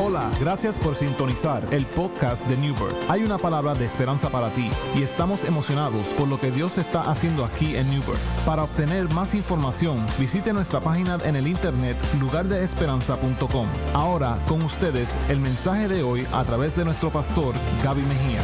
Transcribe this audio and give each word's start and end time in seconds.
Hola, 0.00 0.30
gracias 0.40 0.78
por 0.78 0.96
sintonizar 0.96 1.66
el 1.70 1.84
podcast 1.84 2.46
de 2.48 2.56
New 2.56 2.74
Birth. 2.74 2.96
Hay 3.10 3.24
una 3.24 3.36
palabra 3.36 3.74
de 3.74 3.84
esperanza 3.84 4.30
para 4.30 4.50
ti 4.54 4.70
y 4.96 5.02
estamos 5.02 5.44
emocionados 5.44 6.08
por 6.14 6.28
lo 6.28 6.40
que 6.40 6.50
Dios 6.50 6.78
está 6.78 7.10
haciendo 7.10 7.44
aquí 7.44 7.76
en 7.76 7.90
New 7.90 8.00
Birth. 8.00 8.18
Para 8.46 8.64
obtener 8.64 9.12
más 9.12 9.34
información, 9.34 10.04
visite 10.18 10.54
nuestra 10.54 10.80
página 10.80 11.18
en 11.24 11.36
el 11.36 11.46
internet 11.46 11.98
lugardeesperanza.com. 12.18 13.66
Ahora, 13.92 14.38
con 14.48 14.62
ustedes, 14.62 15.14
el 15.28 15.40
mensaje 15.40 15.88
de 15.88 16.02
hoy 16.02 16.26
a 16.32 16.42
través 16.44 16.74
de 16.74 16.86
nuestro 16.86 17.10
pastor 17.10 17.54
Gaby 17.84 18.02
Mejía. 18.02 18.40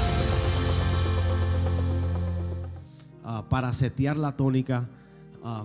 Ah, 3.25 3.43
para 3.49 3.73
setear 3.73 4.19
la 4.19 4.37
tónica 4.37 4.87
ah, 5.43 5.65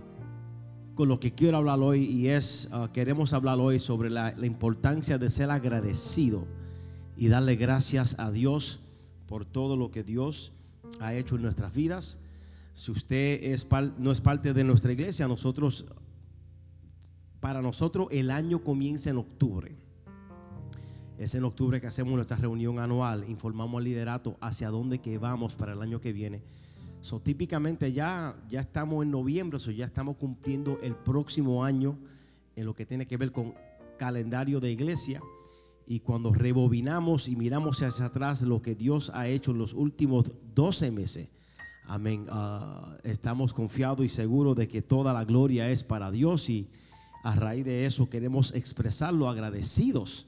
con 0.96 1.10
lo 1.10 1.20
que 1.20 1.34
quiero 1.34 1.58
hablar 1.58 1.80
hoy 1.80 2.04
y 2.04 2.28
es, 2.28 2.70
ah, 2.72 2.90
queremos 2.94 3.34
hablar 3.34 3.60
hoy 3.60 3.80
sobre 3.80 4.10
la, 4.10 4.34
importancia 4.46 5.18
de 5.18 5.30
ser 5.30 5.50
agradecido 5.50 6.48
y 7.18 7.28
darle 7.28 7.56
gracias 7.56 8.20
a 8.20 8.32
Dios 8.32 8.80
por 9.28 9.46
todo 9.46 9.76
lo 9.76 9.90
que 9.92 10.04
Dios 10.04 10.54
ha 11.00 11.14
hecho 11.14 11.36
en 11.36 11.42
nuestras 11.42 11.74
vidas. 11.74 12.20
Si 12.74 12.92
usted 12.92 13.40
es 13.44 13.68
no 13.98 14.12
es 14.12 14.22
parte 14.22 14.54
de 14.54 14.64
nuestra 14.64 14.92
iglesia, 14.92 15.28
nosotros, 15.28 15.86
para 17.40 17.62
nosotros 17.62 18.08
el 18.12 18.30
año 18.30 18.64
comienza 18.64 19.10
en 19.10 19.18
octubre. 19.18 19.76
Es 21.18 21.36
en 21.36 21.44
octubre 21.44 21.80
que 21.80 21.88
hacemos 21.88 22.14
nuestra 22.14 22.38
reunión 22.38 22.80
anual, 22.80 23.26
informamos 23.30 23.78
al 23.78 23.84
liderato 23.84 24.38
hacia 24.42 24.70
dónde 24.70 25.00
que 25.00 25.18
vamos 25.18 25.56
para 25.56 25.74
el 25.74 25.82
año 25.82 26.02
que 26.02 26.14
viene. 26.14 26.42
So, 27.04 27.20
típicamente 27.20 27.92
ya, 27.92 28.34
ya 28.50 28.62
estamos 28.62 29.04
en 29.04 29.12
noviembre, 29.12 29.60
so 29.60 29.72
ya 29.72 29.88
estamos 29.88 30.16
cumpliendo 30.16 30.80
el 30.82 30.96
próximo 30.96 31.66
año 31.66 31.98
en 32.56 32.66
lo 32.66 32.74
que 32.74 32.86
tiene 32.86 33.06
que 33.06 33.18
ver 33.18 33.34
con 33.34 33.54
calendario 33.98 34.62
de 34.62 34.72
iglesia. 34.72 35.22
Y 35.86 36.00
cuando 36.00 36.32
rebobinamos 36.32 37.28
y 37.28 37.36
miramos 37.36 37.82
hacia 37.82 38.06
atrás 38.06 38.42
lo 38.44 38.62
que 38.62 38.74
Dios 38.74 39.12
ha 39.14 39.28
hecho 39.28 39.52
en 39.52 39.58
los 39.58 39.74
últimos 39.74 40.32
12 40.56 40.92
meses, 40.92 41.28
amén, 41.88 42.26
ah, 42.30 42.96
estamos 43.04 43.52
confiados 43.52 44.06
y 44.06 44.10
seguros 44.10 44.56
de 44.56 44.70
que 44.70 44.82
toda 44.82 45.12
la 45.12 45.26
gloria 45.26 45.70
es 45.70 45.84
para 45.84 46.10
Dios 46.10 46.50
y 46.50 46.70
a 47.26 47.36
raíz 47.36 47.66
de 47.66 47.86
eso 47.86 48.10
queremos 48.10 48.56
expresar 48.56 49.14
lo 49.14 49.28
agradecidos 49.28 50.26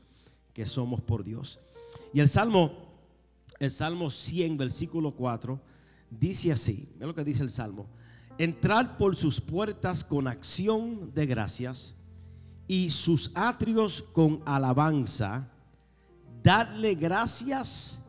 que 0.54 0.66
somos 0.66 1.00
por 1.00 1.24
Dios. 1.24 1.58
Y 2.14 2.20
el 2.20 2.28
Salmo, 2.28 2.74
el 3.62 3.72
Salmo 3.72 4.10
100, 4.10 4.58
versículo 4.58 5.12
4, 5.12 5.58
dice 6.20 6.52
así, 6.52 6.90
es 7.00 7.06
lo 7.06 7.14
que 7.14 7.24
dice 7.24 7.44
el 7.44 7.50
Salmo, 7.50 7.88
entrar 8.38 8.98
por 8.98 9.16
sus 9.16 9.40
puertas 9.40 10.04
con 10.04 10.28
acción 10.28 11.12
de 11.14 11.26
gracias 11.26 11.96
y 12.68 12.90
sus 12.90 13.32
atrios 13.36 14.02
con 14.02 14.42
alabanza, 14.46 15.50
darle 16.44 16.96
gracias, 16.96 18.02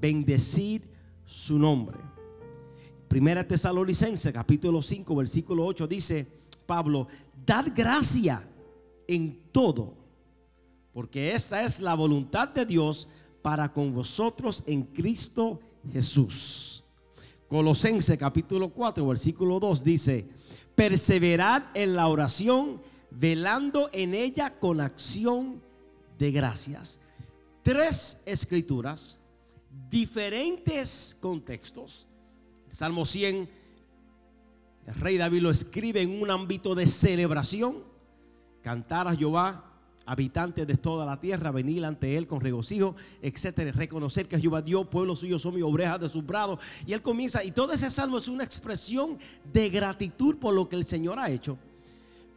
bendecir 0.00 0.88
su 1.24 1.58
nombre. 1.58 1.98
Primera 3.08 3.46
Tesalonicense, 3.46 4.32
capítulo 4.32 4.82
5, 4.82 5.16
versículo 5.16 5.64
8, 5.64 5.86
dice 5.86 6.26
Pablo, 6.66 7.06
dar 7.46 7.70
gracia 7.70 8.46
en 9.06 9.40
todo, 9.50 9.94
porque 10.92 11.32
esta 11.32 11.62
es 11.62 11.80
la 11.80 11.94
voluntad 11.94 12.48
de 12.48 12.66
Dios 12.66 13.08
para 13.40 13.72
con 13.72 13.94
vosotros 13.94 14.62
en 14.66 14.82
Cristo 14.82 15.60
Jesús. 15.90 16.77
Colosense 17.48 18.18
capítulo 18.18 18.68
4, 18.68 19.06
versículo 19.06 19.58
2 19.58 19.82
dice, 19.82 20.28
perseverad 20.74 21.64
en 21.72 21.94
la 21.94 22.08
oración, 22.08 22.80
velando 23.10 23.88
en 23.92 24.14
ella 24.14 24.54
con 24.58 24.82
acción 24.82 25.62
de 26.18 26.30
gracias. 26.30 27.00
Tres 27.62 28.20
escrituras, 28.26 29.18
diferentes 29.88 31.16
contextos. 31.20 32.06
Salmo 32.68 33.06
100, 33.06 33.48
el 34.86 34.94
rey 34.94 35.16
David 35.16 35.40
lo 35.40 35.50
escribe 35.50 36.02
en 36.02 36.20
un 36.20 36.30
ámbito 36.30 36.74
de 36.74 36.86
celebración. 36.86 37.82
Cantar 38.62 39.08
a 39.08 39.16
Jehová, 39.16 39.67
habitantes 40.10 40.66
de 40.66 40.76
toda 40.76 41.04
la 41.06 41.20
tierra, 41.20 41.50
venir 41.50 41.84
ante 41.84 42.16
él 42.16 42.26
con 42.26 42.40
regocijo, 42.40 42.96
etcétera. 43.22 43.70
Reconocer 43.72 44.26
que 44.26 44.40
Jehová 44.40 44.62
Dios, 44.62 44.86
pueblo 44.88 45.14
suyo, 45.14 45.38
son 45.38 45.54
mis 45.54 45.62
obrejas 45.64 46.00
de 46.00 46.08
sus 46.08 46.24
brazos. 46.24 46.58
Y 46.86 46.92
él 46.92 47.02
comienza, 47.02 47.44
y 47.44 47.50
todo 47.50 47.72
ese 47.72 47.90
salmo 47.90 48.18
es 48.18 48.28
una 48.28 48.44
expresión 48.44 49.18
de 49.52 49.68
gratitud 49.68 50.36
por 50.36 50.54
lo 50.54 50.68
que 50.68 50.76
el 50.76 50.84
Señor 50.84 51.18
ha 51.18 51.30
hecho. 51.30 51.58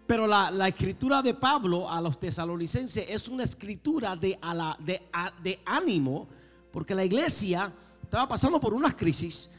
Pero 0.05 0.27
la, 0.27 0.51
la 0.51 0.67
escritura 0.67 1.21
de 1.21 1.33
Pablo 1.33 1.89
a 1.89 2.01
los 2.01 2.19
tesalonicenses 2.19 3.05
es 3.09 3.27
una 3.29 3.43
escritura 3.43 4.15
de, 4.15 4.37
a 4.41 4.53
la- 4.53 4.77
de, 4.79 5.01
a- 5.13 5.31
de 5.41 5.59
ánimo, 5.65 6.27
porque 6.71 6.93
la 6.93 7.05
iglesia 7.05 7.71
estaba 8.03 8.27
pasando 8.27 8.59
por 8.59 8.73
unas 8.73 8.93
crisis 8.95 9.49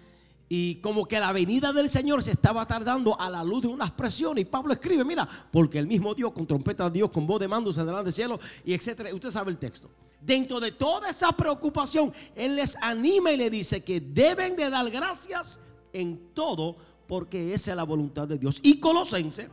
y 0.54 0.74
como 0.82 1.08
que 1.08 1.18
la 1.18 1.32
venida 1.32 1.72
del 1.72 1.88
Señor 1.88 2.22
se 2.22 2.32
estaba 2.32 2.66
tardando 2.66 3.18
a 3.18 3.30
la 3.30 3.42
luz 3.42 3.62
de 3.62 3.68
unas 3.68 3.90
presiones. 3.90 4.42
Y 4.42 4.44
Pablo 4.44 4.74
escribe, 4.74 5.02
mira, 5.02 5.26
porque 5.50 5.78
el 5.78 5.86
mismo 5.86 6.14
Dios 6.14 6.32
con 6.32 6.46
trompeta 6.46 6.90
de 6.90 6.98
Dios, 6.98 7.08
con 7.08 7.26
voz 7.26 7.40
de 7.40 7.48
mando, 7.48 7.72
delante 7.72 8.04
del 8.04 8.12
cielo, 8.12 8.38
y 8.62 8.74
etcétera. 8.74 9.14
Usted 9.14 9.30
sabe 9.30 9.50
el 9.50 9.56
texto. 9.56 9.88
Dentro 10.20 10.60
de 10.60 10.72
toda 10.72 11.08
esa 11.08 11.32
preocupación, 11.32 12.12
Él 12.34 12.56
les 12.56 12.76
anima 12.82 13.32
y 13.32 13.38
le 13.38 13.48
dice 13.48 13.82
que 13.82 13.98
deben 13.98 14.54
de 14.54 14.68
dar 14.68 14.90
gracias 14.90 15.58
en 15.90 16.34
todo, 16.34 16.76
porque 17.06 17.54
esa 17.54 17.70
es 17.70 17.76
la 17.78 17.84
voluntad 17.84 18.28
de 18.28 18.36
Dios. 18.36 18.58
Y 18.62 18.78
Colosense 18.78 19.48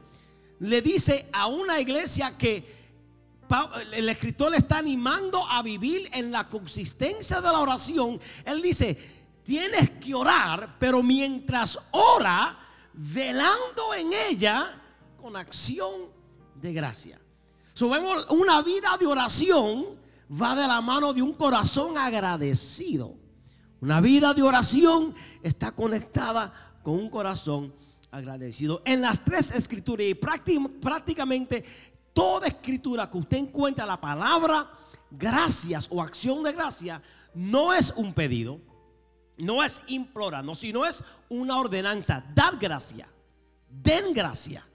le 0.60 0.82
dice 0.82 1.28
a 1.32 1.48
una 1.48 1.80
iglesia 1.80 2.38
que 2.38 2.78
el 3.94 4.10
escritor 4.10 4.52
le 4.52 4.58
está 4.58 4.80
animando 4.80 5.46
a 5.48 5.64
vivir 5.64 6.10
en 6.12 6.30
la 6.30 6.50
consistencia 6.50 7.38
de 7.38 7.48
la 7.48 7.60
oración. 7.60 8.20
Él 8.44 8.62
dice, 8.62 9.19
tienes 9.50 9.90
que 9.90 10.14
orar, 10.14 10.76
pero 10.78 11.02
mientras 11.02 11.80
ora, 11.90 12.56
velando 12.94 13.96
en 13.96 14.12
ella 14.30 14.80
con 15.18 15.36
acción 15.36 16.02
de 16.54 16.72
gracia. 16.72 17.20
So, 17.74 17.90
vemos 17.90 18.28
una 18.30 18.62
vida 18.62 18.96
de 19.00 19.08
oración 19.08 19.88
va 20.32 20.54
de 20.54 20.68
la 20.68 20.82
mano 20.82 21.14
de 21.14 21.24
un 21.24 21.34
corazón 21.34 21.98
agradecido. 21.98 23.16
Una 23.82 24.00
vida 24.02 24.36
de 24.36 24.44
oración 24.44 25.16
está 25.42 25.72
conectada 25.72 26.54
con 26.84 26.94
un 26.94 27.10
corazón 27.10 27.74
agradecido. 28.12 28.84
En 28.86 29.02
las 29.02 29.26
tres 29.26 29.50
escrituras 29.50 30.06
y 30.06 30.14
prácti- 30.14 30.80
prácticamente 30.80 31.66
toda 32.14 32.46
escritura 32.46 33.10
que 33.10 33.18
usted 33.18 33.38
encuentra 33.38 33.88
la 33.88 34.00
palabra 34.00 34.70
gracias 35.10 35.88
o 35.90 36.04
acción 36.04 36.44
de 36.44 36.54
gracia 36.54 37.02
no 37.34 37.74
es 37.74 37.92
un 37.96 38.14
pedido, 38.14 38.60
no 39.40 39.64
es 39.64 39.82
implorar, 39.88 40.44
no, 40.44 40.54
sino 40.54 40.86
es 40.86 41.04
una 41.30 41.58
ordenanza. 41.58 42.24
Dar 42.34 42.58
gracia, 42.58 43.08
den 43.70 44.14
gracia. 44.14 44.66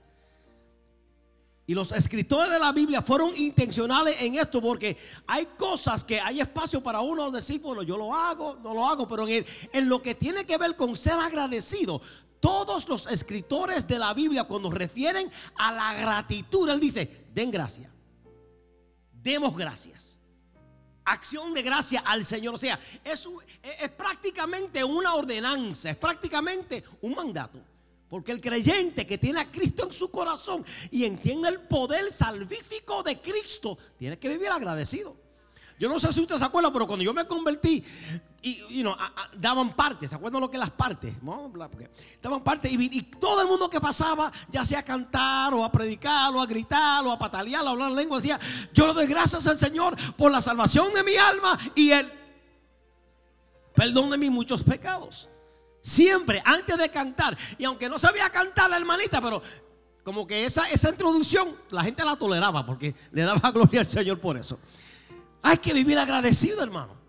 Y 1.67 1.75
los 1.75 1.93
escritores 1.93 2.53
de 2.53 2.59
la 2.59 2.73
Biblia 2.73 3.01
fueron 3.01 3.35
intencionales 3.37 4.17
en 4.21 4.35
esto 4.35 4.61
porque 4.61 4.99
hay 5.27 5.47
cosas 5.57 6.05
que 6.05 6.21
hay 6.21 6.41
espacio 6.41 6.83
para 6.83 7.01
uno 7.01 7.31
decir, 7.31 7.61
bueno, 7.61 7.83
yo 7.83 7.97
lo 7.97 8.15
hago, 8.15 8.57
no 8.63 8.75
lo 8.75 8.87
hago, 8.87 9.09
pero 9.09 9.27
en, 9.27 9.47
en 9.73 9.89
lo 9.89 10.03
que 10.03 10.15
tiene 10.15 10.45
que 10.45 10.59
ver 10.59 10.77
con 10.77 10.95
ser 10.95 11.15
agradecido, 11.15 12.03
todos 12.39 12.87
los 12.89 13.07
escritores 13.07 13.89
de 13.89 13.99
la 13.99 14.13
Biblia 14.13 14.45
cuando 14.45 14.71
refieren 14.71 15.31
a 15.57 15.73
la 15.73 15.95
gratitud, 15.95 16.69
él 16.69 16.81
dice, 16.81 17.25
den 17.33 17.51
gracia, 17.51 17.91
demos 19.11 19.57
gracias. 19.57 20.04
Acción 21.05 21.53
de 21.53 21.63
gracia 21.63 22.01
al 22.01 22.25
Señor. 22.25 22.55
O 22.55 22.59
sea, 22.59 22.79
es, 23.05 23.29
es 23.63 23.91
prácticamente 23.91 24.83
una 24.83 25.15
ordenanza, 25.15 25.91
es 25.91 25.97
prácticamente 25.97 26.83
un 27.03 27.15
mandato. 27.15 27.61
Porque 28.09 28.33
el 28.33 28.41
creyente 28.41 29.07
que 29.07 29.19
tiene 29.19 29.41
a 29.41 29.51
Cristo 29.51 29.85
en 29.85 29.93
su 29.93 30.11
corazón 30.11 30.65
y 30.91 31.05
entiende 31.05 31.49
el 31.49 31.61
poder 31.63 32.13
salvífico 32.13 33.03
de 33.03 33.21
Cristo, 33.21 33.77
tiene 33.99 34.19
que 34.19 34.29
vivir 34.29 34.49
agradecido. 34.49 35.17
Yo 35.79 35.89
no 35.89 35.99
sé 35.99 36.13
si 36.13 36.21
usted 36.21 36.37
se 36.37 36.45
acuerda, 36.45 36.73
pero 36.73 36.87
cuando 36.87 37.05
yo 37.05 37.13
me 37.13 37.27
convertí, 37.27 37.83
y, 38.45 38.83
you 38.83 38.91
daban 39.33 39.73
partes, 39.75 40.11
¿se 40.11 40.17
acuerdan 40.17 40.43
lo 40.43 40.51
que 40.51 40.59
las 40.59 40.71
partes? 40.71 41.15
Porque 41.25 41.91
daban 42.23 42.45
partes 42.45 42.71
y 42.71 43.03
todo 43.03 43.41
el 43.41 43.49
mundo 43.49 43.71
que 43.71 43.81
pasaba, 43.81 44.31
ya 44.51 44.65
sea 44.67 44.81
a 44.81 44.83
cantar 44.83 45.55
o 45.55 45.65
a 45.65 45.73
predicar 45.73 46.35
o 46.35 46.41
a 46.43 46.47
gritar 46.47 47.05
o 47.07 47.11
a 47.11 47.19
patalear 47.19 47.65
o 47.65 47.69
a 47.69 47.71
hablar 47.71 47.91
en 47.91 47.97
lengua, 47.97 48.19
decía, 48.19 48.39
yo 48.75 48.87
le 48.87 48.93
doy 48.93 49.07
gracias 49.07 49.47
al 49.47 49.57
Señor 49.57 49.97
por 50.17 50.31
la 50.31 50.43
salvación 50.43 50.93
de 50.93 51.03
mi 51.03 51.17
alma 51.17 51.59
y 51.75 51.91
el 51.91 52.13
perdón 53.75 54.11
de 54.11 54.19
mis 54.19 54.31
muchos 54.31 54.63
pecados. 54.63 55.29
Siempre, 55.81 56.43
antes 56.45 56.79
de 56.79 56.89
cantar. 56.91 57.37
Y 57.59 57.65
aunque 57.65 57.89
no 57.89 57.99
sabía 57.99 58.31
cantar 58.31 58.71
la 58.71 58.77
hermanita, 58.77 59.21
pero 59.21 59.43
como 60.03 60.27
que 60.27 60.45
esa, 60.45 60.69
esa 60.71 60.91
introducción 60.91 61.57
la 61.71 61.83
gente 61.83 62.05
la 62.05 62.17
toleraba 62.17 62.65
porque 62.65 62.95
le 63.11 63.23
daba 63.23 63.51
gloria 63.53 63.81
al 63.81 63.87
Señor 63.87 64.21
por 64.21 64.37
eso. 64.37 64.59
Hay 65.43 65.59
que 65.59 65.73
vivir 65.73 65.99
agradecido, 65.99 66.63
hermano. 66.63 67.04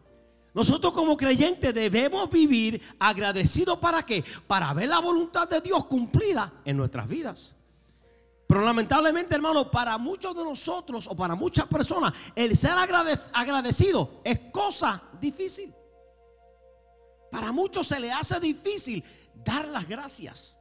Nosotros 0.56 0.94
como 0.94 1.18
creyentes 1.18 1.74
debemos 1.74 2.30
vivir 2.30 2.81
agradecidos 2.98 3.78
para 3.78 4.04
qué? 4.04 4.24
Para 4.48 4.74
ver 4.74 4.88
la 4.88 5.00
voluntad 5.00 5.50
de 5.50 5.60
Dios 5.60 5.84
cumplida 5.86 6.62
en 6.63 6.78
nuestras 6.78 7.10
vidas. 7.10 7.57
Pero 8.48 8.62
lamentablemente, 8.62 9.36
hermano, 9.36 9.69
para 9.69 9.98
muchos 9.98 10.34
de 10.34 10.46
nosotros 10.46 11.07
o 11.07 11.16
para 11.16 11.36
muchas 11.36 11.66
personas, 11.68 12.13
el 12.38 12.56
ser 12.56 12.72
agradecido 13.34 14.22
es 14.24 14.40
cosa 14.54 15.04
difícil. 15.19 15.75
Para 17.30 17.52
muchos 17.52 17.86
se 17.88 18.00
le 18.00 18.13
hace 18.13 18.40
difícil 18.40 19.04
dar 19.34 19.68
las 19.68 19.86
gracias. 19.86 20.57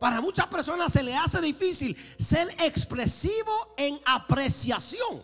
Para 0.00 0.20
muchas 0.20 0.48
personas 0.48 0.92
se 0.92 1.04
le 1.04 1.14
hace 1.14 1.40
difícil 1.40 1.96
ser 2.18 2.48
expresivo 2.58 3.72
en 3.76 4.00
apreciación. 4.04 5.22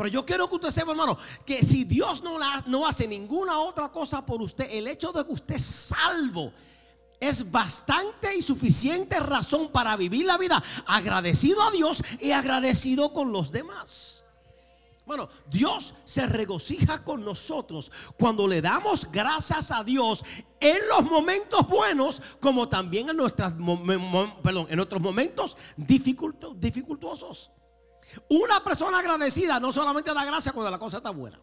Pero 0.00 0.08
yo 0.08 0.24
quiero 0.24 0.48
que 0.48 0.54
usted 0.54 0.70
sepa, 0.70 0.92
hermano, 0.92 1.18
que 1.44 1.62
si 1.62 1.84
Dios 1.84 2.22
no, 2.22 2.38
no 2.64 2.86
hace 2.86 3.06
ninguna 3.06 3.60
otra 3.60 3.92
cosa 3.92 4.24
por 4.24 4.40
usted, 4.40 4.66
el 4.70 4.88
hecho 4.88 5.12
de 5.12 5.26
que 5.26 5.32
usted 5.32 5.56
es 5.56 5.62
salvo 5.62 6.54
es 7.20 7.50
bastante 7.50 8.34
y 8.34 8.40
suficiente 8.40 9.20
razón 9.20 9.68
para 9.68 9.94
vivir 9.98 10.24
la 10.24 10.38
vida 10.38 10.64
agradecido 10.86 11.60
a 11.60 11.70
Dios 11.70 12.02
y 12.18 12.30
agradecido 12.30 13.12
con 13.12 13.30
los 13.30 13.52
demás. 13.52 14.24
Bueno, 15.04 15.28
Dios 15.50 15.94
se 16.04 16.26
regocija 16.26 17.04
con 17.04 17.22
nosotros 17.22 17.92
cuando 18.18 18.48
le 18.48 18.62
damos 18.62 19.06
gracias 19.12 19.70
a 19.70 19.84
Dios 19.84 20.24
en 20.60 20.78
los 20.88 21.04
momentos 21.04 21.68
buenos 21.68 22.22
como 22.40 22.70
también 22.70 23.10
en, 23.10 23.18
nuestras, 23.18 23.52
perdón, 23.52 24.66
en 24.70 24.76
nuestros 24.76 25.02
momentos 25.02 25.58
dificultosos. 25.76 27.50
Una 28.28 28.62
persona 28.62 28.98
agradecida 28.98 29.60
no 29.60 29.72
solamente 29.72 30.12
da 30.12 30.24
gracias 30.24 30.52
cuando 30.54 30.70
la 30.70 30.78
cosa 30.78 30.98
está 30.98 31.10
buena 31.10 31.40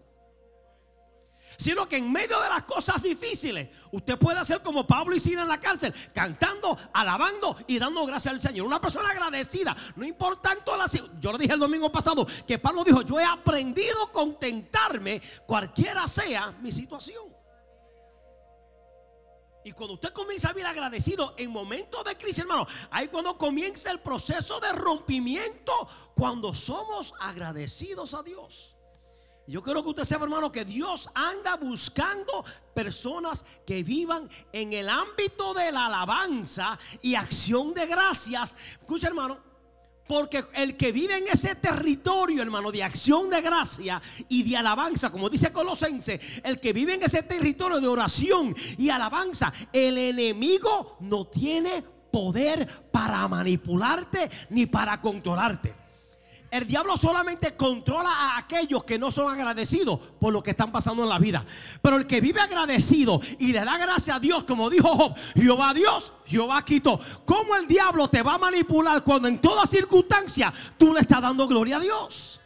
sino 1.57 1.89
que 1.89 1.97
en 1.97 2.11
medio 2.11 2.39
de 2.39 2.49
las 2.49 2.63
cosas 2.63 3.01
difíciles, 3.01 3.69
usted 3.91 4.17
puede 4.17 4.39
hacer 4.39 4.61
como 4.61 4.85
Pablo 4.85 5.15
y 5.15 5.19
Sina 5.19 5.41
en 5.41 5.47
la 5.47 5.59
cárcel, 5.59 5.93
cantando, 6.13 6.77
alabando 6.93 7.57
y 7.65 7.79
dando 7.79 8.05
gracias 8.05 8.33
al 8.33 8.41
Señor. 8.41 8.67
Una 8.67 8.79
persona 8.79 9.09
agradecida, 9.09 9.75
no 9.95 10.05
importa 10.05 10.49
tanto 10.49 10.77
la 10.77 10.85
Yo 11.19 11.31
lo 11.31 11.37
dije 11.37 11.53
el 11.53 11.59
domingo 11.59 11.91
pasado 11.91 12.25
que 12.45 12.59
Pablo 12.59 12.83
dijo: 12.83 13.01
Yo 13.01 13.19
he 13.19 13.25
aprendido 13.25 14.03
a 14.03 14.11
contentarme, 14.11 15.21
cualquiera 15.45 16.07
sea 16.07 16.51
mi 16.61 16.71
situación. 16.71 17.37
Y 19.67 19.73
cuando 19.73 19.95
usted 19.95 20.13
comienza 20.13 20.47
a 20.47 20.53
vivir 20.53 20.65
agradecido 20.65 21.33
en 21.37 21.51
momentos 21.51 22.01
de 22.05 22.15
crisis, 22.15 22.39
hermano, 22.39 22.65
ahí 22.89 23.09
cuando 23.09 23.37
comienza 23.37 23.91
el 23.91 23.99
proceso 23.99 24.61
de 24.61 24.71
rompimiento, 24.71 25.73
cuando 26.15 26.53
somos 26.53 27.13
agradecidos 27.19 28.13
a 28.13 28.23
Dios. 28.23 28.77
Yo 29.45 29.61
quiero 29.61 29.83
que 29.83 29.89
usted 29.89 30.05
sepa, 30.05 30.23
hermano, 30.23 30.53
que 30.53 30.63
Dios 30.63 31.09
anda 31.13 31.57
buscando 31.57 32.45
personas 32.73 33.45
que 33.65 33.83
vivan 33.83 34.29
en 34.53 34.71
el 34.71 34.87
ámbito 34.87 35.53
de 35.53 35.69
la 35.73 35.87
alabanza 35.87 36.79
y 37.01 37.15
acción 37.15 37.73
de 37.73 37.87
gracias. 37.87 38.55
Escucha, 38.79 39.07
hermano, 39.07 39.37
porque 40.07 40.45
el 40.56 40.77
que 40.77 40.92
vive 40.92 41.18
en 41.18 41.27
ese 41.27 41.56
territorio, 41.56 42.42
hermano, 42.42 42.71
de 42.71 42.83
acción 42.83 43.30
de 43.30 43.42
gracia 43.42 44.01
y 44.30 44.44
de 44.44 44.57
alabanza, 44.57 45.12
como 45.12 45.30
dice 45.30 45.51
Colosense, 45.51 46.19
el 46.44 46.59
que 46.59 46.74
vive 46.74 46.95
en 46.95 47.04
ese 47.04 47.24
territorio 47.24 47.80
de 47.80 47.88
oración 47.88 48.56
y 48.77 48.89
alabanza, 48.89 49.54
el 49.74 49.98
enemigo 49.98 50.98
no 51.01 51.25
tiene 51.27 51.83
poder 52.12 52.68
para 52.92 53.27
manipularte 53.27 54.30
ni 54.50 54.65
para 54.65 55.01
controlarte. 55.01 55.87
El 56.49 56.65
diablo 56.65 56.95
solamente 56.95 57.57
controla 57.57 58.09
a 58.09 58.38
aquellos 58.38 58.83
que 58.85 58.97
no 58.97 59.11
son 59.11 59.31
agradecidos 59.31 59.99
por 60.19 60.31
lo 60.31 60.41
que 60.41 60.51
están 60.51 60.71
pasando 60.71 61.03
en 61.03 61.09
la 61.09 61.19
vida. 61.19 61.45
Pero 61.81 61.97
el 61.97 62.07
que 62.07 62.21
vive 62.21 62.39
agradecido 62.39 63.19
y 63.38 63.51
le 63.51 63.65
da 63.65 63.77
gracias 63.77 64.15
a 64.15 64.19
Dios, 64.19 64.45
como 64.45 64.69
dijo 64.69 64.88
Job, 64.95 65.15
Jehová 65.35 65.73
Dios, 65.73 66.13
Jehová 66.25 66.63
quitó. 66.63 66.99
¿Cómo 67.25 67.55
el 67.55 67.67
diablo 67.67 68.07
te 68.07 68.23
va 68.23 68.35
a 68.35 68.38
manipular 68.38 69.03
cuando 69.03 69.27
en 69.27 69.39
toda 69.39 69.67
circunstancia 69.67 70.53
tú 70.77 70.94
le 70.94 71.01
estás 71.01 71.21
dando 71.21 71.47
gloria 71.47 71.77
a 71.77 71.79
Dios? 71.81 72.39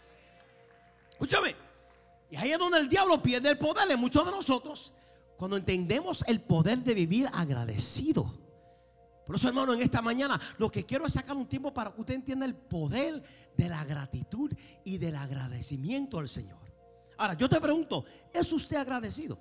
Escúchame. 1.12 1.56
Y 2.32 2.38
ahí 2.38 2.52
es 2.52 2.58
donde 2.58 2.80
el 2.80 2.90
diablo 2.90 3.22
pierde 3.22 3.50
el 3.50 3.58
poder 3.60 3.88
de 3.88 3.98
muchos 3.98 4.26
de 4.26 4.32
nosotros. 4.32 4.94
Cuando 5.38 5.58
entendemos 5.58 6.24
el 6.28 6.42
poder 6.42 6.80
de 6.80 6.96
vivir 6.96 7.30
agradecido. 7.34 8.41
Por 9.32 9.38
eso, 9.38 9.48
hermano, 9.48 9.72
en 9.72 9.80
esta 9.80 10.02
mañana 10.02 10.38
lo 10.58 10.70
que 10.70 10.86
quiero 10.86 11.06
es 11.06 11.14
sacar 11.14 11.38
un 11.38 11.48
tiempo 11.48 11.74
para 11.74 11.94
que 11.94 12.02
usted 12.02 12.16
entienda 12.16 12.46
el 12.46 12.54
poder 12.54 13.24
de 13.56 13.70
la 13.70 13.86
gratitud 13.86 14.52
y 14.84 14.98
del 14.98 15.16
agradecimiento 15.16 16.20
al 16.20 16.28
Señor. 16.28 16.60
Ahora, 17.18 17.36
yo 17.36 17.48
te 17.48 17.62
pregunto, 17.62 18.04
¿es 18.34 18.52
usted 18.52 18.76
agradecido? 18.76 19.40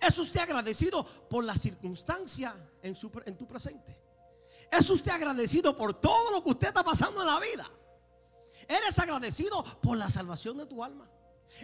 ¿Es 0.00 0.16
usted 0.16 0.40
agradecido 0.40 1.04
por 1.28 1.44
la 1.44 1.54
circunstancia 1.54 2.56
en, 2.82 2.96
su, 2.96 3.12
en 3.26 3.36
tu 3.36 3.46
presente? 3.46 4.00
¿Es 4.72 4.88
usted 4.88 5.12
agradecido 5.12 5.76
por 5.76 6.00
todo 6.00 6.30
lo 6.30 6.42
que 6.42 6.48
usted 6.48 6.68
está 6.68 6.82
pasando 6.82 7.20
en 7.20 7.26
la 7.26 7.40
vida? 7.40 7.70
¿Eres 8.66 8.98
agradecido 8.98 9.62
por 9.82 9.98
la 9.98 10.08
salvación 10.08 10.56
de 10.56 10.64
tu 10.64 10.82
alma? 10.82 11.10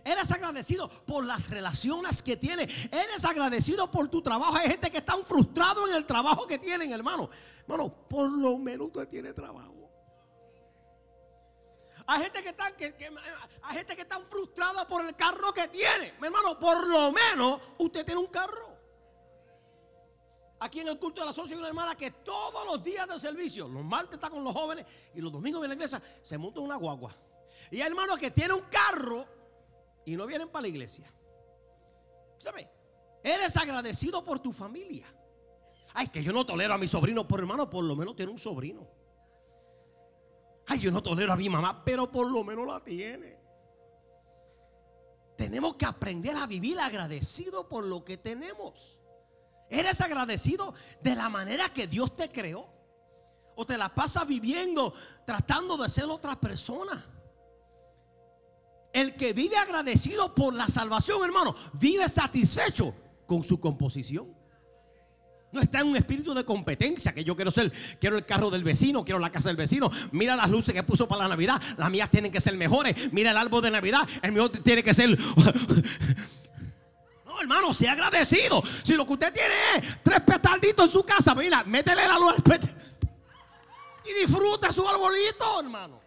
Eres 0.05 0.31
agradecido 0.31 0.89
por 0.89 1.25
las 1.25 1.51
relaciones 1.51 2.23
que 2.23 2.37
tienes. 2.37 2.71
Eres 2.93 3.25
agradecido 3.25 3.91
por 3.91 4.09
tu 4.09 4.23
trabajo. 4.23 4.57
Hay 4.57 4.69
gente 4.69 4.91
que 4.91 4.99
está 4.99 5.17
frustrado 5.25 5.87
en 5.89 5.95
el 5.95 6.07
trabajo 6.07 6.47
que 6.47 6.59
tienen, 6.59 6.93
hermano. 6.93 7.29
Hermano, 7.63 7.93
por 8.09 8.31
lo 8.31 8.59
menos 8.59 8.89
usted 8.89 9.09
tiene 9.09 9.33
trabajo. 9.33 9.75
Hay 12.09 12.23
gente 12.23 12.43
que 12.43 12.49
está, 12.51 12.77
que, 12.77 12.95
hay 13.63 13.77
gente 13.77 13.97
que 13.97 14.03
está 14.03 14.21
frustrada 14.21 14.87
por 14.87 15.05
el 15.05 15.17
carro 15.17 15.53
que 15.53 15.67
tiene. 15.69 16.15
Hermano, 16.23 16.59
por 16.59 16.87
lo 16.87 17.11
menos 17.11 17.61
usted 17.79 18.05
tiene 18.05 18.21
un 18.21 18.29
carro. 18.29 18.77
Aquí 20.61 20.81
en 20.81 20.89
el 20.89 20.99
culto 20.99 21.21
de 21.21 21.27
la 21.27 21.33
sociedad 21.33 21.59
hay 21.59 21.61
una 21.61 21.69
hermana 21.69 21.95
que 21.97 22.11
todos 22.11 22.65
los 22.65 22.83
días 22.83 23.07
de 23.09 23.19
servicio, 23.19 23.69
los 23.69 23.85
martes 23.85 24.15
está 24.15 24.31
con 24.31 24.43
los 24.43 24.55
jóvenes 24.55 24.87
y 25.15 25.21
los 25.21 25.31
domingos 25.31 25.63
en 25.65 25.69
la 25.69 25.75
iglesia, 25.75 26.01
se 26.23 26.39
monta 26.39 26.61
una 26.61 26.77
guagua. 26.77 27.15
Y 27.71 27.81
hay 27.81 27.89
hermanos 27.89 28.19
que 28.19 28.31
tiene 28.31 28.55
un 28.55 28.63
carro 28.71 29.27
y 30.07 30.17
no 30.17 30.27
vienen 30.27 30.49
para 30.49 30.63
la 30.63 30.69
iglesia. 30.69 31.13
¿Sabe? 32.39 32.71
Eres 33.23 33.57
agradecido 33.57 34.25
por 34.25 34.39
tu 34.39 34.53
familia. 34.53 35.07
Ay, 35.93 36.09
que 36.09 36.23
yo 36.23 36.33
no 36.33 36.47
tolero 36.47 36.75
a 36.75 36.79
mi 36.79 36.87
sobrino, 36.87 37.27
por 37.27 37.41
hermano, 37.41 37.69
por 37.69 37.85
lo 37.85 37.97
menos 37.97 38.15
tiene 38.15 38.31
un 38.31 38.39
sobrino. 38.39 38.89
Ay, 40.69 40.79
yo 40.79 40.91
no 40.91 41.03
tolero 41.03 41.33
a 41.33 41.37
mi 41.37 41.49
mamá, 41.49 41.85
pero 41.85 42.11
por 42.11 42.31
lo 42.31 42.45
menos 42.45 42.67
la 42.67 42.83
tiene. 42.83 43.37
Tenemos 45.37 45.75
que 45.75 45.87
aprender 45.87 46.37
a 46.37 46.47
vivir 46.47 46.79
agradecido 46.79 47.69
por 47.69 47.85
lo 47.85 48.05
que 48.05 48.17
tenemos. 48.17 48.99
¿Eres 49.69 50.01
agradecido 50.01 50.73
de 51.03 51.17
la 51.17 51.29
manera 51.29 51.69
que 51.71 51.89
Dios 51.89 52.15
te 52.15 52.31
creó? 52.31 52.69
¿O 53.57 53.67
te 53.67 53.77
la 53.77 53.93
pasas 53.93 54.27
viviendo 54.27 54.95
tratando 55.27 55.77
de 55.77 55.89
ser 55.89 56.05
otra 56.05 56.41
persona? 56.41 57.16
El 58.97 59.15
que 59.15 59.33
vive 59.35 59.59
agradecido 59.59 60.35
por 60.35 60.55
la 60.55 60.67
salvación, 60.69 61.23
hermano, 61.23 61.55
vive 61.75 62.09
satisfecho 62.09 62.95
con 63.27 63.45
su 63.45 63.61
composición. 63.61 64.35
No 65.53 65.61
está 65.61 65.81
en 65.81 65.89
un 65.89 65.97
espíritu 65.97 66.33
de 66.33 66.47
competencia 66.47 67.13
que 67.13 67.23
yo 67.23 67.37
quiero 67.37 67.51
ser, 67.51 67.71
quiero 68.01 68.17
el 68.17 68.25
carro 68.25 68.51
del 68.51 68.65
vecino, 68.65 69.05
quiero 69.05 69.19
la 69.19 69.31
casa 69.31 69.51
del 69.51 69.59
vecino. 69.59 69.91
Mira 70.13 70.35
las 70.35 70.49
luces 70.49 70.75
que 70.75 70.83
puso 70.83 71.07
para 71.07 71.25
la 71.25 71.29
Navidad, 71.29 71.61
las 71.77 71.91
mías 71.91 72.11
tienen 72.11 72.33
que 72.33 72.41
ser 72.41 72.57
mejores. 72.57 73.13
Mira 73.13 73.33
el 73.33 73.37
árbol 73.37 73.61
de 73.61 73.71
Navidad, 73.71 74.09
el 74.23 74.33
mío 74.33 74.51
tiene 74.51 74.83
que 74.83 74.95
ser 74.95 75.11
No, 77.27 77.39
hermano, 77.39 77.75
sea 77.75 77.93
agradecido. 77.93 78.63
Si 78.83 78.95
lo 78.95 79.07
que 79.07 79.13
usted 79.13 79.31
tiene 79.31 79.53
es 79.77 79.99
tres 80.03 80.21
petarditos 80.21 80.87
en 80.87 80.91
su 80.91 81.05
casa, 81.05 81.35
mira, 81.35 81.65
métele 81.65 82.09
la 82.09 82.19
luz 82.19 82.37
y 84.07 84.21
disfruta 84.21 84.73
su 84.73 84.89
arbolito, 84.89 85.61
hermano. 85.61 86.06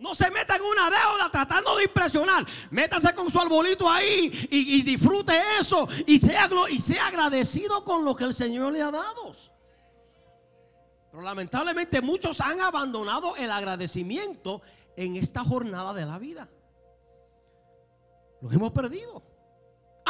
No 0.00 0.14
se 0.14 0.30
meta 0.30 0.56
en 0.56 0.62
una 0.62 0.84
deuda 0.84 1.30
tratando 1.30 1.76
de 1.76 1.84
impresionar. 1.84 2.46
Métase 2.70 3.14
con 3.14 3.30
su 3.30 3.38
arbolito 3.38 3.88
ahí 3.88 4.30
y, 4.50 4.82
disfrute 4.82 5.34
eso. 5.60 5.86
Y 6.06 6.18
sea, 6.18 7.06
agradecido 7.06 7.84
con 7.84 8.02
lo 8.02 8.16
que 8.16 8.24
el 8.24 8.32
Señor 8.32 8.72
le 8.72 8.80
ha 8.80 8.90
dado. 8.90 9.36
Pero 11.10 11.22
lamentablemente 11.22 12.00
muchos 12.00 12.40
han 12.40 12.62
abandonado 12.62 13.36
el 13.36 13.50
agradecimiento 13.50 14.62
en 14.96 15.16
esta 15.16 15.44
jornada 15.44 15.92
de 15.92 16.06
la 16.06 16.18
vida. 16.18 16.48
Los 18.40 18.54
hemos 18.54 18.72
perdido. 18.72 19.22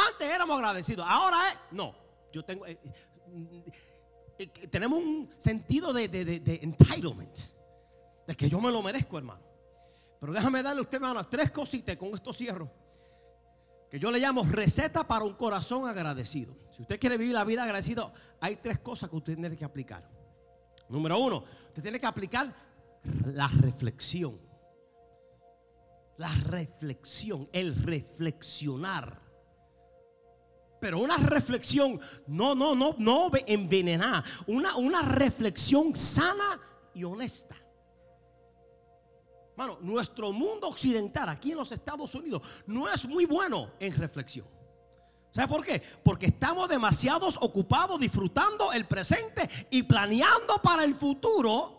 Antes 0.09 0.25
éramos 0.25 0.55
agradecidos. 0.55 1.05
Ahora 1.05 1.37
es. 1.49 1.57
No. 1.71 1.93
Yo 2.31 2.45
tengo. 2.45 2.65
Eh, 2.65 2.79
eh, 4.37 4.47
tenemos 4.69 4.99
un 4.99 5.35
sentido 5.37 5.91
de, 5.91 6.07
de 6.07 6.59
entitlement. 6.63 7.37
De 8.25 8.35
que 8.35 8.47
yo 8.47 8.61
me 8.61 8.71
lo 8.71 8.81
merezco, 8.81 9.17
hermano. 9.17 9.50
Pero 10.21 10.33
déjame 10.33 10.61
darle 10.61 10.81
a 10.81 10.83
usted, 10.83 10.97
hermano, 10.97 11.25
tres 11.25 11.49
cositas, 11.49 11.97
con 11.97 12.13
esto 12.13 12.31
cierro. 12.31 12.71
Que 13.89 13.97
yo 13.97 14.11
le 14.11 14.19
llamo 14.19 14.43
receta 14.43 15.05
para 15.05 15.25
un 15.25 15.33
corazón 15.33 15.87
agradecido. 15.87 16.55
Si 16.69 16.83
usted 16.83 16.99
quiere 16.99 17.17
vivir 17.17 17.33
la 17.33 17.43
vida 17.43 17.63
agradecido, 17.63 18.13
hay 18.39 18.57
tres 18.57 18.77
cosas 18.77 19.09
que 19.09 19.15
usted 19.15 19.33
tiene 19.33 19.57
que 19.57 19.65
aplicar. 19.65 20.07
Número 20.89 21.17
uno, 21.17 21.43
usted 21.69 21.81
tiene 21.81 21.99
que 21.99 22.05
aplicar 22.05 22.53
la 23.25 23.47
reflexión. 23.47 24.39
La 26.17 26.29
reflexión, 26.29 27.49
el 27.51 27.75
reflexionar. 27.75 29.19
Pero 30.79 30.99
una 30.99 31.17
reflexión, 31.17 31.99
no, 32.27 32.53
no, 32.53 32.75
no, 32.75 32.93
no 32.99 33.31
envenenada. 33.47 34.23
Una, 34.45 34.75
una 34.75 35.01
reflexión 35.01 35.95
sana 35.95 36.61
y 36.93 37.03
honesta. 37.03 37.55
Mano, 39.61 39.77
nuestro 39.81 40.31
mundo 40.31 40.69
occidental 40.69 41.29
aquí 41.29 41.51
en 41.51 41.59
los 41.59 41.71
Estados 41.71 42.15
Unidos 42.15 42.41
no 42.65 42.91
es 42.91 43.05
muy 43.05 43.25
bueno 43.25 43.73
en 43.79 43.93
reflexión. 43.93 44.47
¿Sabe 45.29 45.47
por 45.47 45.63
qué? 45.63 45.79
Porque 46.03 46.25
estamos 46.25 46.67
demasiados 46.67 47.37
ocupados 47.39 47.99
disfrutando 47.99 48.73
el 48.73 48.85
presente 48.85 49.47
y 49.69 49.83
planeando 49.83 50.59
para 50.63 50.83
el 50.83 50.95
futuro 50.95 51.77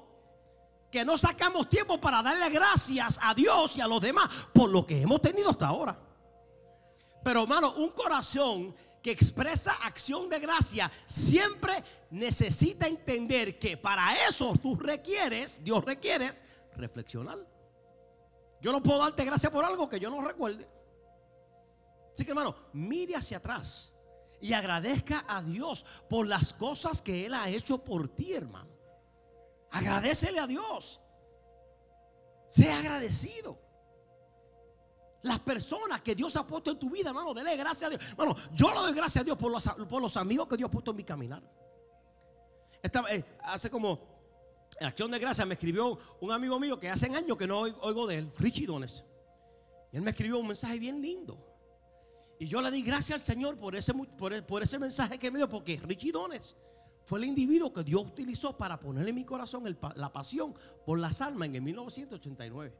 que 0.92 1.04
no 1.04 1.18
sacamos 1.18 1.68
tiempo 1.68 2.00
para 2.00 2.22
darle 2.22 2.50
gracias 2.50 3.18
a 3.20 3.34
Dios 3.34 3.76
y 3.76 3.80
a 3.80 3.88
los 3.88 4.00
demás 4.00 4.28
por 4.54 4.70
lo 4.70 4.86
que 4.86 5.02
hemos 5.02 5.20
tenido 5.20 5.50
hasta 5.50 5.66
ahora. 5.66 5.98
Pero 7.24 7.42
hermano, 7.42 7.72
un 7.72 7.88
corazón 7.88 8.76
que 9.02 9.10
expresa 9.10 9.72
acción 9.82 10.28
de 10.28 10.38
gracia 10.38 10.88
siempre 11.06 11.82
necesita 12.12 12.86
entender 12.86 13.58
que 13.58 13.76
para 13.76 14.28
eso 14.28 14.54
tú 14.62 14.76
requieres, 14.76 15.64
Dios 15.64 15.84
requieres 15.84 16.44
reflexionar. 16.76 17.51
Yo 18.62 18.70
no 18.70 18.80
puedo 18.80 19.00
darte 19.00 19.24
gracias 19.24 19.50
por 19.50 19.64
algo 19.64 19.88
que 19.88 19.98
yo 19.98 20.08
no 20.08 20.22
recuerde. 20.22 20.68
Así 22.14 22.24
que 22.24 22.30
hermano, 22.30 22.54
mire 22.72 23.16
hacia 23.16 23.38
atrás 23.38 23.92
y 24.40 24.52
agradezca 24.52 25.24
a 25.26 25.42
Dios 25.42 25.84
por 26.08 26.28
las 26.28 26.54
cosas 26.54 27.02
que 27.02 27.26
Él 27.26 27.34
ha 27.34 27.48
hecho 27.48 27.78
por 27.78 28.08
ti, 28.08 28.32
hermano. 28.32 28.70
Agradecele 29.72 30.38
a 30.38 30.46
Dios. 30.46 31.00
Sea 32.48 32.78
agradecido. 32.78 33.58
Las 35.22 35.40
personas 35.40 36.00
que 36.00 36.14
Dios 36.14 36.36
ha 36.36 36.46
puesto 36.46 36.70
en 36.70 36.78
tu 36.78 36.88
vida, 36.88 37.08
hermano, 37.08 37.34
dele 37.34 37.56
gracias 37.56 37.84
a 37.84 37.96
Dios. 37.96 38.02
Hermano, 38.10 38.36
yo 38.52 38.68
le 38.70 38.76
doy 38.76 38.94
gracias 38.94 39.22
a 39.22 39.24
Dios 39.24 39.36
por 39.36 39.50
los, 39.50 39.68
por 39.88 40.00
los 40.00 40.16
amigos 40.16 40.46
que 40.46 40.56
Dios 40.56 40.68
ha 40.68 40.72
puesto 40.72 40.92
en 40.92 40.96
mi 40.98 41.04
caminar. 41.04 41.42
Eh, 42.82 43.24
hace 43.42 43.70
como 43.70 44.11
en 44.78 44.86
acción 44.86 45.10
de 45.10 45.18
gracias 45.18 45.46
me 45.46 45.54
escribió 45.54 45.98
un 46.20 46.32
amigo 46.32 46.58
mío 46.58 46.78
que 46.78 46.88
hace 46.88 47.06
años 47.06 47.36
que 47.36 47.46
no 47.46 47.60
oigo 47.60 48.06
de 48.06 48.18
él, 48.18 48.32
Richie 48.38 48.66
Dones. 48.66 49.04
Y 49.92 49.96
él 49.96 50.02
me 50.02 50.10
escribió 50.10 50.38
un 50.38 50.48
mensaje 50.48 50.78
bien 50.78 51.00
lindo. 51.00 51.38
Y 52.38 52.48
yo 52.48 52.60
le 52.60 52.70
di 52.70 52.82
gracias 52.82 53.12
al 53.12 53.20
Señor 53.20 53.56
por 53.56 53.76
ese, 53.76 53.92
por, 53.94 54.62
ese 54.62 54.78
mensaje 54.78 55.18
que 55.18 55.30
me 55.30 55.38
dio, 55.38 55.48
porque 55.48 55.78
Richie 55.84 56.10
Dones 56.10 56.56
fue 57.04 57.18
el 57.18 57.26
individuo 57.26 57.72
que 57.72 57.84
Dios 57.84 58.04
utilizó 58.04 58.56
para 58.56 58.80
ponerle 58.80 59.10
en 59.10 59.16
mi 59.16 59.24
corazón 59.24 59.64
la 59.94 60.12
pasión 60.12 60.54
por 60.84 60.98
las 60.98 61.20
almas 61.20 61.48
en 61.48 61.56
el 61.56 61.62
1989. 61.62 62.74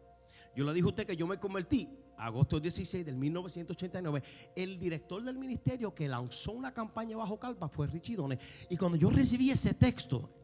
Yo 0.56 0.64
le 0.64 0.72
dije 0.72 0.86
a 0.86 0.88
usted 0.88 1.06
que 1.06 1.16
yo 1.16 1.26
me 1.26 1.38
convertí 1.38 1.88
agosto 2.16 2.60
16 2.60 3.04
del 3.04 3.16
1989, 3.16 4.22
el 4.54 4.78
director 4.78 5.22
del 5.22 5.38
ministerio 5.38 5.94
que 5.94 6.08
lanzó 6.08 6.52
una 6.52 6.72
campaña 6.72 7.16
bajo 7.16 7.38
calpa 7.38 7.68
fue 7.68 7.86
Richie 7.86 8.16
Dones. 8.16 8.38
Y 8.68 8.76
cuando 8.76 8.96
yo 8.96 9.10
recibí 9.10 9.50
ese 9.50 9.74
texto, 9.74 10.41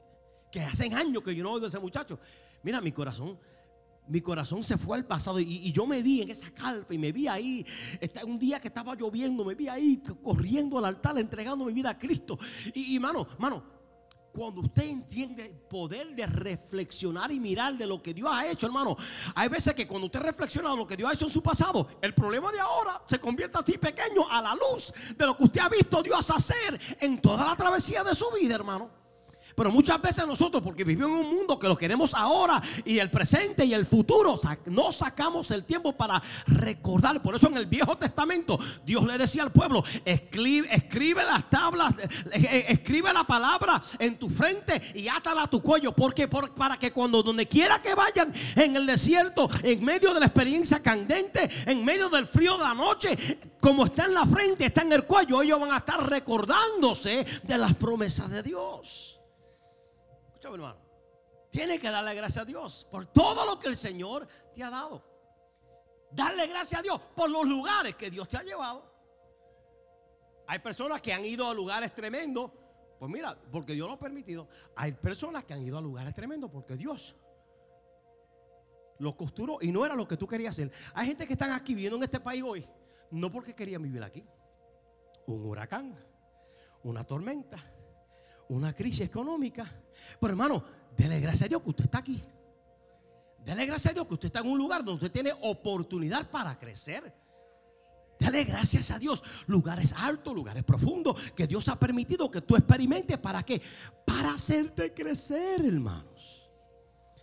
que 0.51 0.61
hace 0.61 0.93
años 0.95 1.23
que 1.23 1.35
yo 1.35 1.43
no 1.43 1.53
oigo 1.53 1.67
a 1.67 1.69
ese 1.69 1.79
muchacho, 1.79 2.19
mira, 2.63 2.81
mi 2.81 2.93
corazón, 2.93 3.39
mi 4.07 4.21
corazón 4.21 4.65
se 4.65 4.79
fue 4.79 4.97
al 4.97 5.05
pasado 5.05 5.39
y, 5.39 5.71
yo 5.73 5.87
me 5.87 6.03
vi 6.03 6.23
en 6.23 6.31
esa 6.31 6.51
calpa 6.51 6.95
y 6.95 6.99
me 6.99 7.13
vi 7.13 7.29
ahí. 7.29 7.67
un 8.25 8.39
día 8.39 8.61
que 8.61 8.69
estaba 8.69 8.95
lloviendo, 8.95 9.45
me 9.45 9.55
vi 9.55 9.69
ahí 9.69 10.03
corriendo 10.23 10.79
al 10.79 10.87
altar, 10.87 11.19
entregando 11.19 11.65
mi 11.65 11.73
vida 11.73 11.91
a 11.91 11.99
Cristo. 11.99 12.39
Y, 12.75 12.97
y 12.97 12.99
mano, 12.99 13.27
mano, 13.39 13.79
cuando 14.33 14.61
usted 14.61 14.85
entiende 14.85 15.47
el 15.47 15.57
poder 15.57 16.15
de 16.15 16.27
reflexionar 16.27 17.33
y 17.33 17.41
mirar 17.41 17.77
de 17.77 17.87
lo 17.87 18.03
que 18.03 18.15
Dios 18.15 18.31
ha 18.33 18.47
hecho, 18.47 18.67
hermano, 18.67 18.97
hay 19.35 19.49
veces 19.49 19.75
que 19.75 19.87
cuando 19.87 20.07
usted 20.07 20.21
reflexiona 20.21 20.75
lo 20.75 20.87
que 20.87 20.97
Dios 20.97 21.11
ha 21.11 21.15
hecho 21.15 21.27
en 21.27 21.33
su 21.33 21.43
pasado, 21.43 21.89
el 22.01 22.15
problema 22.15 22.53
de 22.53 22.61
ahora 22.61 23.03
se 23.07 23.19
convierte 23.19 23.59
así 23.59 23.79
pequeño 23.79 24.31
a 24.31 24.41
la 24.41 24.55
luz 24.55 24.93
de 25.17 25.27
lo 25.27 25.37
que 25.37 25.45
usted 25.45 25.61
ha 25.61 25.69
visto 25.69 26.03
Dios 26.03 26.31
hacer 26.31 26.81
en 27.01 27.21
toda 27.21 27.47
la 27.47 27.57
travesía 27.57 28.05
de 28.05 28.15
su 28.15 28.27
vida, 28.31 28.55
hermano. 28.55 28.98
Pero 29.59 29.73
muchas 29.73 30.01
veces 30.01 30.25
nosotros, 30.25 30.63
porque 30.63 30.85
vivimos 30.85 31.11
en 31.11 31.27
un 31.27 31.35
mundo 31.35 31.59
que 31.59 31.67
lo 31.67 31.77
queremos 31.77 32.15
ahora 32.15 32.63
y 32.85 33.01
el 33.01 33.11
presente 33.11 33.65
y 33.65 33.75
el 33.75 33.87
futuro, 33.87 34.39
no 34.67 34.93
sacamos 34.93 35.51
el 35.51 35.65
tiempo 35.65 35.91
para 35.97 36.23
recordar. 36.47 37.21
Por 37.21 37.35
eso 37.35 37.49
en 37.49 37.57
el 37.57 37.67
Viejo 37.67 37.99
Testamento 37.99 38.57
Dios 38.87 39.05
le 39.05 39.19
decía 39.19 39.43
al 39.43 39.51
pueblo, 39.51 39.83
escribe, 40.05 41.25
las 41.25 41.51
tablas, 41.51 41.93
eh, 41.99 42.09
eh, 42.33 42.67
escribe 42.69 43.13
la 43.13 43.25
palabra 43.25 43.83
en 43.99 44.17
tu 44.17 44.31
frente 44.31 44.81
y 44.95 45.09
átala 45.09 45.43
a 45.43 45.51
tu 45.51 45.61
cuello. 45.61 45.91
Porque 45.91 46.29
para 46.29 46.77
que 46.77 46.93
cuando 46.93 47.25
donde 47.25 47.49
quiera 47.49 47.83
que 47.83 47.97
vayan 47.97 48.33
en 48.55 48.77
el 48.77 48.87
desierto, 48.87 49.51
en 49.65 49.85
medio 49.85 50.15
de 50.15 50.21
la 50.21 50.27
experiencia 50.27 50.81
candente, 50.81 51.51
en 51.67 51.85
medio 51.85 52.09
del 52.09 52.29
frío 52.29 52.57
de 52.59 52.63
la 52.63 52.75
noche, 52.75 53.41
como 53.59 53.87
está 53.87 54.05
en 54.05 54.15
la 54.15 54.25
frente, 54.25 54.67
está 54.67 54.83
en 54.83 54.93
el 54.93 55.03
cuello, 55.03 55.43
ellos 55.43 55.59
van 55.59 55.73
a 55.73 55.79
estar 55.79 56.09
recordándose 56.09 57.27
de 57.43 57.59
las 57.59 57.75
promesas 57.75 58.31
de 58.31 58.45
Dios 58.45 59.18
hermano. 60.55 60.89
Tiene 61.51 61.79
que 61.79 61.91
darle 61.91 62.15
gracias 62.15 62.43
a 62.43 62.45
Dios 62.45 62.87
por 62.91 63.07
todo 63.07 63.47
lo 63.47 63.59
que 63.59 63.69
el 63.69 63.77
Señor 63.77 64.27
te 64.55 64.63
ha 64.63 64.71
dado. 64.71 65.03
Darle 66.11 66.47
gracias 66.47 66.81
a 66.81 66.83
Dios 66.83 67.01
por 67.15 67.31
los 67.31 67.47
lugares 67.47 67.95
que 67.95 68.11
Dios 68.11 68.29
te 68.29 68.37
ha 68.37 68.43
llevado. 68.43 68.91
Hay 70.47 70.59
personas 70.61 71.01
que 71.01 71.13
han 71.13 71.25
ido 71.25 71.49
a 71.49 71.55
lugares 71.55 71.95
tremendos. 71.95 72.51
Pues 72.99 73.11
mira, 73.11 73.39
porque 73.53 73.75
Dios 73.75 73.87
lo 73.87 73.95
ha 73.95 73.99
permitido. 73.99 74.49
Hay 74.75 74.93
personas 74.93 75.45
que 75.45 75.55
han 75.55 75.63
ido 75.63 75.79
a 75.79 75.81
lugares 75.81 76.15
tremendos 76.15 76.51
porque 76.51 76.77
Dios 76.77 77.15
lo 78.99 79.17
costuró 79.17 79.59
y 79.61 79.71
no 79.71 79.85
era 79.87 79.95
lo 79.95 80.07
que 80.07 80.17
tú 80.17 80.27
querías 80.27 80.55
hacer. 80.55 80.73
Hay 80.95 81.07
gente 81.07 81.27
que 81.27 81.35
están 81.35 81.53
aquí 81.53 81.75
viviendo 81.75 81.97
en 81.97 82.03
este 82.03 82.21
país 82.21 82.43
hoy, 82.45 82.67
no 83.11 83.31
porque 83.31 83.55
querían 83.55 83.83
vivir 83.83 84.03
aquí. 84.03 84.25
Un 85.27 85.45
huracán, 85.45 85.97
una 86.83 87.05
tormenta, 87.05 87.59
una 88.49 88.73
crisis 88.73 89.03
económica. 89.03 89.71
Pero 90.21 90.31
hermano, 90.31 90.63
dele 90.97 91.21
gracias 91.21 91.45
a 91.45 91.49
Dios 91.49 91.63
que 91.63 91.71
usted 91.71 91.85
está 91.85 91.99
aquí. 91.99 92.23
Dele 93.45 93.67
gracias 93.67 93.93
a 93.93 93.95
Dios 93.95 94.07
que 94.07 94.15
usted 94.15 94.27
está 94.27 94.41
en 94.41 94.51
un 94.51 94.59
lugar 94.59 94.85
donde 94.85 95.05
usted 95.07 95.13
tiene 95.13 95.33
oportunidad 95.43 96.31
para 96.31 96.59
crecer. 96.59 97.15
Dale 98.19 98.45
gracias 98.45 98.91
a 98.91 98.99
Dios. 98.99 99.23
Lugares 99.47 99.95
altos, 99.97 100.35
lugares 100.35 100.65
profundos 100.65 101.33
que 101.33 101.47
Dios 101.47 101.69
ha 101.69 101.79
permitido 101.79 102.31
que 102.31 102.41
tú 102.41 102.57
experimentes. 102.57 103.17
¿Para 103.19 103.43
qué? 103.43 103.63
Para 104.05 104.33
hacerte 104.33 104.93
crecer, 104.93 105.65
hermanos. 105.65 106.49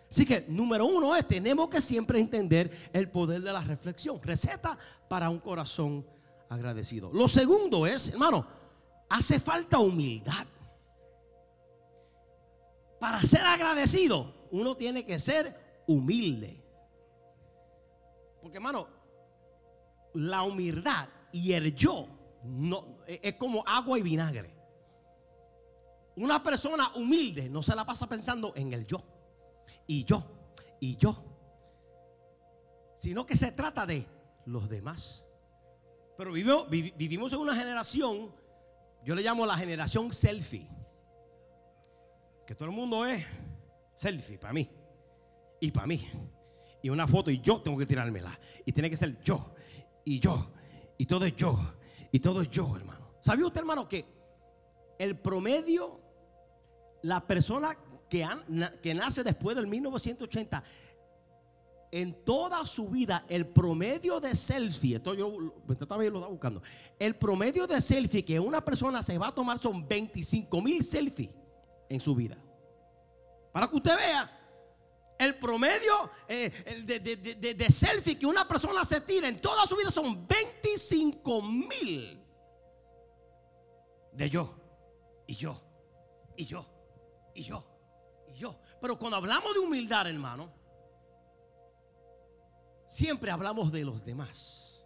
Así 0.09 0.25
que 0.25 0.45
número 0.47 0.85
uno 0.85 1.15
es, 1.15 1.27
tenemos 1.27 1.67
que 1.67 1.81
siempre 1.81 2.19
entender 2.19 2.89
el 2.93 3.09
poder 3.09 3.41
de 3.41 3.51
la 3.51 3.61
reflexión. 3.61 4.21
Receta 4.21 4.77
para 5.09 5.29
un 5.29 5.39
corazón 5.39 6.05
agradecido. 6.47 7.11
Lo 7.13 7.27
segundo 7.27 7.85
es, 7.85 8.09
hermano, 8.09 8.47
hace 9.09 9.39
falta 9.39 9.79
humildad. 9.79 10.47
Para 12.99 13.19
ser 13.21 13.41
agradecido, 13.41 14.47
uno 14.51 14.75
tiene 14.75 15.05
que 15.05 15.19
ser 15.19 15.83
humilde. 15.87 16.63
Porque, 18.41 18.57
hermano, 18.57 18.87
la 20.13 20.43
humildad 20.43 21.09
y 21.31 21.53
el 21.53 21.75
yo 21.75 22.07
no, 22.43 22.99
es 23.07 23.35
como 23.35 23.63
agua 23.67 23.99
y 23.99 24.01
vinagre. 24.01 24.55
Una 26.15 26.41
persona 26.41 26.91
humilde 26.95 27.49
no 27.49 27.61
se 27.61 27.75
la 27.75 27.85
pasa 27.85 28.07
pensando 28.07 28.53
en 28.55 28.71
el 28.71 28.85
yo. 28.85 29.01
Y 29.87 30.05
yo, 30.05 30.23
y 30.79 30.95
yo. 30.95 31.23
Sino 32.95 33.25
que 33.25 33.35
se 33.35 33.51
trata 33.51 33.85
de 33.85 34.07
los 34.45 34.69
demás. 34.69 35.25
Pero 36.17 36.31
vivimos, 36.31 36.69
vivimos 36.69 37.33
en 37.33 37.39
una 37.39 37.55
generación, 37.55 38.33
yo 39.03 39.15
le 39.15 39.21
llamo 39.21 39.45
la 39.45 39.57
generación 39.57 40.13
selfie 40.13 40.69
que 42.45 42.55
todo 42.55 42.69
el 42.69 42.75
mundo 42.75 43.05
es 43.05 43.25
selfie 43.95 44.37
para 44.37 44.53
mí 44.53 44.69
y 45.59 45.71
para 45.71 45.87
mí. 45.87 46.05
Y 46.81 46.89
una 46.89 47.07
foto 47.07 47.31
y 47.31 47.39
yo 47.39 47.61
tengo 47.61 47.77
que 47.77 47.85
tirármela. 47.85 48.39
Y 48.65 48.71
tiene 48.71 48.89
que 48.89 48.97
ser 48.97 49.21
yo 49.23 49.53
y 50.03 50.19
yo. 50.19 50.51
Y 50.97 51.05
todo 51.05 51.25
es 51.25 51.35
yo. 51.35 51.57
Y 52.11 52.19
todo 52.19 52.41
es 52.41 52.49
yo, 52.49 52.75
hermano. 52.75 53.15
¿Sabía 53.19 53.47
usted, 53.47 53.61
hermano, 53.61 53.89
que 53.89 54.05
el 54.99 55.17
promedio, 55.17 55.99
la 57.01 57.25
persona 57.25 57.75
que, 58.07 58.27
que 58.81 58.93
nace 58.93 59.23
después 59.23 59.55
del 59.55 59.65
1980, 59.65 60.63
en 61.91 62.23
toda 62.23 62.65
su 62.67 62.89
vida, 62.89 63.25
el 63.29 63.47
promedio 63.47 64.19
de 64.19 64.35
selfie, 64.35 64.97
esto 64.97 65.15
yo 65.15 65.37
lo 65.39 65.73
estaba 65.73 66.07
buscando, 66.27 66.61
el 66.99 67.15
promedio 67.15 67.67
de 67.67 67.79
selfie 67.79 68.25
que 68.25 68.39
una 68.39 68.63
persona 68.63 69.01
se 69.01 69.17
va 69.17 69.29
a 69.29 69.35
tomar 69.35 69.59
son 69.59 69.87
25 69.87 70.61
mil 70.61 70.83
selfies 70.83 71.29
en 71.89 71.99
su 71.99 72.15
vida. 72.15 72.37
Para 73.51 73.67
que 73.67 73.75
usted 73.75 73.95
vea 73.95 74.35
el 75.17 75.35
promedio 75.35 76.09
eh, 76.27 76.49
de, 76.85 77.69
selfie 77.69 78.19
que 78.19 78.25
una 78.25 78.47
persona 78.47 78.83
se 78.83 79.01
tira 79.01 79.27
en 79.27 79.39
toda 79.39 79.65
su 79.65 79.75
vida 79.75 79.89
son 79.89 80.27
25 80.27 81.41
mil. 81.41 82.21
De 84.11 84.29
yo, 84.29 84.55
y 85.27 85.35
yo, 85.35 85.61
y 86.35 86.45
yo, 86.45 86.65
y 87.33 87.43
yo, 87.43 87.65
y 88.27 88.37
yo. 88.37 88.59
Pero 88.81 88.97
cuando 88.97 89.17
hablamos 89.17 89.53
de 89.53 89.59
humildad, 89.59 90.07
hermano, 90.07 90.51
siempre 92.87 93.31
hablamos 93.31 93.71
de 93.71 93.83
los 93.83 94.03
demás. 94.03 94.85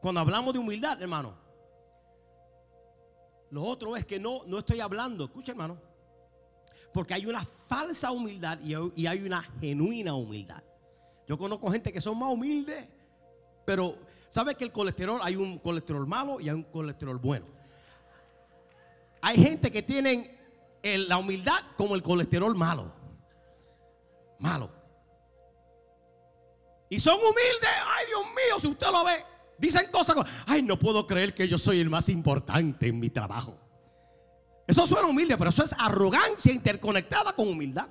Cuando 0.00 0.20
hablamos 0.20 0.52
de 0.52 0.60
humildad, 0.60 1.00
hermano, 1.02 1.46
Lo 3.50 3.64
otro 3.64 3.96
es 3.96 4.04
que 4.04 4.20
no, 4.20 4.42
no 4.46 4.58
estoy 4.58 4.80
hablando, 4.80 5.24
escucha 5.24 5.52
hermano, 5.52 5.80
porque 6.92 7.14
hay 7.14 7.26
una 7.26 7.44
falsa 7.68 8.10
humildad 8.10 8.58
y 8.60 9.06
hay- 9.06 9.22
una 9.22 9.42
genuina 9.60 10.14
humildad. 10.14 10.62
Yo 11.26 11.36
conozco 11.36 11.70
gente 11.70 11.92
que 11.92 12.00
son 12.00 12.18
más 12.18 12.32
humildes, 12.32 12.86
pero 13.66 13.96
¿sabes 14.30 14.56
que 14.56 14.64
el 14.64 14.72
colesterol, 14.72 15.20
hay 15.22 15.36
un 15.36 15.58
colesterol 15.58 16.06
malo 16.06 16.40
y 16.40 16.48
hay 16.48 16.54
un 16.54 16.62
colesterol 16.64 17.18
bueno? 17.18 17.46
Hay 19.20 19.36
gente 19.36 19.70
que 19.70 19.82
tienen 19.82 20.36
la 20.82 21.18
humildad 21.18 21.58
como 21.76 21.94
el 21.94 22.02
colesterol 22.02 22.56
malo. 22.56 22.92
Malo. 24.38 24.70
Y 26.88 26.98
son 27.00 27.16
humildes. 27.16 27.68
Ay, 27.86 28.06
Dios 28.06 28.24
mío, 28.26 28.60
si 28.60 28.66
usted 28.68 28.86
lo 28.90 29.04
ve. 29.04 29.24
Dicen 29.58 29.90
cosas 29.90 30.14
como, 30.14 30.26
ay, 30.46 30.62
no 30.62 30.78
puedo 30.78 31.06
creer 31.06 31.34
que 31.34 31.48
yo 31.48 31.58
soy 31.58 31.80
el 31.80 31.90
más 31.90 32.08
importante 32.08 32.86
en 32.88 32.98
mi 33.00 33.10
trabajo. 33.10 33.58
Eso 34.68 34.86
suena 34.86 35.08
humilde, 35.08 35.36
pero 35.36 35.50
eso 35.50 35.64
es 35.64 35.74
arrogancia 35.78 36.52
interconectada 36.52 37.32
con 37.32 37.48
humildad. 37.48 37.88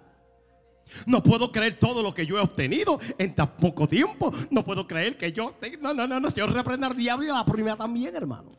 No 1.05 1.21
puedo 1.21 1.51
creer 1.51 1.77
todo 1.77 2.01
lo 2.01 2.13
que 2.13 2.25
yo 2.25 2.37
he 2.37 2.39
obtenido 2.41 2.97
en 3.17 3.35
tan 3.35 3.57
poco 3.57 3.87
tiempo. 3.87 4.31
No 4.51 4.63
puedo 4.63 4.87
creer 4.87 5.17
que 5.17 5.33
yo... 5.33 5.55
No, 5.81 5.93
no, 5.93 6.07
no, 6.07 6.19
no. 6.21 6.29
Yo 6.29 6.47
reprender 6.47 6.91
al 6.91 6.95
diablo 6.97 7.25
y 7.25 7.29
a 7.29 7.33
la 7.33 7.45
primera 7.45 7.75
también, 7.75 8.15
hermano. 8.15 8.51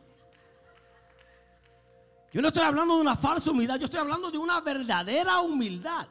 Yo 2.33 2.43
no 2.43 2.49
estoy 2.49 2.63
hablando 2.65 2.97
de 2.97 3.01
una 3.01 3.17
falsa 3.17 3.51
humildad, 3.51 3.77
yo 3.79 3.87
estoy 3.87 4.01
hablando 4.01 4.31
de 4.31 4.37
una 4.37 4.61
verdadera 4.61 5.41
humildad. 5.41 6.07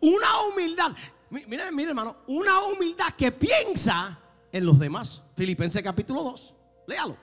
Una 0.00 0.26
humildad, 0.50 0.90
mi- 1.30 1.44
mire, 1.46 1.70
mire 1.70 1.90
hermano, 1.90 2.16
una 2.26 2.58
humildad 2.64 3.12
que 3.16 3.30
piensa 3.30 4.18
en 4.50 4.66
los 4.66 4.78
demás. 4.78 5.22
Filipenses 5.36 5.80
capítulo 5.82 6.24
2, 6.24 6.54
léalo. 6.88 7.16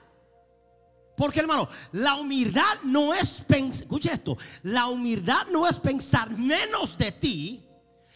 Porque 1.18 1.40
hermano, 1.40 1.68
la 1.92 2.14
humildad 2.14 2.78
no 2.84 3.12
es 3.12 3.42
pensar, 3.42 3.82
escuche 3.82 4.12
esto, 4.12 4.38
la 4.62 4.86
humildad 4.86 5.48
no 5.50 5.66
es 5.68 5.78
pensar 5.80 6.30
menos 6.38 6.96
de 6.96 7.10
ti, 7.10 7.66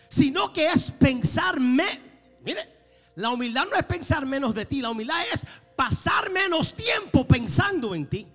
sino 0.09 0.53
que 0.53 0.67
es 0.69 0.93
pensar, 0.93 1.59
me- 1.59 2.01
mire, 2.43 2.71
la 3.17 3.31
humildad 3.31 3.67
no 3.69 3.77
es 3.77 3.85
pensar 3.85 4.25
menos 4.25 4.55
de 4.55 4.65
ti, 4.67 4.81
la 4.81 4.91
humildad 4.91 5.17
es 5.33 5.45
pasar 5.75 6.31
menos 6.31 6.75
tiempo 6.75 7.27
pensando 7.27 7.93
en 7.93 8.07
ti. 8.07 8.27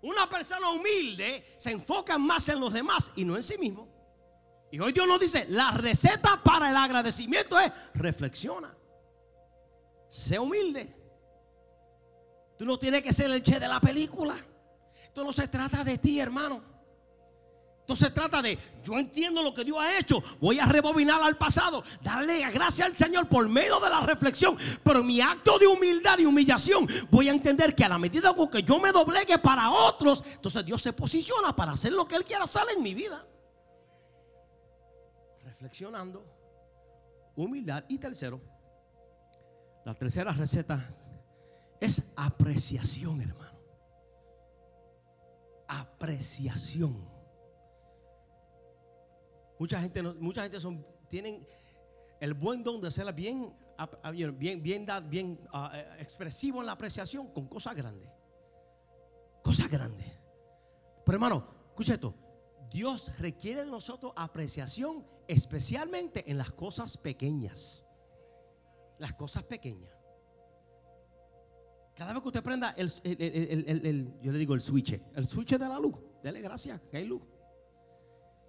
Una 0.00 0.26
persona 0.30 0.70
humilde 0.70 1.54
se 1.58 1.72
enfoca 1.72 2.16
más 2.16 2.48
en 2.48 2.60
los 2.60 2.72
demás 2.72 3.12
y 3.14 3.26
no 3.26 3.36
en 3.36 3.42
sí 3.42 3.58
mismo. 3.58 3.86
Y 4.72 4.80
hoy 4.80 4.92
Dios 4.92 5.06
nos 5.06 5.20
dice, 5.20 5.44
la 5.50 5.72
receta 5.72 6.40
para 6.42 6.70
el 6.70 6.76
agradecimiento 6.76 7.58
es 7.60 7.70
reflexiona. 7.92 8.74
Sé 10.08 10.38
humilde. 10.38 10.96
Tú 12.60 12.66
no 12.66 12.78
tienes 12.78 13.02
que 13.02 13.14
ser 13.14 13.30
el 13.30 13.42
che 13.42 13.58
de 13.58 13.66
la 13.66 13.80
película. 13.80 14.36
Esto 15.02 15.24
no 15.24 15.32
se 15.32 15.48
trata 15.48 15.82
de 15.82 15.96
ti, 15.96 16.20
hermano. 16.20 16.62
Esto 17.78 17.96
se 17.96 18.10
trata 18.10 18.42
de, 18.42 18.58
yo 18.84 18.98
entiendo 18.98 19.42
lo 19.42 19.54
que 19.54 19.64
Dios 19.64 19.78
ha 19.78 19.98
hecho, 19.98 20.22
voy 20.42 20.58
a 20.58 20.66
rebobinar 20.66 21.22
al 21.22 21.38
pasado, 21.38 21.82
darle 22.02 22.38
gracias 22.50 22.86
al 22.86 22.94
Señor 22.94 23.30
por 23.30 23.48
medio 23.48 23.80
de 23.80 23.88
la 23.88 24.02
reflexión, 24.02 24.58
pero 24.84 25.02
mi 25.02 25.22
acto 25.22 25.58
de 25.58 25.68
humildad 25.68 26.18
y 26.18 26.26
humillación 26.26 26.86
voy 27.10 27.30
a 27.30 27.32
entender 27.32 27.74
que 27.74 27.82
a 27.82 27.88
la 27.88 27.98
medida 27.98 28.34
que 28.52 28.62
yo 28.62 28.78
me 28.78 28.92
doblegue 28.92 29.38
para 29.38 29.70
otros, 29.70 30.22
entonces 30.26 30.62
Dios 30.62 30.82
se 30.82 30.92
posiciona 30.92 31.56
para 31.56 31.72
hacer 31.72 31.92
lo 31.92 32.06
que 32.06 32.16
Él 32.16 32.26
quiera 32.26 32.44
hacer 32.44 32.64
en 32.76 32.82
mi 32.82 32.92
vida. 32.92 33.26
Reflexionando, 35.44 36.26
humildad 37.36 37.84
y 37.88 37.96
tercero, 37.96 38.38
la 39.86 39.94
tercera 39.94 40.34
receta 40.34 40.99
es 41.80 42.02
apreciación, 42.14 43.20
hermano. 43.22 43.58
Apreciación. 45.66 47.08
Mucha 49.58 49.80
gente, 49.80 50.02
mucha 50.02 50.42
gente 50.42 50.60
son, 50.60 50.86
tienen 51.08 51.46
el 52.20 52.34
buen 52.34 52.62
don 52.62 52.80
de 52.80 52.90
ser 52.90 53.12
bien, 53.14 53.54
ah, 53.78 54.10
bien, 54.10 54.36
bien, 54.38 54.62
bien, 54.62 55.38
eh, 55.72 55.96
expresivo 55.98 56.60
en 56.60 56.66
la 56.66 56.72
apreciación 56.72 57.32
con 57.32 57.48
cosas 57.48 57.74
grandes. 57.74 58.10
Cosas 59.42 59.70
grandes. 59.70 60.06
Pero 61.04 61.16
hermano, 61.16 61.46
escucha 61.70 61.94
esto. 61.94 62.14
Dios 62.70 63.18
requiere 63.18 63.64
de 63.64 63.70
nosotros 63.70 64.12
apreciación, 64.16 65.06
especialmente 65.26 66.30
en 66.30 66.38
las 66.38 66.52
cosas 66.52 66.96
pequeñas. 66.96 67.86
Las 68.98 69.14
cosas 69.14 69.42
pequeñas. 69.44 69.99
Cada 72.00 72.14
vez 72.14 72.22
que 72.22 72.28
usted 72.28 72.42
prenda 72.42 72.70
el, 72.78 72.90
yo 74.22 74.32
le 74.32 74.38
digo 74.38 74.54
el 74.54 74.62
switch, 74.62 74.98
el 75.14 75.28
switch 75.28 75.50
de 75.50 75.58
la 75.68 75.78
luz, 75.78 75.94
dele 76.22 76.40
gracias, 76.40 76.80
que 76.90 76.96
hay 76.96 77.04
luz. 77.04 77.20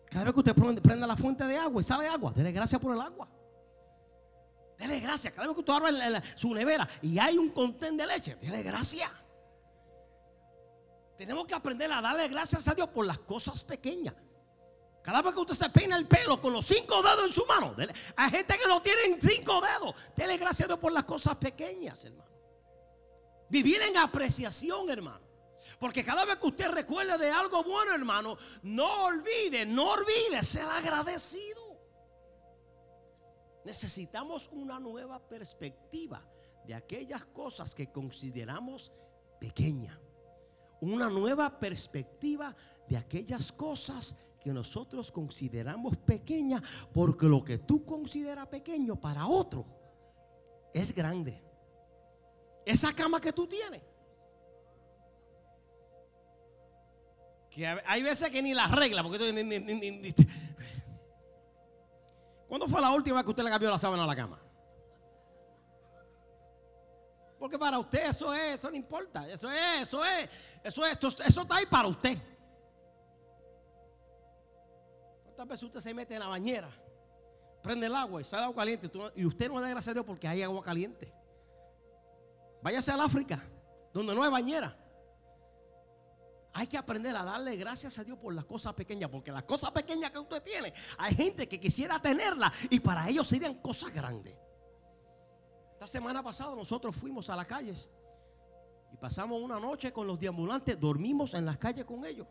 Cada 0.10 0.24
vez 0.24 0.34
que 0.34 0.40
usted 0.40 0.56
prenda 0.82 1.06
la 1.06 1.18
fuente 1.18 1.44
de 1.46 1.58
agua 1.58 1.82
y 1.82 1.84
sale 1.84 2.08
agua, 2.08 2.32
dele 2.34 2.54
gracias 2.54 2.80
por 2.80 2.96
el 2.96 3.02
agua. 3.02 3.28
Dele 4.80 5.02
gracias. 5.02 5.34
Cada 5.34 5.48
vez 5.50 5.56
que 5.58 5.70
usted 5.70 5.92
la- 5.92 6.24
su 6.38 6.54
nevera 6.54 6.88
y 7.02 7.20
hay 7.20 7.38
un 7.38 7.50
contén 7.50 7.98
de 7.98 8.08
leche, 8.08 8.38
dele 8.38 8.64
gracias. 8.64 9.12
Tenemos 11.18 11.46
que 11.46 11.54
aprender 11.54 11.92
a 11.92 12.00
darle 12.02 12.30
gracias 12.30 12.66
a 12.70 12.74
Dios 12.74 12.88
por 12.88 13.06
las 13.06 13.20
cosas 13.20 13.66
pequeñas. 13.66 14.16
Cada 15.04 15.22
vez 15.22 15.34
que 15.34 15.42
usted 15.42 15.56
se 15.56 15.70
peina 15.72 15.98
el 15.98 16.08
pelo 16.08 16.40
con 16.40 16.54
los 16.54 16.66
cinco 16.66 17.04
dedos 17.04 17.26
en 17.26 17.34
su 17.34 17.46
mano, 17.46 17.74
dele- 17.76 17.94
hay 18.16 18.32
gente 18.32 18.58
que 18.58 18.66
no 18.70 18.82
tienen 18.82 19.20
cinco 19.22 19.60
dedos. 19.60 19.94
Dele 20.16 20.38
gracias 20.38 20.62
a 20.62 20.68
Dios 20.68 20.80
por 20.80 20.94
las 20.94 21.04
cosas 21.04 21.36
pequeñas, 21.36 22.06
hermano. 22.06 22.31
Vivir 23.52 23.82
en 23.82 23.98
apreciación, 23.98 24.90
hermano. 24.90 25.28
Porque 25.78 26.06
cada 26.06 26.24
vez 26.24 26.38
que 26.38 26.48
usted 26.48 26.70
recuerde 26.70 27.18
de 27.18 27.30
algo 27.30 27.64
bueno, 27.66 27.94
hermano, 27.94 28.38
no 28.64 29.06
olvide, 29.06 29.66
no 29.66 29.92
olvide 29.92 30.42
ser 30.42 30.64
agradecido. 30.64 31.60
Necesitamos 33.66 34.50
una 34.54 34.80
nueva 34.80 35.20
perspectiva 35.28 36.26
de 36.66 36.76
aquellas 36.76 37.26
cosas 37.26 37.76
que 37.76 37.92
consideramos 37.92 38.94
pequeñas. 39.38 40.00
Una 40.80 41.10
nueva 41.10 41.60
perspectiva 41.60 42.56
de 42.88 42.96
aquellas 42.96 43.52
cosas 43.52 44.16
que 44.40 44.54
nosotros 44.54 45.12
consideramos 45.12 45.98
pequeñas, 45.98 46.62
porque 46.94 47.26
lo 47.26 47.44
que 47.44 47.58
tú 47.58 47.84
consideras 47.86 48.48
pequeño 48.48 48.96
para 48.96 49.28
otro 49.28 49.66
es 50.74 50.96
grande. 50.96 51.51
Esa 52.66 52.94
cama 52.94 53.20
que 53.20 53.34
tú 53.34 53.48
tienes. 53.48 53.82
Que 57.50 57.66
hay 57.68 58.02
veces 58.04 58.30
que 58.30 58.42
ni 58.42 58.54
la 58.54 58.66
arregla. 58.66 59.04
Porque 59.04 59.18
tú- 59.20 59.26
ni- 59.34 60.14
¿Cuándo 62.48 62.68
fue 62.68 62.82
la 62.82 62.92
última 62.92 63.18
vez 63.18 63.24
que 63.26 63.30
usted 63.32 63.44
le 63.44 63.50
cambió 63.50 63.70
la 63.72 63.80
sábana 63.80 64.04
a 64.04 64.08
la 64.08 64.16
cama? 64.16 64.40
Porque 67.40 67.58
para 67.58 67.80
usted 67.80 68.08
eso 68.10 68.34
es, 68.34 68.60
eso 68.60 68.70
no 68.70 68.76
importa. 68.78 69.28
Eso 69.30 69.50
es, 69.52 69.82
eso 69.82 70.06
es, 70.06 70.30
eso 70.64 70.86
es, 70.86 70.98
eso 71.26 71.42
está 71.42 71.56
ahí 71.56 71.66
para 71.66 71.88
usted. 71.88 72.18
¿Cuántas 75.24 75.48
veces 75.48 75.64
usted 75.64 75.80
se 75.80 75.94
mete 75.94 76.14
en 76.14 76.20
la 76.20 76.28
bañera? 76.28 76.70
Prende 77.64 77.88
el 77.88 77.96
agua 77.96 78.22
y 78.22 78.26
sale 78.26 78.44
agua 78.44 78.56
caliente. 78.58 78.90
y 79.16 79.26
usted 79.26 79.48
no 79.50 79.56
le 79.56 79.62
da 79.62 79.70
gracias 79.70 79.90
a 79.90 79.94
Dios 79.94 80.06
porque 80.06 80.28
hay 80.28 80.42
agua 80.44 80.62
caliente. 80.64 81.12
Váyase 82.62 82.92
al 82.92 83.02
África, 83.02 83.44
donde 83.94 84.14
no 84.14 84.24
hay 84.24 84.32
bañera. 84.32 84.78
Hay 86.54 86.68
que 86.68 86.78
aprender 86.78 87.16
a 87.16 87.24
darle 87.24 87.56
gracias 87.56 87.98
a 87.98 88.04
Dios 88.04 88.18
por 88.18 88.34
las 88.34 88.46
cosas 88.46 88.74
pequeñas, 88.74 89.10
porque 89.10 89.32
las 89.32 89.44
cosas 89.44 89.72
pequeñas 89.72 90.12
que 90.12 90.20
usted 90.20 90.44
tiene, 90.44 90.74
hay 90.98 91.16
gente 91.16 91.48
que 91.48 91.60
quisiera 91.60 92.00
tenerlas 92.02 92.52
y 92.70 92.80
para 92.80 93.08
ellos 93.08 93.28
serían 93.28 93.56
cosas 93.56 93.94
grandes. 93.94 94.36
Esta 95.74 95.88
semana 95.88 96.22
pasada 96.22 96.56
nosotros 96.56 96.96
fuimos 96.96 97.30
a 97.30 97.36
las 97.36 97.48
calles 97.48 97.90
y 98.92 98.98
pasamos 98.98 99.42
una 99.42 99.60
noche 99.60 99.94
con 99.94 100.06
los 100.06 100.20
deambulantes, 100.20 100.80
dormimos 100.80 101.34
en 101.34 101.46
las 101.46 101.58
calles 101.58 101.86
con 101.86 102.06
ellos. 102.06 102.28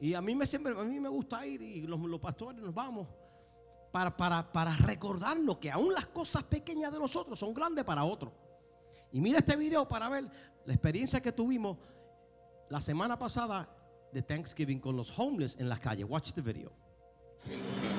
Y 0.00 0.14
a 0.14 0.22
mí 0.22 0.34
me 0.34 0.46
siempre, 0.46 0.72
a 0.72 0.84
mí 0.84 0.98
me 1.00 1.08
gusta 1.08 1.44
ir 1.44 1.60
y 1.60 1.82
los, 1.82 2.00
los 2.00 2.20
pastores 2.20 2.62
nos 2.62 2.72
vamos 2.74 3.08
para, 3.90 4.16
para, 4.16 4.52
para 4.52 4.76
recordarnos 4.76 5.58
que 5.58 5.70
aún 5.70 5.92
las 5.92 6.06
cosas 6.06 6.44
pequeñas 6.44 6.92
de 6.92 6.98
nosotros 6.98 7.38
son 7.38 7.52
grandes 7.52 7.84
para 7.84 8.04
otros. 8.04 8.32
Y 9.12 9.20
mira 9.20 9.38
este 9.38 9.56
video 9.56 9.86
para 9.86 10.08
ver 10.08 10.24
la 10.64 10.72
experiencia 10.72 11.20
que 11.20 11.32
tuvimos 11.32 11.78
la 12.68 12.80
semana 12.80 13.18
pasada 13.18 13.68
de 14.12 14.22
Thanksgiving 14.22 14.80
con 14.80 14.96
los 14.96 15.16
homeless 15.18 15.56
en 15.58 15.68
las 15.68 15.80
calles. 15.80 16.06
Watch 16.08 16.32
the 16.32 16.40
video. 16.40 16.72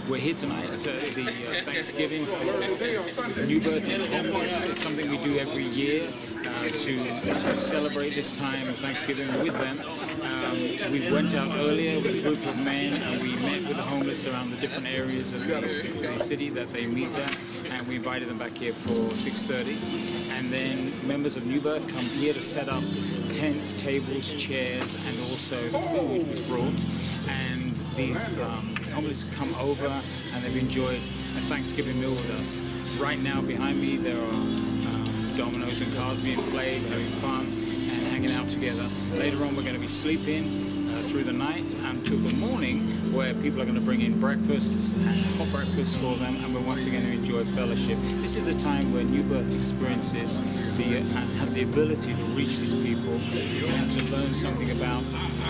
We're 0.10 0.18
here 0.18 0.34
tonight. 0.34 0.80
So 0.80 0.92
the 0.98 1.28
uh, 1.28 1.64
Thanksgiving 1.64 2.26
for 2.26 3.46
New 3.46 3.62
Birth 3.62 3.88
and 3.88 4.04
Homeless 4.14 4.66
is 4.66 4.78
something 4.80 5.10
we 5.10 5.18
do 5.18 5.38
every 5.38 5.64
year 5.64 6.12
uh, 6.46 6.70
to, 6.70 7.58
celebrate 7.58 8.16
this 8.16 8.36
time 8.36 8.68
of 8.68 8.76
Thanksgiving 8.78 9.28
with 9.42 9.54
them. 9.54 9.80
Um, 10.24 10.92
we 10.92 11.12
went 11.12 11.34
out 11.34 11.52
earlier 11.60 12.00
with 12.00 12.16
a 12.16 12.22
group 12.22 12.46
of 12.46 12.58
men 12.58 13.02
and 13.02 13.22
we 13.22 13.36
met 13.36 13.68
with 13.68 13.78
the 13.78 13.84
homeless 13.84 14.26
around 14.26 14.52
the 14.52 14.58
different 14.58 14.88
areas 14.88 15.34
of 15.34 15.46
the, 15.48 16.20
city 16.20 16.50
that 16.50 16.72
they 16.74 16.86
meet 16.88 17.18
at. 17.18 17.38
And 17.70 17.84
and 17.84 17.90
we 17.90 17.98
invited 17.98 18.30
them 18.30 18.38
back 18.38 18.58
here 18.58 18.74
for 18.74 18.94
6.30. 18.94 20.30
And 20.30 20.48
then 20.50 21.06
members 21.06 21.36
of 21.36 21.46
New 21.46 21.60
Birth 21.60 21.86
come 21.90 22.06
here 22.06 22.34
to 22.34 22.42
set 22.42 22.70
up 22.70 22.84
tents, 23.30 23.74
tables, 23.74 24.32
chairs, 24.34 24.94
and 24.94 25.20
also 25.32 25.58
food 25.90 26.30
was 26.30 26.40
brought. 26.42 26.86
And 27.28 27.63
these 27.96 28.30
um, 28.40 28.76
homeless 28.94 29.26
come 29.36 29.54
over 29.56 29.88
and 30.34 30.44
they've 30.44 30.58
enjoyed 30.58 30.96
a 30.96 31.42
Thanksgiving 31.50 32.00
meal 32.00 32.12
with 32.12 32.32
us. 32.32 32.62
Right 33.00 33.20
now 33.20 33.42
behind 33.42 33.80
me 33.80 33.98
there 33.98 34.18
are 34.18 34.34
um, 34.34 35.34
dominoes 35.38 35.82
and 35.82 35.94
cars 35.96 36.20
being 36.22 36.42
played, 36.52 36.82
having 36.84 37.06
fun 37.06 37.42
and 37.46 38.02
hanging 38.08 38.32
out 38.32 38.50
together. 38.50 38.90
Later 39.12 39.44
on 39.46 39.56
we're 39.56 39.64
going 39.64 39.76
to 39.76 39.82
be 39.82 39.88
sleeping 39.88 40.73
through 41.04 41.24
the 41.24 41.34
night 41.34 41.74
until 41.74 42.18
the 42.18 42.34
morning 42.36 42.80
where 43.14 43.34
people 43.34 43.62
are 43.62 43.66
going 43.66 43.76
to 43.76 43.82
bring 43.82 44.02
in 44.02 44.20
breakfasts 44.20 44.94
and 44.94 45.26
hot 45.36 45.52
breakfasts 45.52 45.96
for 45.96 46.16
them 46.16 46.38
and 46.38 46.56
we're 46.56 46.62
once 46.62 46.86
again 46.86 47.04
to 47.04 47.12
enjoy 47.12 47.44
fellowship. 47.56 47.98
This 48.22 48.36
is 48.36 48.48
a 48.48 48.54
time 48.54 48.94
where 48.94 49.04
New 49.04 49.22
Birth 49.24 49.54
experiences 49.56 50.40
the, 50.78 51.00
uh, 51.00 51.02
has 51.40 51.54
the 51.54 51.64
ability 51.64 52.16
to 52.16 52.24
reach 52.36 52.60
these 52.60 52.74
people 52.74 53.14
and 53.14 53.92
to 53.92 54.02
learn 54.16 54.34
something 54.34 54.72
about 54.72 55.04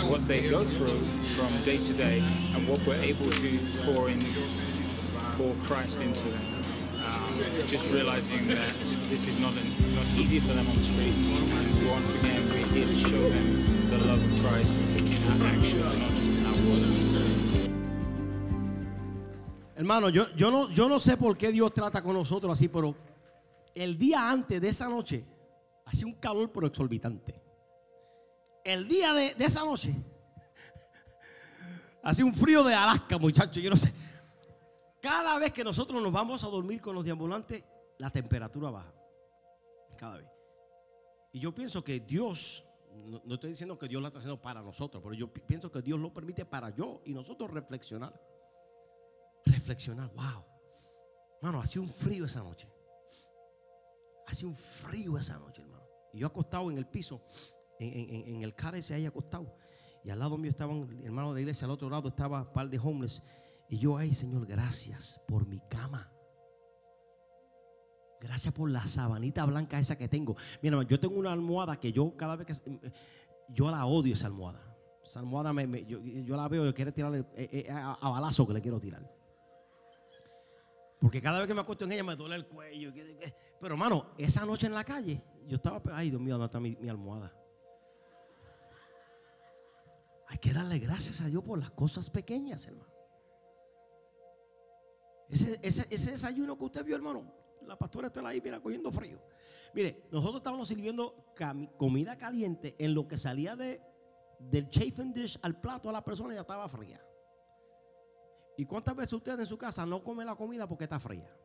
what 0.09 0.27
they 0.27 0.49
go 0.49 0.63
through 0.63 1.01
from 1.35 1.63
day 1.63 1.83
to 1.83 1.93
day 1.93 2.19
and 2.55 2.67
what 2.67 2.85
we're 2.87 2.95
able 2.95 3.29
to 3.29 3.59
pour 3.85 4.09
in, 4.09 4.25
pour 5.37 5.55
Christ 5.63 6.01
into 6.01 6.29
them. 6.29 6.62
Just 7.67 7.89
realizing 7.89 8.47
that 8.49 8.77
this 9.09 9.27
is 9.27 9.39
not 9.39 9.53
an, 9.53 9.65
it's 9.79 9.93
not 9.93 10.05
easy 10.15 10.39
for 10.39 10.53
them 10.53 10.67
on 10.69 10.75
the 10.75 10.83
street, 10.83 11.13
and 11.15 11.89
once 11.89 12.13
again 12.13 12.47
we're 12.49 12.67
here 12.67 12.87
to 12.87 12.95
show 12.95 13.29
them 13.29 13.89
the 13.89 13.97
love 13.97 14.23
of 14.23 14.39
Christ 14.41 14.77
in 14.97 15.07
our 15.31 15.47
actions, 15.47 15.97
not 15.97 16.13
just 16.13 16.33
in 16.35 16.45
our 16.45 16.53
words. 16.69 17.17
Hermano, 19.75 20.09
yo, 20.09 20.27
yo, 20.35 20.51
no, 20.51 20.69
yo 20.69 20.87
no 20.87 20.99
sé 20.99 21.17
por 21.17 21.35
qué 21.35 21.51
Dios 21.51 21.73
trata 21.73 22.03
con 22.03 22.13
nosotros 22.13 22.53
así, 22.53 22.67
pero 22.67 22.95
el 23.73 23.97
día 23.97 24.29
antes 24.29 24.61
de 24.61 24.69
esa 24.69 24.87
noche 24.87 25.25
hacía 25.85 26.05
un 26.05 26.13
calor 26.13 26.51
pero 26.53 26.67
exorbitante. 26.67 27.41
El 28.63 28.87
día 28.87 29.11
de, 29.13 29.33
de 29.33 29.45
esa 29.45 29.65
noche 29.65 29.95
hacía 32.03 32.25
un 32.25 32.35
frío 32.35 32.63
de 32.63 32.75
Alaska, 32.75 33.17
muchachos, 33.17 33.63
yo 33.63 33.71
no 33.71 33.75
sé. 33.75 33.91
Cada 35.03 35.37
vez 35.37 35.51
que 35.51 35.65
nosotros 35.65 36.01
nos 36.01 36.13
vamos 36.13 36.45
a 36.45 36.47
dormir 36.47 36.79
con 36.79 36.95
los 36.95 37.03
deambulantes, 37.03 37.61
la 37.97 38.09
temperatura 38.09 38.69
baja. 38.69 38.93
Cada 39.97 40.15
vez. 40.15 40.27
Y 41.33 41.41
yo 41.41 41.53
pienso 41.53 41.83
que 41.83 41.99
Dios, 41.99 42.63
no, 42.95 43.33
estoy 43.33 43.49
diciendo 43.49 43.77
que 43.77 43.89
Dios 43.89 44.01
lo 44.01 44.07
está 44.07 44.19
haciendo 44.19 44.41
para 44.41 44.61
nosotros, 44.61 45.03
pero 45.03 45.13
yo 45.13 45.27
pi- 45.27 45.41
pienso 45.41 45.69
que 45.69 45.81
Dios 45.81 45.99
lo 45.99 46.13
permite 46.13 46.45
para 46.45 46.69
yo 46.69 47.01
y 47.03 47.13
nosotros 47.13 47.51
reflexionar. 47.51 48.17
Reflexionar, 49.45 50.09
wow. 50.13 50.45
Mano, 51.41 51.59
hacía 51.59 51.81
un 51.81 51.89
frío 51.89 52.25
esa 52.25 52.41
noche. 52.41 52.71
Hacía 54.25 54.47
un 54.47 54.55
frío 54.55 55.17
esa 55.17 55.37
noche, 55.37 55.63
hermano. 55.63 55.83
Y 56.13 56.19
yo 56.19 56.27
acostado 56.27 56.71
en 56.71 56.77
el 56.77 56.87
piso, 56.87 57.21
en, 57.77 58.41
el 58.41 58.55
car 58.55 58.73
ese 58.77 58.93
ahí 58.93 59.05
acostado. 59.05 59.53
Y 60.05 60.11
al 60.11 60.19
lado 60.19 60.37
mío 60.37 60.49
estaban 60.49 61.01
hermanos 61.03 61.35
de 61.35 61.41
iglesia, 61.41 61.65
al 61.65 61.71
otro 61.71 61.89
lado 61.89 62.07
estaba 62.07 62.39
un 62.43 62.53
par 62.53 62.69
de 62.69 62.79
homeless. 62.79 63.21
Y 63.73 63.79
yo, 63.79 63.97
ay, 63.97 64.13
Señor, 64.13 64.45
gracias 64.45 65.19
por 65.27 65.47
mi 65.47 65.59
cama. 65.61 66.11
Gracias 68.21 68.53
por 68.53 68.69
la 68.69 68.85
sabanita 68.85 69.43
blanca 69.45 69.79
esa 69.79 69.97
que 69.97 70.07
tengo. 70.07 70.35
Mira, 70.61 70.83
yo 70.83 70.99
tengo 70.99 71.15
una 71.17 71.33
almohada 71.33 71.79
que 71.79 71.91
yo 71.91 72.15
cada 72.15 72.35
vez 72.35 72.45
que... 72.45 72.93
Yo 73.49 73.71
la 73.71 73.87
odio 73.87 74.13
esa 74.13 74.27
almohada. 74.27 74.77
Esa 75.03 75.21
almohada 75.21 75.53
me- 75.53 75.85
yo, 75.87 75.99
yo 75.99 76.37
la 76.37 76.47
veo 76.49 76.67
y 76.67 76.73
quiero 76.73 76.93
tirarle 76.93 77.25
eh, 77.35 77.65
eh, 77.67 77.67
a, 77.71 77.97
balazo 78.11 78.45
que 78.45 78.53
le 78.53 78.61
quiero 78.61 78.79
tirar. 78.79 79.11
Porque 81.01 81.19
cada 81.19 81.39
vez 81.39 81.47
que 81.47 81.55
me 81.55 81.61
acuesto 81.61 81.85
en 81.85 81.93
ella 81.93 82.03
me 82.03 82.15
duele 82.15 82.35
el 82.35 82.45
cuello. 82.45 82.93
Pero 83.59 83.73
hermano, 83.73 84.11
esa 84.19 84.45
noche 84.45 84.67
en 84.67 84.75
la 84.75 84.83
calle, 84.83 85.19
yo 85.47 85.55
estaba, 85.55 85.81
ay 85.95 86.11
Dios 86.11 86.21
mío, 86.21 86.35
¿dónde 86.35 86.45
está 86.45 86.59
mi, 86.59 86.75
mi 86.75 86.89
almohada? 86.89 87.35
Hay 90.27 90.37
que 90.37 90.53
darle 90.53 90.77
gracias 90.77 91.21
a 91.21 91.25
Dios 91.25 91.43
por 91.43 91.57
las 91.57 91.71
cosas 91.71 92.11
pequeñas, 92.11 92.67
hermano. 92.67 92.92
Ese, 95.33 95.87
ese, 95.89 96.11
desayuno 96.11 96.55
que 96.55 96.63
usted 96.65 96.85
vio, 96.85 96.95
hermano, 96.95 97.25
la 97.65 97.75
pastora 97.75 98.07
está 98.07 98.25
ahí, 98.27 98.39
mira, 98.39 98.61
cogiendo 98.61 98.91
frío. 98.91 99.19
Mire, 99.73 100.03
nosotros 100.11 100.37
estábamos 100.37 100.67
sirviendo 100.67 101.25
comida 101.75 102.15
caliente 102.15 102.75
en 102.77 102.93
lo 102.93 103.07
que 103.07 103.17
salía 103.17 103.55
de, 103.55 103.81
del 104.37 104.69
chafing 104.69 105.11
dish 105.11 105.39
al 105.41 105.59
plato 105.59 105.89
a 105.89 105.91
la 105.91 106.03
persona 106.03 106.35
ya 106.35 106.41
estaba 106.41 106.69
fría. 106.69 107.03
¿Y 108.57 108.65
cuántas 108.65 108.95
veces 108.95 109.13
usted 109.13 109.39
en 109.39 109.47
su 109.47 109.57
casa 109.57 109.87
no 109.87 110.03
come 110.03 110.23
la 110.23 110.35
comida 110.35 110.67
porque 110.67 110.83
está 110.83 110.99
fría? 110.99 111.35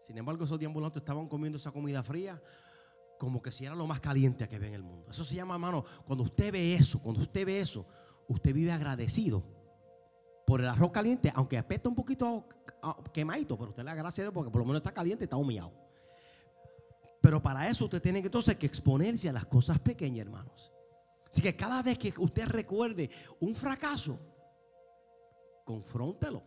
Sin 0.00 0.18
embargo, 0.18 0.44
esos 0.44 0.58
deambulantes 0.58 1.00
estaban 1.00 1.28
comiendo 1.28 1.56
esa 1.56 1.72
comida 1.72 2.02
fría 2.02 2.42
como 3.18 3.40
que 3.40 3.50
si 3.50 3.64
era 3.64 3.74
lo 3.74 3.86
más 3.86 4.00
caliente 4.00 4.46
que 4.46 4.58
ve 4.58 4.68
en 4.68 4.74
el 4.74 4.82
mundo. 4.82 5.06
Eso 5.10 5.24
se 5.24 5.34
llama, 5.34 5.54
hermano, 5.54 5.82
cuando 6.04 6.24
usted 6.24 6.52
ve 6.52 6.74
eso, 6.74 7.00
cuando 7.00 7.22
usted 7.22 7.46
ve 7.46 7.60
eso, 7.60 7.86
usted 8.28 8.52
vive 8.52 8.70
agradecido 8.70 9.55
por 10.46 10.60
el 10.60 10.68
arroz 10.68 10.92
caliente, 10.92 11.30
aunque 11.34 11.58
apesta 11.58 11.88
un 11.88 11.96
poquito 11.96 12.46
quemadito, 13.12 13.58
pero 13.58 13.70
usted 13.70 13.82
le 13.82 13.92
da 13.92 14.08
a 14.08 14.10
Dios 14.10 14.30
porque 14.32 14.50
por 14.50 14.60
lo 14.60 14.64
menos 14.64 14.78
está 14.78 14.94
caliente, 14.94 15.24
está 15.24 15.36
humillado. 15.36 15.72
Pero 17.20 17.42
para 17.42 17.68
eso 17.68 17.86
usted 17.86 18.00
tiene 18.00 18.20
que 18.20 18.28
entonces 18.28 18.54
que 18.54 18.66
exponerse 18.66 19.28
a 19.28 19.32
las 19.32 19.44
cosas 19.46 19.80
pequeñas, 19.80 20.24
hermanos. 20.24 20.72
Así 21.28 21.42
que 21.42 21.56
cada 21.56 21.82
vez 21.82 21.98
que 21.98 22.14
usted 22.18 22.46
recuerde 22.46 23.10
un 23.40 23.56
fracaso, 23.56 24.20
confróntelo. 25.64 26.44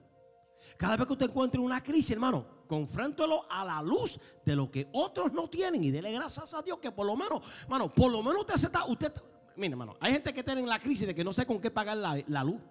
Cada 0.78 0.96
vez 0.96 1.06
que 1.06 1.14
usted 1.14 1.30
encuentre 1.30 1.60
una 1.60 1.84
crisis, 1.84 2.12
hermano, 2.12 2.64
confróntelo 2.68 3.52
a 3.52 3.66
la 3.66 3.82
luz 3.82 4.18
de 4.46 4.56
lo 4.56 4.72
que 4.72 4.90
otros 4.94 5.34
no 5.34 5.50
tienen 5.50 5.84
y 5.84 5.92
dele 5.92 6.14
gracias 6.14 6.54
a 6.54 6.62
Dios 6.62 6.80
que 6.80 6.92
por 6.92 7.06
lo 7.06 7.18
menos, 7.18 7.44
hermano, 7.64 7.94
por 7.94 8.10
lo 8.10 8.24
menos 8.24 8.42
usted 8.42 8.56
se 8.56 8.68
está, 8.68 8.86
usted, 8.86 9.12
mire, 9.58 9.74
hermano, 9.74 9.98
hay 10.00 10.14
gente 10.14 10.34
que 10.34 10.42
tiene 10.42 10.66
la 10.66 10.80
crisis 10.80 11.06
de 11.06 11.14
que 11.14 11.24
no 11.26 11.34
sé 11.34 11.46
con 11.46 11.60
qué 11.60 11.70
pagar 11.70 11.98
la 11.98 12.44
luz. 12.46 12.62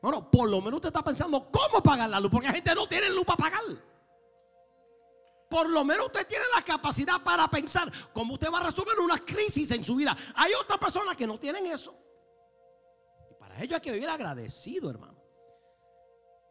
Bueno, 0.00 0.30
por 0.30 0.48
lo 0.48 0.60
menos 0.60 0.74
usted 0.74 0.88
está 0.88 1.02
pensando 1.02 1.50
cómo 1.50 1.82
pagar 1.82 2.08
la 2.08 2.20
luz, 2.20 2.30
porque 2.30 2.46
hay 2.46 2.54
gente 2.54 2.74
no 2.74 2.88
tiene 2.88 3.10
luz 3.10 3.24
para 3.24 3.36
pagar. 3.36 3.62
Por 5.50 5.68
lo 5.68 5.82
menos 5.82 6.06
usted 6.06 6.26
tiene 6.26 6.44
la 6.54 6.62
capacidad 6.62 7.22
para 7.22 7.48
pensar 7.48 7.90
cómo 8.12 8.34
usted 8.34 8.52
va 8.52 8.58
a 8.58 8.66
resolver 8.70 8.98
una 9.00 9.18
crisis 9.18 9.70
en 9.70 9.82
su 9.82 9.96
vida. 9.96 10.16
Hay 10.34 10.52
otras 10.54 10.78
personas 10.78 11.16
que 11.16 11.26
no 11.26 11.38
tienen 11.38 11.66
eso. 11.66 11.94
Y 13.30 13.34
para 13.34 13.60
ello 13.62 13.74
hay 13.74 13.80
que 13.80 13.92
vivir 13.92 14.08
agradecido, 14.08 14.90
hermano. 14.90 15.18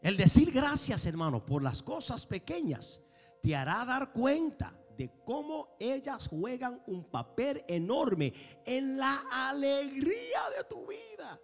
El 0.02 0.18
decir 0.18 0.52
gracias, 0.52 1.06
hermano, 1.06 1.46
por 1.46 1.62
las 1.62 1.84
cosas 1.84 2.26
pequeñas 2.26 3.02
te 3.42 3.56
hará 3.56 3.86
dar 3.86 4.12
cuenta 4.12 4.74
de 4.98 5.12
cómo 5.24 5.76
ellas 5.80 6.28
juegan 6.28 6.82
un 6.88 7.04
papel 7.06 7.64
enorme 7.68 8.34
en 8.66 8.98
la 8.98 9.22
alegría 9.32 10.50
de 10.58 10.64
tu 10.64 10.88
vida. 10.88 11.40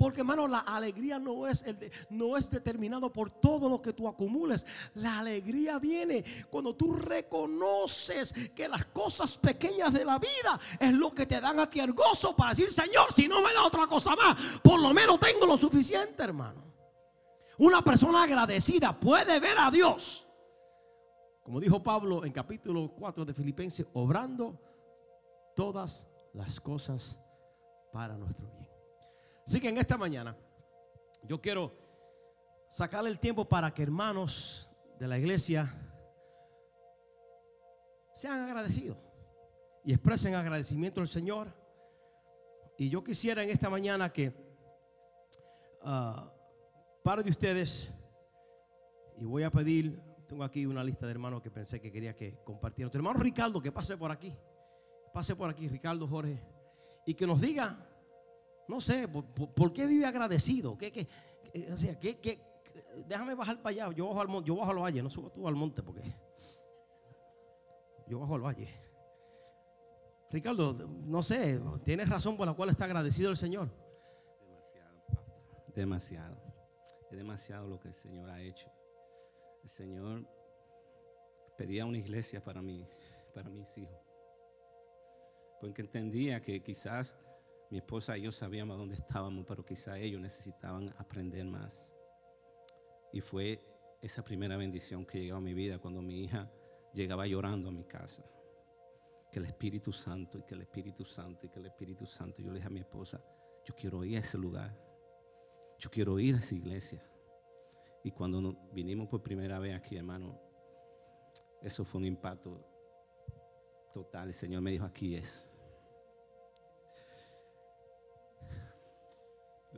Porque 0.00 0.20
hermano, 0.22 0.48
la 0.48 0.60
alegría 0.60 1.18
no 1.18 1.46
es, 1.46 1.62
el 1.64 1.78
de- 1.78 1.92
no 2.08 2.38
es 2.38 2.50
determinado 2.50 3.12
por 3.12 3.30
todo 3.30 3.68
lo 3.68 3.82
que 3.82 3.92
tú 3.92 4.08
acumules. 4.08 4.64
La 4.94 5.18
alegría 5.18 5.78
viene 5.78 6.24
cuando 6.50 6.74
tú 6.74 6.94
reconoces 6.94 8.32
que 8.54 8.66
las 8.66 8.86
cosas 8.86 9.36
pequeñas 9.36 9.92
de 9.92 10.06
la 10.06 10.18
vida 10.18 10.58
es 10.78 10.92
lo 10.94 11.12
que 11.12 11.26
te 11.26 11.38
dan 11.38 11.60
a 11.60 11.68
ti 11.68 11.80
el 11.80 11.92
gozo 11.92 12.34
para 12.34 12.52
decir, 12.52 12.72
Señor, 12.72 13.12
si 13.12 13.28
no 13.28 13.42
me 13.42 13.52
da 13.52 13.62
otra 13.66 13.86
cosa 13.86 14.16
más, 14.16 14.38
por 14.62 14.80
lo 14.80 14.94
menos 14.94 15.20
tengo 15.20 15.44
lo 15.44 15.58
suficiente, 15.58 16.22
hermano. 16.22 16.64
Una 17.58 17.82
persona 17.84 18.22
agradecida 18.22 18.98
puede 18.98 19.38
ver 19.38 19.58
a 19.58 19.70
Dios. 19.70 20.26
Como 21.42 21.60
dijo 21.60 21.82
Pablo 21.82 22.24
en 22.24 22.32
capítulo 22.32 22.90
4 22.96 23.26
de 23.26 23.34
Filipenses, 23.34 23.86
obrando 23.92 24.58
todas 25.54 26.08
las 26.32 26.58
cosas 26.58 27.18
para 27.92 28.16
nuestro 28.16 28.46
bien. 28.56 28.69
Así 29.46 29.60
que 29.60 29.68
en 29.68 29.78
esta 29.78 29.98
mañana 29.98 30.36
yo 31.24 31.40
quiero 31.40 31.72
sacarle 32.70 33.10
el 33.10 33.18
tiempo 33.18 33.48
para 33.48 33.72
que 33.72 33.82
hermanos 33.82 34.68
de 34.98 35.08
la 35.08 35.18
iglesia 35.18 35.74
sean 38.12 38.40
agradecidos 38.40 38.98
y 39.84 39.92
expresen 39.92 40.34
agradecimiento 40.34 41.00
al 41.00 41.08
Señor. 41.08 41.52
Y 42.76 42.88
yo 42.88 43.02
quisiera 43.02 43.42
en 43.42 43.50
esta 43.50 43.68
mañana 43.68 44.12
que 44.12 44.32
ah, 45.82 46.32
par 47.02 47.22
de 47.24 47.30
ustedes, 47.30 47.90
y 49.18 49.24
voy 49.24 49.42
a 49.42 49.50
pedir, 49.50 50.00
tengo 50.26 50.44
aquí 50.44 50.66
una 50.66 50.84
lista 50.84 51.06
de 51.06 51.12
hermanos 51.12 51.42
que 51.42 51.50
pensé 51.50 51.80
que 51.80 51.90
quería 51.90 52.14
que 52.14 52.42
compartieran. 52.44 52.90
Hermano 52.94 53.18
Ricardo, 53.20 53.60
que 53.60 53.72
pase 53.72 53.96
por 53.96 54.10
aquí, 54.10 54.36
pase 55.12 55.34
por 55.34 55.50
aquí, 55.50 55.68
Ricardo 55.68 56.06
Jorge, 56.06 56.42
y 57.06 57.14
que 57.14 57.26
nos 57.26 57.40
diga, 57.40 57.89
no 58.70 58.80
sé, 58.80 59.06
por, 59.08 59.72
qué 59.72 59.86
vive 59.86 60.06
agradecido, 60.06 60.78
¿Qué, 60.78 60.90
qué, 60.92 61.06
qué- 61.52 61.72
o 61.72 61.76
sea, 61.76 61.98
qué- 61.98 62.40
déjame 63.06 63.34
bajar 63.34 63.60
para 63.60 63.70
allá, 63.86 63.94
yo 63.96 64.08
bajo 64.08 64.20
al 64.20 64.28
monte, 64.28 64.48
yo 64.48 64.56
bajo 64.56 64.70
al 64.70 64.78
valle, 64.78 65.02
no 65.02 65.10
subo 65.10 65.30
tú 65.30 65.46
al 65.46 65.54
monte 65.54 65.82
porque 65.82 66.02
yo 68.06 68.18
bajo 68.20 68.34
al 68.36 68.40
valle. 68.42 68.68
Ricardo, 70.30 70.72
no 71.06 71.22
sé, 71.22 71.60
tienes 71.84 72.08
razón 72.08 72.36
por 72.36 72.46
la 72.46 72.54
cual 72.54 72.70
está 72.70 72.84
agradecido 72.84 73.30
el 73.30 73.36
Señor. 73.36 73.68
Demasiado, 74.40 75.00
pastor. 75.06 75.74
Demasiado. 75.74 76.36
Es 77.10 77.16
demasiado 77.16 77.66
lo 77.68 77.80
que 77.80 77.88
el 77.88 77.94
Señor 77.94 78.30
ha 78.30 78.40
hecho. 78.40 78.70
el 79.64 79.68
Señor 79.68 80.26
pedía 81.58 81.84
una 81.84 81.98
iglesia 81.98 82.42
para 82.42 82.62
mí, 82.62 82.86
para 83.34 83.50
mis 83.50 83.76
hijos. 83.78 83.98
Porque 85.60 85.82
entendía 85.82 86.40
que 86.40 86.62
quizás 86.62 87.18
mi 87.70 87.78
esposa 87.78 88.18
y 88.18 88.22
yo 88.22 88.32
sabíamos 88.32 88.76
dónde 88.76 88.96
estábamos, 88.96 89.46
pero 89.46 89.64
quizás 89.64 89.98
ellos 89.98 90.20
necesitaban 90.20 90.92
aprender 90.98 91.44
más. 91.44 91.94
Y 93.12 93.20
fue 93.20 93.64
esa 94.02 94.24
primera 94.24 94.56
bendición 94.56 95.06
que 95.06 95.20
llegó 95.20 95.36
a 95.36 95.40
mi 95.40 95.54
vida 95.54 95.78
cuando 95.78 96.02
mi 96.02 96.24
hija 96.24 96.50
llegaba 96.92 97.26
llorando 97.26 97.68
a 97.68 97.72
mi 97.72 97.84
casa. 97.84 98.24
Que 99.30 99.38
el 99.38 99.46
Espíritu 99.46 99.92
Santo 99.92 100.38
y 100.38 100.42
que 100.42 100.54
el 100.54 100.62
Espíritu 100.62 101.04
Santo 101.04 101.46
y 101.46 101.48
que 101.48 101.60
el 101.60 101.66
Espíritu 101.66 102.06
Santo. 102.06 102.42
Yo 102.42 102.48
le 102.48 102.56
dije 102.56 102.66
a 102.66 102.70
mi 102.70 102.80
esposa, 102.80 103.22
yo 103.64 103.74
quiero 103.76 104.04
ir 104.04 104.16
a 104.16 104.20
ese 104.20 104.38
lugar. 104.38 104.76
Yo 105.78 105.90
quiero 105.90 106.18
ir 106.18 106.34
a 106.34 106.38
esa 106.38 106.54
iglesia. 106.54 107.02
Y 108.02 108.10
cuando 108.10 108.56
vinimos 108.72 109.08
por 109.08 109.22
primera 109.22 109.58
vez 109.58 109.76
aquí, 109.76 109.96
hermano, 109.96 110.40
eso 111.62 111.84
fue 111.84 112.00
un 112.00 112.06
impacto 112.06 112.66
total. 113.92 114.28
El 114.28 114.34
Señor 114.34 114.62
me 114.62 114.72
dijo, 114.72 114.84
aquí 114.84 115.14
es. 115.14 115.49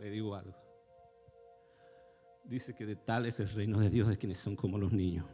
Le 0.03 0.11
digo 0.11 0.35
algo. 0.35 0.57
Dice 2.43 2.75
que 2.75 2.85
de 2.85 2.97
tal 2.97 3.25
es 3.25 3.39
el 3.39 3.49
reino 3.49 3.79
de 3.79 3.89
Dios 3.89 4.09
de 4.09 4.19
quienes 4.19 4.39
son 4.39 4.57
como 4.57 4.77
los 4.77 4.91
niños. 4.91 5.27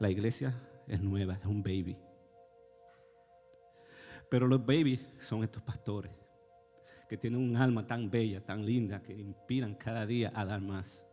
La 0.00 0.10
iglesia 0.10 0.60
es 0.88 1.00
nueva, 1.00 1.34
es 1.34 1.46
un 1.46 1.62
baby. 1.62 1.96
Pero 4.28 4.48
los 4.48 4.66
babies 4.66 5.06
son 5.20 5.44
estos 5.44 5.62
pastores 5.62 6.10
que 7.08 7.16
tienen 7.16 7.40
un 7.40 7.56
alma 7.56 7.86
tan 7.86 8.10
bella, 8.10 8.44
tan 8.44 8.66
linda, 8.66 9.00
que 9.00 9.12
inspiran 9.12 9.76
cada 9.76 10.04
día 10.04 10.32
a 10.34 10.44
dar 10.46 10.60
más. 10.60 11.06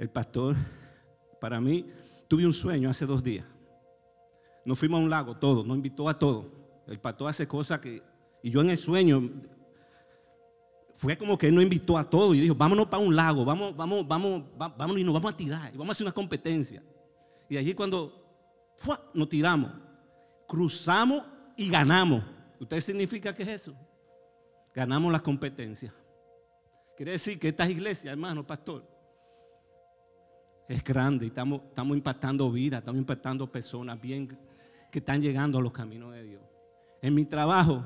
El 0.00 0.10
pastor, 0.10 0.56
para 1.40 1.60
mí, 1.60 1.86
tuve 2.26 2.44
un 2.44 2.52
sueño 2.52 2.90
hace 2.90 3.06
dos 3.06 3.22
días. 3.22 3.46
Nos 4.64 4.80
fuimos 4.80 4.98
a 4.98 5.04
un 5.04 5.10
lago, 5.10 5.36
todo, 5.36 5.62
nos 5.62 5.76
invitó 5.76 6.08
a 6.08 6.18
todo. 6.18 6.50
El 6.88 6.98
pastor 6.98 7.28
hace 7.28 7.46
cosas 7.46 7.78
que, 7.78 8.02
y 8.42 8.50
yo 8.50 8.62
en 8.62 8.70
el 8.70 8.78
sueño, 8.78 9.30
fue 10.98 11.16
como 11.16 11.38
que 11.38 11.46
él 11.46 11.54
nos 11.54 11.62
invitó 11.62 11.96
a 11.96 12.02
todo 12.02 12.34
y 12.34 12.40
dijo, 12.40 12.56
vámonos 12.56 12.88
para 12.88 13.00
un 13.00 13.14
lago, 13.14 13.44
vamos, 13.44 13.76
vamos, 13.76 14.04
vamos, 14.04 14.42
vámonos 14.56 14.98
y 14.98 15.04
nos 15.04 15.14
vamos 15.14 15.32
a 15.32 15.36
tirar, 15.36 15.72
y 15.72 15.76
vamos 15.76 15.90
a 15.90 15.92
hacer 15.92 16.04
una 16.04 16.12
competencia. 16.12 16.82
Y 17.48 17.56
allí 17.56 17.72
cuando 17.72 18.20
nos 19.14 19.28
tiramos, 19.28 19.70
cruzamos 20.48 21.22
y 21.56 21.70
ganamos. 21.70 22.24
¿Usted 22.58 22.80
significa 22.80 23.32
qué 23.32 23.44
es 23.44 23.48
eso? 23.48 23.76
Ganamos 24.74 25.12
la 25.12 25.20
competencia. 25.20 25.94
Quiere 26.96 27.12
decir 27.12 27.38
que 27.38 27.46
esta 27.46 27.70
iglesia, 27.70 28.10
hermano, 28.10 28.44
pastor, 28.44 28.84
es 30.68 30.82
grande 30.82 31.26
y 31.26 31.28
estamos, 31.28 31.60
estamos 31.68 31.96
impactando 31.96 32.50
vidas, 32.50 32.80
estamos 32.80 32.98
impactando 32.98 33.52
personas 33.52 34.00
bien 34.00 34.36
que 34.90 34.98
están 34.98 35.22
llegando 35.22 35.58
a 35.58 35.62
los 35.62 35.70
caminos 35.70 36.12
de 36.12 36.24
Dios. 36.24 36.42
En 37.00 37.14
mi 37.14 37.24
trabajo, 37.24 37.84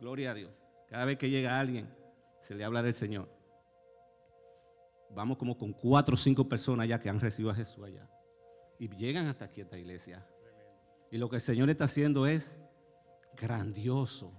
gloria 0.00 0.30
a 0.30 0.34
Dios, 0.34 0.50
cada 0.88 1.04
vez 1.04 1.18
que 1.18 1.28
llega 1.28 1.60
alguien, 1.60 2.00
se 2.42 2.54
le 2.54 2.64
habla 2.64 2.82
del 2.82 2.92
Señor. 2.92 3.28
Vamos 5.14 5.38
como 5.38 5.56
con 5.56 5.72
cuatro 5.72 6.14
o 6.14 6.18
cinco 6.18 6.48
personas 6.48 6.88
ya 6.88 6.98
que 6.98 7.08
han 7.08 7.20
recibido 7.20 7.52
a 7.52 7.54
Jesús 7.54 7.84
allá. 7.84 8.10
Y 8.78 8.88
llegan 8.88 9.28
hasta 9.28 9.44
aquí 9.44 9.60
a 9.60 9.64
esta 9.64 9.78
iglesia. 9.78 10.26
Y 11.10 11.18
lo 11.18 11.30
que 11.30 11.36
el 11.36 11.42
Señor 11.42 11.70
está 11.70 11.84
haciendo 11.84 12.26
es 12.26 12.58
grandioso. 13.36 14.32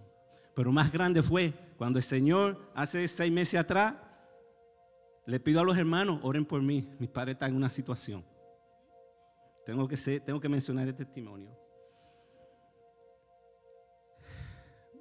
Pero 0.54 0.72
más 0.72 0.92
grande 0.92 1.24
fue 1.24 1.54
cuando 1.78 1.98
el 1.98 2.04
Señor 2.04 2.72
hace 2.76 3.08
seis 3.08 3.32
meses 3.32 3.60
atrás 3.60 3.96
le 5.26 5.40
pido 5.40 5.62
a 5.62 5.64
los 5.64 5.78
hermanos, 5.78 6.20
oren 6.24 6.46
por 6.46 6.62
mí. 6.62 6.94
Mi 7.00 7.08
padre 7.08 7.32
está 7.32 7.48
en 7.48 7.56
una 7.56 7.70
situación. 7.70 8.26
Tengo 9.66 9.88
que, 9.88 9.96
ser, 9.96 10.20
tengo 10.20 10.42
que 10.42 10.50
mencionar 10.50 10.86
el 10.88 10.96
testimonio. 10.96 11.58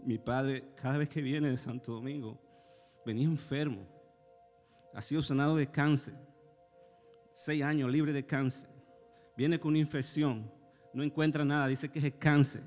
Mi 0.04 0.18
padre, 0.18 0.72
cada 0.76 0.98
vez 0.98 1.08
que 1.08 1.20
viene 1.20 1.50
de 1.50 1.56
Santo 1.56 1.92
Domingo, 1.92 2.51
venía 3.04 3.24
enfermo. 3.24 3.86
Ha 4.94 5.00
sido 5.00 5.22
sanado 5.22 5.56
de 5.56 5.66
cáncer. 5.66 6.14
Seis 7.34 7.62
años 7.62 7.90
libre 7.90 8.12
de 8.12 8.24
cáncer. 8.24 8.68
Viene 9.36 9.58
con 9.58 9.70
una 9.70 9.78
infección. 9.78 10.50
No 10.92 11.02
encuentra 11.02 11.44
nada. 11.44 11.66
Dice 11.66 11.88
que 11.88 11.98
es 11.98 12.14
cáncer. 12.18 12.62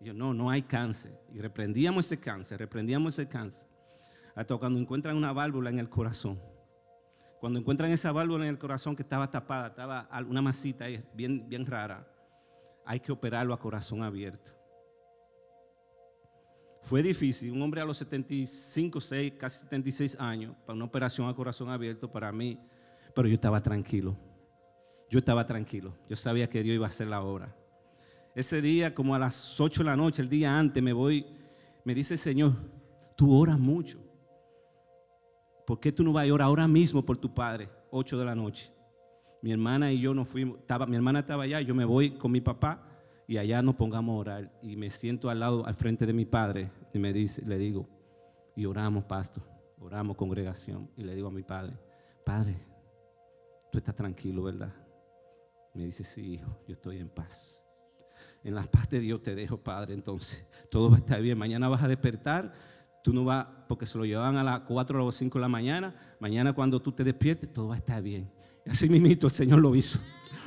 Y 0.00 0.06
yo, 0.06 0.14
no, 0.14 0.34
no 0.34 0.50
hay 0.50 0.62
cáncer. 0.62 1.18
Y 1.32 1.40
reprendíamos 1.40 2.06
ese 2.06 2.18
cáncer, 2.18 2.58
reprendíamos 2.58 3.14
ese 3.14 3.28
cáncer. 3.28 3.68
Hasta 4.34 4.56
cuando 4.56 4.78
encuentran 4.78 5.16
una 5.16 5.32
válvula 5.32 5.70
en 5.70 5.78
el 5.78 5.88
corazón. 5.88 6.40
Cuando 7.40 7.58
encuentran 7.58 7.90
esa 7.90 8.12
válvula 8.12 8.44
en 8.44 8.50
el 8.50 8.58
corazón 8.58 8.96
que 8.96 9.02
estaba 9.02 9.30
tapada, 9.30 9.68
estaba 9.68 10.08
una 10.28 10.42
masita 10.42 10.86
bien, 11.14 11.48
bien 11.48 11.66
rara, 11.66 12.06
hay 12.84 13.00
que 13.00 13.12
operarlo 13.12 13.52
a 13.52 13.58
corazón 13.58 14.02
abierto. 14.02 14.55
Fue 16.86 17.02
difícil, 17.02 17.50
un 17.50 17.60
hombre 17.62 17.80
a 17.80 17.84
los 17.84 17.96
75, 17.96 19.00
6, 19.00 19.32
casi 19.36 19.58
76 19.58 20.20
años, 20.20 20.54
para 20.64 20.76
una 20.76 20.84
operación 20.84 21.28
a 21.28 21.34
corazón 21.34 21.68
abierto 21.68 22.08
para 22.08 22.30
mí, 22.30 22.60
pero 23.12 23.26
yo 23.26 23.34
estaba 23.34 23.60
tranquilo. 23.60 24.16
Yo 25.10 25.18
estaba 25.18 25.44
tranquilo, 25.48 25.96
yo 26.08 26.14
sabía 26.14 26.48
que 26.48 26.62
Dios 26.62 26.76
iba 26.76 26.86
a 26.86 26.88
hacer 26.88 27.08
la 27.08 27.22
obra. 27.22 27.56
Ese 28.36 28.62
día, 28.62 28.94
como 28.94 29.16
a 29.16 29.18
las 29.18 29.60
8 29.60 29.80
de 29.80 29.84
la 29.84 29.96
noche, 29.96 30.22
el 30.22 30.28
día 30.28 30.56
antes, 30.56 30.80
me 30.80 30.92
voy, 30.92 31.26
me 31.84 31.92
dice 31.92 32.14
el 32.14 32.20
Señor, 32.20 32.52
tú 33.16 33.36
oras 33.36 33.58
mucho. 33.58 33.98
¿Por 35.66 35.80
qué 35.80 35.90
tú 35.90 36.04
no 36.04 36.12
vas 36.12 36.28
a 36.28 36.32
orar 36.32 36.46
ahora 36.46 36.68
mismo 36.68 37.02
por 37.02 37.16
tu 37.16 37.34
padre? 37.34 37.68
8 37.90 38.16
de 38.16 38.24
la 38.24 38.36
noche. 38.36 38.72
Mi 39.42 39.50
hermana 39.50 39.90
y 39.90 39.98
yo 39.98 40.14
nos 40.14 40.28
fuimos, 40.28 40.60
estaba, 40.60 40.86
mi 40.86 40.94
hermana 40.94 41.18
estaba 41.18 41.42
allá, 41.42 41.60
yo 41.62 41.74
me 41.74 41.84
voy 41.84 42.10
con 42.10 42.30
mi 42.30 42.40
papá 42.40 42.85
y 43.26 43.38
allá 43.38 43.62
nos 43.62 43.74
pongamos 43.74 44.14
a 44.14 44.18
orar. 44.18 44.52
Y 44.62 44.76
me 44.76 44.90
siento 44.90 45.28
al 45.30 45.40
lado, 45.40 45.66
al 45.66 45.74
frente 45.74 46.06
de 46.06 46.12
mi 46.12 46.24
padre 46.24 46.70
y 46.92 46.98
me 46.98 47.12
dice, 47.12 47.42
le 47.44 47.58
digo, 47.58 47.88
y 48.54 48.64
oramos, 48.66 49.04
pastor, 49.04 49.44
oramos 49.80 50.16
congregación. 50.16 50.90
Y 50.96 51.02
le 51.02 51.14
digo 51.14 51.28
a 51.28 51.32
mi 51.32 51.42
padre, 51.42 51.76
padre, 52.24 52.56
tú 53.70 53.78
estás 53.78 53.94
tranquilo, 53.94 54.44
¿verdad? 54.44 54.72
Me 55.74 55.84
dice, 55.84 56.04
sí, 56.04 56.34
hijo, 56.34 56.58
yo 56.66 56.72
estoy 56.72 56.98
en 56.98 57.08
paz. 57.08 57.60
En 58.44 58.54
la 58.54 58.62
paz 58.62 58.88
de 58.88 59.00
Dios 59.00 59.22
te 59.22 59.34
dejo, 59.34 59.58
padre, 59.58 59.94
entonces 59.94 60.46
todo 60.70 60.90
va 60.90 60.96
a 60.96 60.98
estar 61.00 61.20
bien. 61.20 61.36
Mañana 61.36 61.68
vas 61.68 61.82
a 61.82 61.88
despertar, 61.88 62.52
tú 63.02 63.12
no 63.12 63.24
vas, 63.24 63.46
porque 63.68 63.86
se 63.86 63.98
lo 63.98 64.04
llevaban 64.04 64.36
a 64.36 64.44
las 64.44 64.60
4 64.60 65.04
o 65.04 65.12
5 65.12 65.38
de 65.38 65.42
la 65.42 65.48
mañana. 65.48 66.16
Mañana 66.20 66.52
cuando 66.52 66.80
tú 66.80 66.92
te 66.92 67.02
despiertes, 67.02 67.52
todo 67.52 67.68
va 67.68 67.74
a 67.74 67.78
estar 67.78 68.02
bien. 68.02 68.30
Y 68.64 68.70
así 68.70 68.88
mismo 68.88 69.08
el 69.08 69.30
Señor 69.30 69.58
lo 69.58 69.74
hizo 69.74 69.98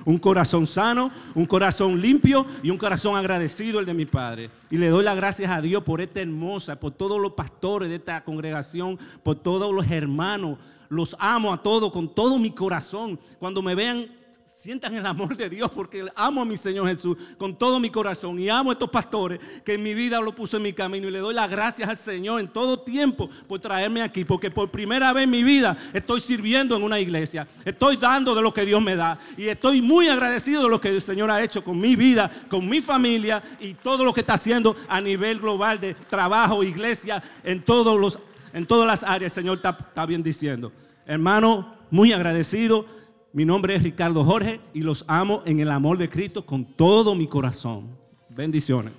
un 0.06 0.18
corazón 0.18 0.68
sano, 0.68 1.12
un 1.36 1.46
corazón 1.46 2.00
limpio 2.00 2.46
y 2.63 2.70
un 2.70 2.78
corazón 2.78 3.15
agradecido 3.15 3.80
el 3.80 3.86
de 3.86 3.94
mi 3.94 4.06
Padre. 4.06 4.50
Y 4.70 4.78
le 4.78 4.89
doy 4.89 5.04
las 5.04 5.15
gracias 5.15 5.52
a 5.52 5.62
Dios 5.62 5.84
por 5.84 6.02
esta 6.02 6.22
hermosa, 6.22 6.80
por 6.80 6.92
todos 6.92 7.20
los 7.20 7.34
pastores 7.34 7.89
de 7.89 7.96
esta 7.96 8.24
congregación, 8.24 8.98
por 9.24 9.36
todos 9.36 9.74
los 9.74 9.89
hermanos. 9.89 10.58
Los 10.89 11.15
amo 11.20 11.54
a 11.54 11.62
todos 11.62 11.92
con 11.92 12.13
todo 12.13 12.39
mi 12.39 12.52
corazón. 12.52 13.20
Cuando 13.39 13.62
me 13.62 13.76
vean 13.76 14.08
sientan 14.57 14.95
el 14.95 15.05
amor 15.05 15.35
de 15.35 15.49
Dios 15.49 15.69
porque 15.73 16.05
amo 16.15 16.41
a 16.41 16.45
mi 16.45 16.57
Señor 16.57 16.88
Jesús 16.88 17.15
con 17.38 17.55
todo 17.55 17.79
mi 17.79 17.89
corazón 17.89 18.39
y 18.39 18.49
amo 18.49 18.71
a 18.71 18.73
estos 18.73 18.89
pastores 18.89 19.39
que 19.63 19.73
en 19.73 19.83
mi 19.83 19.93
vida 19.93 20.19
lo 20.19 20.33
puso 20.33 20.57
en 20.57 20.63
mi 20.63 20.73
camino 20.73 21.07
y 21.07 21.12
le 21.12 21.19
doy 21.19 21.33
las 21.33 21.49
gracias 21.49 21.88
al 21.88 21.97
Señor 21.97 22.39
en 22.39 22.47
todo 22.47 22.79
tiempo 22.79 23.29
por 23.47 23.59
traerme 23.59 24.01
aquí 24.01 24.25
porque 24.25 24.49
por 24.49 24.69
primera 24.69 25.13
vez 25.13 25.25
en 25.25 25.29
mi 25.29 25.43
vida 25.43 25.77
estoy 25.93 26.19
sirviendo 26.19 26.75
en 26.75 26.83
una 26.83 26.99
iglesia, 26.99 27.47
estoy 27.63 27.97
dando 27.97 28.33
de 28.33 28.41
lo 28.41 28.53
que 28.53 28.65
Dios 28.65 28.81
me 28.81 28.95
da 28.95 29.19
y 29.38 29.47
estoy 29.47 29.81
muy 29.81 30.07
agradecido 30.07 30.63
de 30.63 30.69
lo 30.69 30.81
que 30.81 30.89
el 30.89 31.01
Señor 31.01 31.29
ha 31.31 31.43
hecho 31.43 31.63
con 31.63 31.77
mi 31.77 31.95
vida, 31.95 32.31
con 32.49 32.67
mi 32.67 32.81
familia 32.81 33.41
y 33.59 33.73
todo 33.75 34.03
lo 34.03 34.13
que 34.13 34.21
está 34.21 34.33
haciendo 34.33 34.75
a 34.88 34.99
nivel 34.99 35.39
global 35.39 35.79
de 35.79 35.93
trabajo, 35.93 36.63
iglesia, 36.63 37.21
en, 37.43 37.62
todos 37.62 37.99
los, 37.99 38.19
en 38.53 38.65
todas 38.65 38.88
las 38.88 39.03
áreas, 39.03 39.31
el 39.31 39.43
Señor 39.43 39.57
está, 39.57 39.69
está 39.69 40.05
bien 40.05 40.23
diciendo. 40.23 40.71
Hermano, 41.05 41.75
muy 41.91 42.13
agradecido 42.13 42.98
mi 43.32 43.46
nombre 43.46 43.76
es 43.76 43.84
Ricardo 43.84 44.24
Jorge 44.24 44.60
y 44.74 44.82
los 44.82 45.06
amo 45.08 45.44
en 45.46 45.60
el 45.60 45.70
amor 45.72 45.98
de 45.98 46.10
Cristo 46.10 46.46
con 46.46 46.65
todo 46.65 47.15
mi 47.15 47.28
corazón. 47.28 47.98
Bendiciones. 48.30 48.94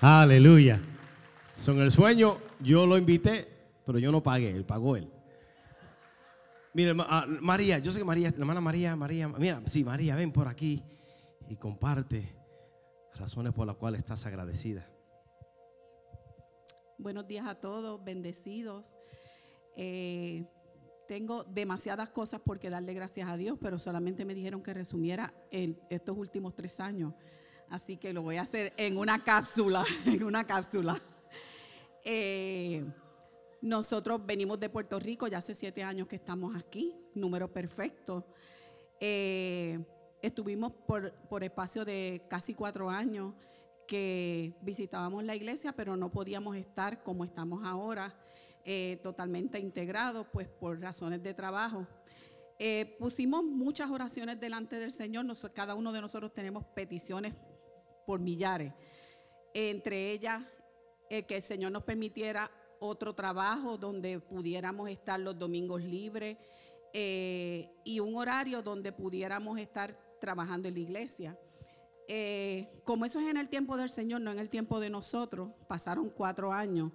Aleluya. 0.00 0.80
Son 1.56 1.80
el 1.80 1.90
sueño, 1.90 2.38
yo 2.60 2.86
lo 2.86 2.98
invité, 2.98 3.48
pero 3.86 3.98
yo 3.98 4.10
no 4.10 4.22
pagué, 4.22 4.50
él 4.50 4.64
pagó 4.64 4.96
él. 4.96 5.08
Mire, 6.72 6.92
ah, 6.98 7.24
María, 7.40 7.78
yo 7.78 7.92
sé 7.92 7.98
que 8.00 8.04
María, 8.04 8.28
hermana 8.28 8.60
María, 8.60 8.96
María, 8.96 9.28
mira, 9.28 9.62
sí, 9.66 9.84
María, 9.84 10.16
ven 10.16 10.32
por 10.32 10.48
aquí 10.48 10.82
y 11.48 11.56
comparte 11.56 12.34
razones 13.14 13.52
por 13.52 13.66
las 13.66 13.76
cuales 13.76 14.00
estás 14.00 14.26
agradecida. 14.26 14.86
Buenos 16.98 17.26
días 17.26 17.46
a 17.46 17.54
todos, 17.54 18.02
bendecidos. 18.02 18.96
Eh, 19.76 20.44
tengo 21.06 21.44
demasiadas 21.44 22.10
cosas 22.10 22.40
por 22.40 22.58
que 22.58 22.70
darle 22.70 22.94
gracias 22.94 23.28
a 23.28 23.36
Dios, 23.36 23.58
pero 23.60 23.78
solamente 23.78 24.24
me 24.24 24.34
dijeron 24.34 24.62
que 24.62 24.74
resumiera 24.74 25.34
en 25.50 25.78
estos 25.90 26.16
últimos 26.16 26.54
tres 26.54 26.80
años. 26.80 27.14
Así 27.68 27.96
que 27.96 28.12
lo 28.12 28.22
voy 28.22 28.36
a 28.36 28.42
hacer 28.42 28.72
en 28.76 28.96
una 28.98 29.22
cápsula, 29.22 29.84
en 30.06 30.22
una 30.22 30.44
cápsula. 30.44 31.00
Eh, 32.04 32.84
Nosotros 33.62 34.24
venimos 34.26 34.60
de 34.60 34.68
Puerto 34.68 34.98
Rico, 34.98 35.26
ya 35.26 35.38
hace 35.38 35.54
siete 35.54 35.82
años 35.82 36.06
que 36.06 36.16
estamos 36.16 36.54
aquí, 36.54 36.94
número 37.14 37.50
perfecto. 37.50 38.26
Eh, 39.00 39.78
estuvimos 40.20 40.72
por, 40.86 41.12
por 41.28 41.42
espacio 41.42 41.84
de 41.84 42.22
casi 42.28 42.54
cuatro 42.54 42.90
años 42.90 43.32
que 43.86 44.54
visitábamos 44.62 45.24
la 45.24 45.34
iglesia, 45.34 45.72
pero 45.72 45.96
no 45.96 46.10
podíamos 46.10 46.56
estar 46.56 47.02
como 47.02 47.24
estamos 47.24 47.64
ahora, 47.64 48.14
eh, 48.64 48.98
totalmente 49.02 49.58
integrados, 49.58 50.26
pues 50.32 50.48
por 50.48 50.80
razones 50.80 51.22
de 51.22 51.34
trabajo. 51.34 51.86
Eh, 52.58 52.96
pusimos 52.98 53.44
muchas 53.44 53.90
oraciones 53.90 54.38
delante 54.40 54.78
del 54.78 54.92
Señor, 54.92 55.26
cada 55.52 55.74
uno 55.74 55.92
de 55.92 56.00
nosotros 56.00 56.32
tenemos 56.32 56.64
peticiones 56.74 57.34
por 58.06 58.20
millares, 58.20 58.72
entre 59.52 60.12
ellas 60.12 60.42
que 61.08 61.36
el 61.36 61.42
Señor 61.42 61.70
nos 61.70 61.84
permitiera 61.84 62.50
otro 62.80 63.14
trabajo 63.14 63.78
donde 63.78 64.20
pudiéramos 64.20 64.88
estar 64.90 65.18
los 65.20 65.38
domingos 65.38 65.82
libres 65.82 66.36
eh, 66.92 67.70
y 67.82 68.00
un 68.00 68.14
horario 68.16 68.62
donde 68.62 68.92
pudiéramos 68.92 69.58
estar 69.58 69.98
trabajando 70.20 70.68
en 70.68 70.74
la 70.74 70.80
iglesia. 70.80 71.38
Eh, 72.06 72.82
como 72.84 73.04
eso 73.04 73.18
es 73.18 73.28
en 73.28 73.36
el 73.36 73.48
tiempo 73.48 73.76
del 73.76 73.90
Señor, 73.90 74.20
no 74.20 74.30
en 74.30 74.38
el 74.38 74.50
tiempo 74.50 74.78
de 74.78 74.90
nosotros, 74.90 75.50
pasaron 75.66 76.10
cuatro 76.10 76.52
años, 76.52 76.92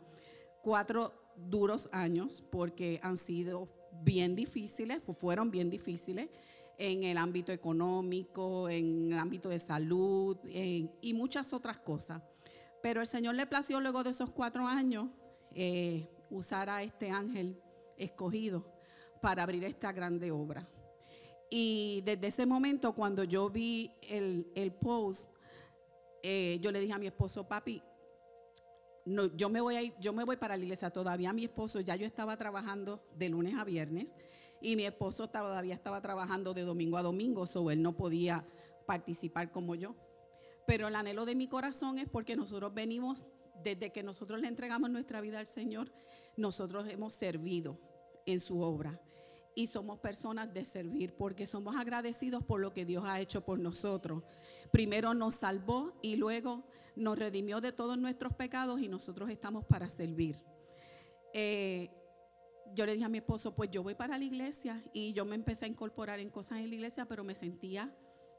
cuatro 0.62 1.19
duros 1.48 1.90
años, 1.92 2.44
porque 2.52 3.00
han 3.04 3.18
sido 3.18 3.70
bien 4.04 4.36
difíciles, 4.36 5.02
fueron 5.18 5.52
bien 5.52 5.70
difíciles 5.70 6.30
en 6.78 7.04
el 7.04 7.18
ámbito 7.18 7.52
económico, 7.52 8.70
en 8.70 9.12
el 9.12 9.20
ámbito 9.20 9.50
de 9.50 9.60
salud 9.60 10.38
y 10.46 11.14
muchas 11.14 11.54
otras 11.54 11.78
cosas. 11.80 12.22
Pero 12.82 13.02
el 13.02 13.08
Señor 13.08 13.36
le 13.36 13.46
plació 13.46 13.82
luego 13.82 14.04
de 14.04 14.12
esos 14.12 14.30
cuatro 14.30 14.66
años 14.66 15.10
eh, 15.54 16.08
usar 16.30 16.70
a 16.70 16.84
este 16.84 17.10
ángel 17.10 17.62
escogido 17.98 18.66
para 19.22 19.44
abrir 19.44 19.64
esta 19.66 19.92
grande 19.92 20.32
obra. 20.32 20.68
Y 21.50 22.02
desde 22.06 22.28
ese 22.28 22.46
momento, 22.46 22.94
cuando 22.94 23.24
yo 23.24 23.50
vi 23.50 23.92
el, 24.08 24.72
post, 24.80 25.32
eh, 26.24 26.60
yo 26.62 26.72
le 26.72 26.80
dije 26.80 26.94
a 26.94 27.00
mi 27.00 27.08
esposo, 27.08 27.48
papi, 27.48 27.82
no, 29.10 29.26
yo, 29.36 29.50
me 29.50 29.60
voy 29.60 29.94
yo 30.00 30.14
me 30.14 30.24
voy 30.24 30.38
para 30.38 30.56
la 30.56 30.64
iglesia. 30.64 30.92
Todavía 30.92 31.34
mi 31.34 31.46
esposo, 31.46 31.80
ya 31.82 31.96
yo 31.96 32.06
estaba 32.06 32.38
trabajando 32.38 33.04
de 33.18 33.30
lunes 33.30 33.56
a 33.56 33.64
viernes 33.64 34.16
y 34.62 34.76
mi 34.76 34.86
esposo 34.86 35.30
todavía 35.30 35.74
estaba 35.74 36.00
trabajando 36.00 36.54
de 36.54 36.62
domingo 36.62 36.98
a 36.98 37.02
domingo, 37.02 37.48
so 37.48 37.72
él 37.72 37.82
no 37.82 37.98
podía 37.98 38.46
participar 38.86 39.52
como 39.52 39.74
yo. 39.74 39.96
Pero 40.68 40.88
el 40.88 40.96
anhelo 40.96 41.26
de 41.26 41.34
mi 41.34 41.48
corazón 41.48 41.98
es 41.98 42.08
porque 42.08 42.36
nosotros 42.36 42.72
venimos, 42.74 43.28
desde 43.64 43.92
que 43.92 44.04
nosotros 44.04 44.40
le 44.40 44.48
entregamos 44.48 44.92
nuestra 44.92 45.22
vida 45.22 45.40
al 45.40 45.48
Señor, 45.48 45.92
nosotros 46.38 46.88
hemos 46.88 47.14
servido 47.14 47.80
en 48.26 48.40
su 48.40 48.62
obra 48.62 49.02
y 49.56 49.68
somos 49.68 50.00
personas 50.00 50.54
de 50.54 50.66
servir 50.66 51.16
porque 51.16 51.48
somos 51.48 51.76
agradecidos 51.76 52.44
por 52.44 52.62
lo 52.62 52.74
que 52.74 52.86
Dios 52.86 53.04
ha 53.06 53.20
hecho 53.20 53.42
por 53.42 53.60
nosotros. 53.60 54.24
Primero 54.72 55.14
nos 55.14 55.36
salvó 55.36 55.94
y 56.02 56.16
luego 56.16 56.64
nos 57.00 57.18
redimió 57.18 57.62
de 57.62 57.72
todos 57.72 57.98
nuestros 57.98 58.34
pecados 58.34 58.82
y 58.82 58.88
nosotros 58.88 59.30
estamos 59.30 59.66
para 59.66 59.90
servir. 59.90 60.44
Eh, 61.34 61.90
yo 62.74 62.86
le 62.86 62.94
dije 62.94 63.06
a 63.06 63.10
mi 63.10 63.18
esposo, 63.20 63.56
pues 63.56 63.72
yo 63.72 63.82
voy 63.82 63.96
para 63.96 64.18
la 64.18 64.24
iglesia 64.24 64.84
y 64.94 65.14
yo 65.14 65.26
me 65.26 65.36
empecé 65.36 65.66
a 65.66 65.68
incorporar 65.68 66.20
en 66.20 66.30
cosas 66.30 66.60
en 66.60 66.70
la 66.70 66.76
iglesia, 66.76 67.06
pero 67.06 67.24
me 67.24 67.36
sentía 67.36 67.94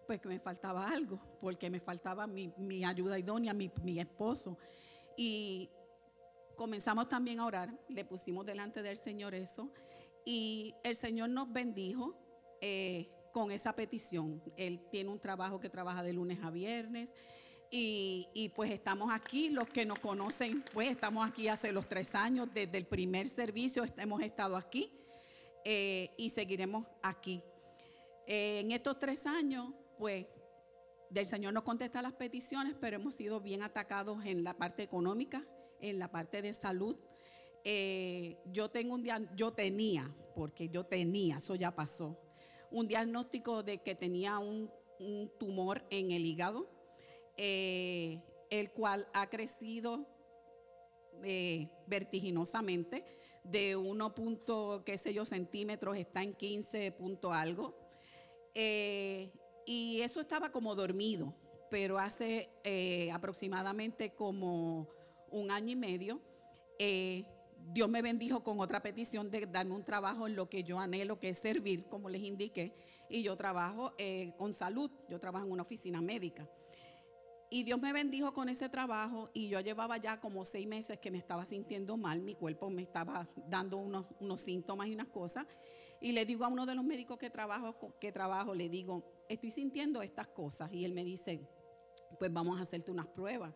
pues 0.07 0.21
que 0.21 0.29
me 0.29 0.41
faltaba 0.41 0.89
algo, 0.89 1.21
porque 1.41 1.71
me 1.71 1.79
faltaba 1.79 2.27
mi, 2.27 2.85
ayuda 2.85 3.19
idónea, 3.19 3.55
mi, 3.55 4.01
esposo. 4.01 4.59
Y 5.17 5.71
comenzamos 6.57 7.09
también 7.09 7.39
a 7.39 7.47
orar, 7.47 7.73
le 7.89 8.05
pusimos 8.05 8.45
delante 8.45 8.83
del 8.83 8.97
Señor 8.97 9.35
eso 9.35 9.73
y 10.25 10.75
el 10.83 10.97
Señor 10.97 11.31
nos 11.31 11.53
bendijo 11.53 12.19
eh, 12.61 13.09
con 13.33 13.53
esa 13.53 13.77
petición. 13.77 14.43
Él 14.57 14.85
tiene 14.91 15.11
un 15.11 15.21
trabajo 15.21 15.61
que 15.61 15.69
trabaja 15.71 16.03
de 16.03 16.13
lunes 16.13 16.41
a 16.43 16.51
viernes. 16.51 17.15
Y, 17.73 18.51
pues 18.57 18.73
estamos 18.73 19.13
aquí, 19.13 19.51
los 19.51 19.69
que 19.69 19.87
nos 19.87 20.01
conocen, 20.01 20.65
pues 20.73 20.91
estamos 20.91 21.29
aquí 21.29 21.47
hace 21.47 21.71
los 21.71 21.89
tres 21.89 22.17
años, 22.17 22.49
desde 22.53 22.77
el 22.79 22.85
primer 22.85 23.29
servicio 23.29 23.85
hemos 23.97 24.23
estado 24.23 24.57
aquí 24.57 24.91
eh, 25.65 26.11
y 26.17 26.31
seguiremos 26.31 26.85
aquí. 27.01 27.43
Eh, 28.27 28.61
en 28.61 28.73
estos 28.73 28.99
tres 28.99 29.25
años, 29.25 29.69
pues 29.99 30.27
del 31.11 31.27
Señor 31.27 31.53
nos 31.53 31.63
contesta 31.63 32.03
las 32.03 32.13
peticiones, 32.13 32.75
pero 32.81 32.97
hemos 32.97 33.15
sido 33.15 33.41
bien 33.41 33.63
atacados 33.63 34.25
en 34.25 34.43
la 34.43 34.55
parte 34.55 34.83
económica, 34.83 35.45
en 35.81 35.99
la 35.99 36.11
parte 36.11 36.43
de 36.43 36.53
salud, 36.53 36.97
eh, 37.65 38.39
yo 38.47 38.71
tengo 38.71 38.95
un 38.95 39.07
yo 39.37 39.53
tenía, 39.53 40.11
porque 40.35 40.69
yo 40.69 40.85
tenía, 40.85 41.39
eso 41.39 41.55
ya 41.55 41.75
pasó, 41.75 42.19
un 42.71 42.87
diagnóstico 42.89 43.63
de 43.63 43.79
que 43.79 43.95
tenía 43.95 44.39
un, 44.39 44.71
tumor 45.39 45.83
en 45.89 46.11
el 46.11 46.27
hígado, 46.27 46.69
eh, 47.37 48.23
el 48.51 48.71
cual 48.73 49.09
ha 49.13 49.29
crecido 49.29 50.07
eh, 51.23 51.69
vertiginosamente 51.87 53.05
de 53.45 53.77
1. 53.77 54.15
qué 54.85 54.99
sé 54.99 55.15
yo 55.15 55.25
centímetros, 55.25 55.97
está 55.97 56.23
en 56.23 56.35
15 56.35 56.93
punto 56.93 57.33
algo. 57.33 57.75
y 58.55 60.01
eso 60.03 60.21
estaba 60.21 60.51
como 60.51 60.75
dormido, 60.75 61.35
pero 61.71 61.99
hace 61.99 62.51
aproximadamente 63.13 64.15
como 64.15 64.89
un 65.31 65.51
año 65.51 65.71
y 65.71 65.77
medio 65.77 66.21
Dios 67.73 67.89
me 67.89 68.03
bendijo 68.03 68.43
con 68.43 68.59
otra 68.61 68.83
petición 68.83 69.31
de 69.31 69.47
darme 69.47 69.75
un 69.75 69.85
trabajo 69.85 70.27
en 70.27 70.35
lo 70.35 70.49
que 70.49 70.65
yo 70.65 70.79
anhelo, 70.79 71.21
que 71.21 71.29
es 71.29 71.39
servir, 71.39 71.85
como 71.87 72.09
les 72.09 72.23
indiqué. 72.23 72.75
Y 73.09 73.23
yo 73.23 73.37
trabajo 73.37 73.93
eh, 73.99 74.33
con 74.37 74.53
salud, 74.53 74.91
yo 75.09 75.19
trabajo 75.19 75.47
en 75.47 75.53
una 75.53 75.63
oficina 75.63 76.01
médica. 76.01 76.49
Y 77.53 77.65
Dios 77.65 77.81
me 77.81 77.93
bendijo 77.93 78.33
con 78.33 78.49
ese 78.49 78.69
trabajo 78.69 79.29
y 79.35 79.49
yo 79.49 79.59
llevaba 79.59 79.97
ya 79.97 80.21
como 80.21 80.45
seis 80.45 80.69
meses 80.69 81.01
que 81.01 81.11
me 81.11 81.19
estaba 81.19 81.45
sintiendo 81.45 81.97
mal, 81.97 82.21
mi 82.21 82.37
cuerpo 82.37 82.71
me 82.71 82.83
estaba 82.83 83.29
dando 83.49 83.79
unos, 83.79 84.41
síntomas 84.41 84.87
y 84.87 84.95
unas 84.95 85.09
cosas. 85.09 85.47
Y 86.01 86.13
le 86.13 86.25
digo 86.25 86.45
a 86.45 86.49
uno 86.49 86.65
de 86.65 86.77
los 86.77 86.85
médicos 86.85 87.19
que 87.19 87.29
trabajo, 87.29 87.99
que 88.01 88.13
trabajo, 88.13 88.55
le 88.55 88.69
digo, 88.69 89.05
estoy 89.29 89.51
sintiendo 89.51 90.01
estas 90.01 90.29
cosas. 90.29 90.73
Y 90.73 90.85
él 90.85 90.93
me 90.93 91.03
dice, 91.03 91.41
pues 92.21 92.33
vamos 92.33 92.57
a 92.61 92.63
hacerte 92.63 92.93
unas 92.93 93.09
pruebas. 93.09 93.53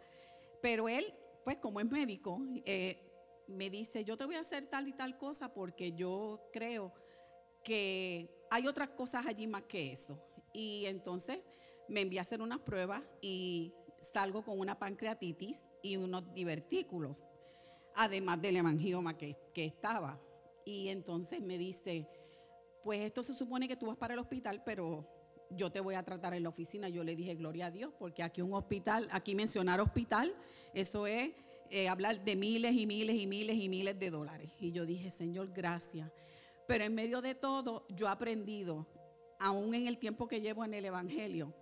Pero 0.61 0.88
él, 0.88 1.14
pues 1.44 1.59
como 1.59 1.78
es 1.78 1.87
médico, 1.88 2.42
eh, 2.64 2.98
me 3.46 3.70
dice, 3.70 4.04
yo 4.04 4.16
te 4.16 4.24
voy 4.24 4.35
a 4.35 4.40
hacer 4.40 4.66
tal 4.66 4.88
y 4.88 4.92
tal 4.92 5.16
cosa 5.18 5.54
porque 5.54 5.92
yo 5.92 6.48
creo 6.52 6.92
que 7.62 8.28
hay 8.50 8.66
otras 8.66 8.90
cosas 8.90 9.24
allí 9.26 9.46
más 9.46 9.62
que 9.62 9.92
eso. 9.92 10.20
Y 10.52 10.87
entonces 10.87 11.48
me 11.88 12.00
envía 12.00 12.20
a 12.20 12.22
hacer 12.22 12.42
unas 12.42 12.59
pruebas 12.59 13.02
y 13.20 13.72
salgo 14.04 14.44
con 14.44 14.58
una 14.58 14.78
pancreatitis 14.78 15.64
y 15.82 15.96
unos 15.96 16.32
divertículos, 16.34 17.26
además 17.96 18.40
del 18.40 18.56
hemangioma 18.56 19.16
que, 19.16 19.36
que 19.52 19.64
estaba. 19.64 20.20
Y 20.64 20.88
entonces 20.88 21.40
me 21.40 21.58
dice, 21.58 22.08
pues 22.82 23.00
esto 23.00 23.22
se 23.22 23.34
supone 23.34 23.66
que 23.68 23.76
tú 23.76 23.86
vas 23.86 23.96
para 23.96 24.14
el 24.14 24.20
hospital, 24.20 24.62
pero 24.64 25.08
yo 25.50 25.70
te 25.70 25.80
voy 25.80 25.94
a 25.94 26.02
tratar 26.02 26.34
en 26.34 26.42
la 26.42 26.48
oficina. 26.48 26.88
Yo 26.88 27.04
le 27.04 27.16
dije, 27.16 27.34
gloria 27.34 27.66
a 27.66 27.70
Dios, 27.70 27.92
porque 27.98 28.22
aquí 28.22 28.42
un 28.42 28.54
hospital, 28.54 29.08
aquí 29.10 29.34
mencionar 29.34 29.80
hospital, 29.80 30.34
eso 30.72 31.06
es 31.06 31.30
eh, 31.70 31.88
hablar 31.88 32.24
de 32.24 32.36
miles 32.36 32.74
y 32.74 32.86
miles 32.86 33.16
y 33.16 33.26
miles 33.26 33.56
y 33.56 33.68
miles 33.68 33.98
de 33.98 34.10
dólares. 34.10 34.50
Y 34.58 34.72
yo 34.72 34.86
dije, 34.86 35.10
Señor, 35.10 35.52
gracias. 35.52 36.10
Pero 36.66 36.84
en 36.84 36.94
medio 36.94 37.20
de 37.20 37.34
todo, 37.34 37.86
yo 37.88 38.06
he 38.06 38.10
aprendido, 38.10 38.86
aún 39.38 39.74
en 39.74 39.86
el 39.86 39.98
tiempo 39.98 40.28
que 40.28 40.40
llevo 40.40 40.64
en 40.64 40.74
el 40.74 40.84
Evangelio, 40.84 41.54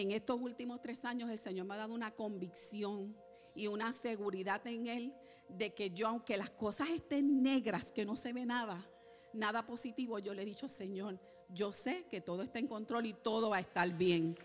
en 0.00 0.12
estos 0.12 0.38
últimos 0.40 0.82
tres 0.82 1.04
años 1.04 1.30
el 1.30 1.38
Señor 1.38 1.66
me 1.66 1.74
ha 1.74 1.78
dado 1.78 1.94
una 1.94 2.10
convicción 2.10 3.16
y 3.54 3.66
una 3.66 3.92
seguridad 3.92 4.66
en 4.66 4.86
Él 4.86 5.14
de 5.48 5.72
que 5.72 5.90
yo, 5.90 6.08
aunque 6.08 6.36
las 6.36 6.50
cosas 6.50 6.90
estén 6.90 7.42
negras, 7.42 7.92
que 7.92 8.04
no 8.04 8.14
se 8.14 8.32
ve 8.32 8.44
nada, 8.44 8.86
nada 9.32 9.64
positivo, 9.64 10.18
yo 10.18 10.34
le 10.34 10.42
he 10.42 10.44
dicho, 10.44 10.68
Señor, 10.68 11.18
yo 11.48 11.72
sé 11.72 12.04
que 12.10 12.20
todo 12.20 12.42
está 12.42 12.58
en 12.58 12.66
control 12.66 13.06
y 13.06 13.14
todo 13.14 13.50
va 13.50 13.56
a 13.56 13.60
estar 13.60 13.88
bien. 13.96 14.36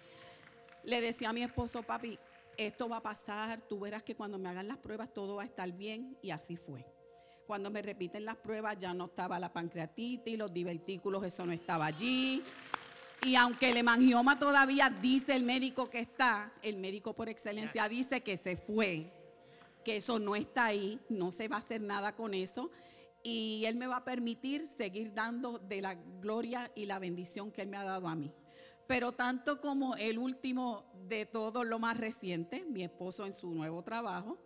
Le 0.84 1.02
decía 1.02 1.30
a 1.30 1.34
mi 1.34 1.44
esposo, 1.44 1.84
papi, 1.84 2.18
esto 2.58 2.88
va 2.88 2.98
a 2.98 3.04
pasar, 3.04 3.62
tú 3.68 3.80
verás 3.80 4.04
que 4.04 4.16
cuando 4.16 4.38
me 4.38 4.48
hagan 4.48 4.68
las 4.68 4.78
pruebas 4.78 5.14
todo 5.14 5.36
va 5.36 5.44
a 5.44 5.46
estar 5.46 5.70
bien 5.72 6.18
y 6.22 6.32
así 6.32 6.56
fue. 6.56 6.86
Cuando 7.46 7.70
me 7.70 7.82
repiten 7.82 8.24
las 8.24 8.38
pruebas 8.38 8.78
ya 8.80 8.94
no 8.94 9.06
estaba 9.06 9.38
la 9.38 9.52
pancreatitis, 9.52 10.38
los 10.38 10.54
divertículos, 10.54 11.24
eso 11.24 11.46
no 11.46 11.52
estaba 11.52 11.88
allí. 11.88 12.42
Y 13.24 13.36
aunque 13.36 13.70
el 13.70 13.78
hemangioma 13.78 14.40
todavía 14.40 14.90
dice 14.90 15.36
el 15.36 15.44
médico 15.44 15.90
que 15.92 16.00
está, 16.00 16.52
el 16.64 16.78
médico 16.78 17.14
por 17.14 17.30
excelencia 17.30 17.88
dice 17.88 18.22
que 18.22 18.36
se 18.36 18.58
fue, 18.58 19.14
que 19.86 19.98
eso 19.98 20.18
no 20.18 20.36
está 20.36 20.66
ahí, 20.66 21.00
no 21.08 21.32
se 21.32 21.48
va 21.48 21.58
a 21.58 21.60
hacer 21.60 21.82
nada 21.82 22.16
con 22.16 22.34
eso. 22.34 22.72
Y 23.24 23.64
Él 23.66 23.76
me 23.76 23.86
va 23.86 23.98
a 23.98 24.04
permitir 24.04 24.68
seguir 24.68 25.14
dando 25.14 25.60
de 25.60 25.82
la 25.82 25.94
gloria 25.94 26.72
y 26.74 26.86
la 26.86 26.98
bendición 26.98 27.52
que 27.52 27.62
Él 27.62 27.68
me 27.68 27.78
ha 27.78 27.84
dado 27.84 28.08
a 28.08 28.16
mí. 28.16 28.34
Pero 28.88 29.12
tanto 29.12 29.62
como 29.62 29.96
el 29.98 30.18
último 30.18 30.92
de 31.08 31.28
todo 31.28 31.64
lo 31.64 31.78
más 31.78 31.98
reciente, 31.98 32.66
mi 32.66 32.84
esposo 32.84 33.28
en 33.28 33.34
su 33.34 33.52
nuevo 33.52 33.84
trabajo, 33.84 34.40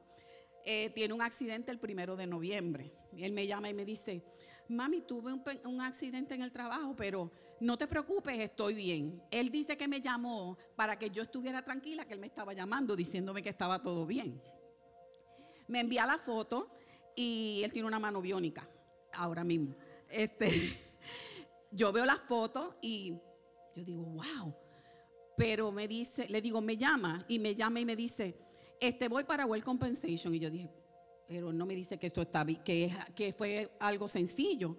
eh, 0.66 0.90
tiene 0.90 1.14
un 1.14 1.22
accidente 1.22 1.72
el 1.72 1.80
primero 1.80 2.18
de 2.18 2.28
noviembre. 2.28 2.92
Él 3.18 3.32
me 3.32 3.48
llama 3.48 3.70
y 3.70 3.74
me 3.74 3.86
dice, 3.86 4.22
mami, 4.68 5.00
tuve 5.00 5.32
un, 5.32 5.42
un 5.64 5.80
accidente 5.80 6.36
en 6.36 6.42
el 6.42 6.52
trabajo, 6.52 6.94
pero 6.98 7.32
no 7.60 7.78
te 7.78 7.88
preocupes, 7.88 8.40
estoy 8.40 8.74
bien. 8.74 9.22
Él 9.32 9.50
dice 9.50 9.78
que 9.78 9.88
me 9.88 10.02
llamó 10.02 10.58
para 10.76 10.98
que 10.98 11.10
yo 11.10 11.24
estuviera 11.24 11.64
tranquila, 11.64 12.06
que 12.06 12.14
él 12.14 12.20
me 12.20 12.28
estaba 12.28 12.54
llamando 12.54 12.96
diciéndome 12.96 13.42
que 13.42 13.50
estaba 13.50 13.82
todo 13.82 14.06
bien. 14.06 14.42
Me 15.68 15.80
envía 15.80 16.06
la 16.06 16.18
foto 16.18 16.70
y 17.16 17.62
él 17.64 17.72
tiene 17.72 17.88
una 17.88 18.00
mano 18.00 18.22
biónica 18.22 18.68
ahora 19.14 19.44
mismo. 19.44 19.76
Este, 20.10 20.50
yo 21.72 21.92
veo 21.92 22.06
las 22.06 22.20
fotos 22.22 22.76
y 22.82 23.14
yo 23.76 23.84
digo, 23.84 24.04
wow. 24.04 24.54
Pero 25.38 25.72
me 25.72 25.88
dice, 25.88 26.30
le 26.30 26.42
digo, 26.42 26.62
me 26.62 26.78
llama 26.78 27.26
y 27.28 27.40
me 27.40 27.56
llama 27.56 27.80
y 27.80 27.86
me 27.86 27.96
dice, 27.96 28.38
este 28.80 29.08
voy 29.08 29.24
para 29.24 29.46
Well 29.46 29.64
Compensation. 29.64 30.34
Y 30.34 30.40
yo 30.40 30.50
dije, 30.50 30.70
pero 31.28 31.52
no 31.52 31.66
me 31.66 31.76
dice 31.76 31.98
que 31.98 32.08
esto 32.08 32.22
está 32.22 32.44
bien, 32.44 32.64
que, 32.64 32.92
que 33.16 33.34
fue 33.34 33.72
algo 33.80 34.08
sencillo. 34.08 34.78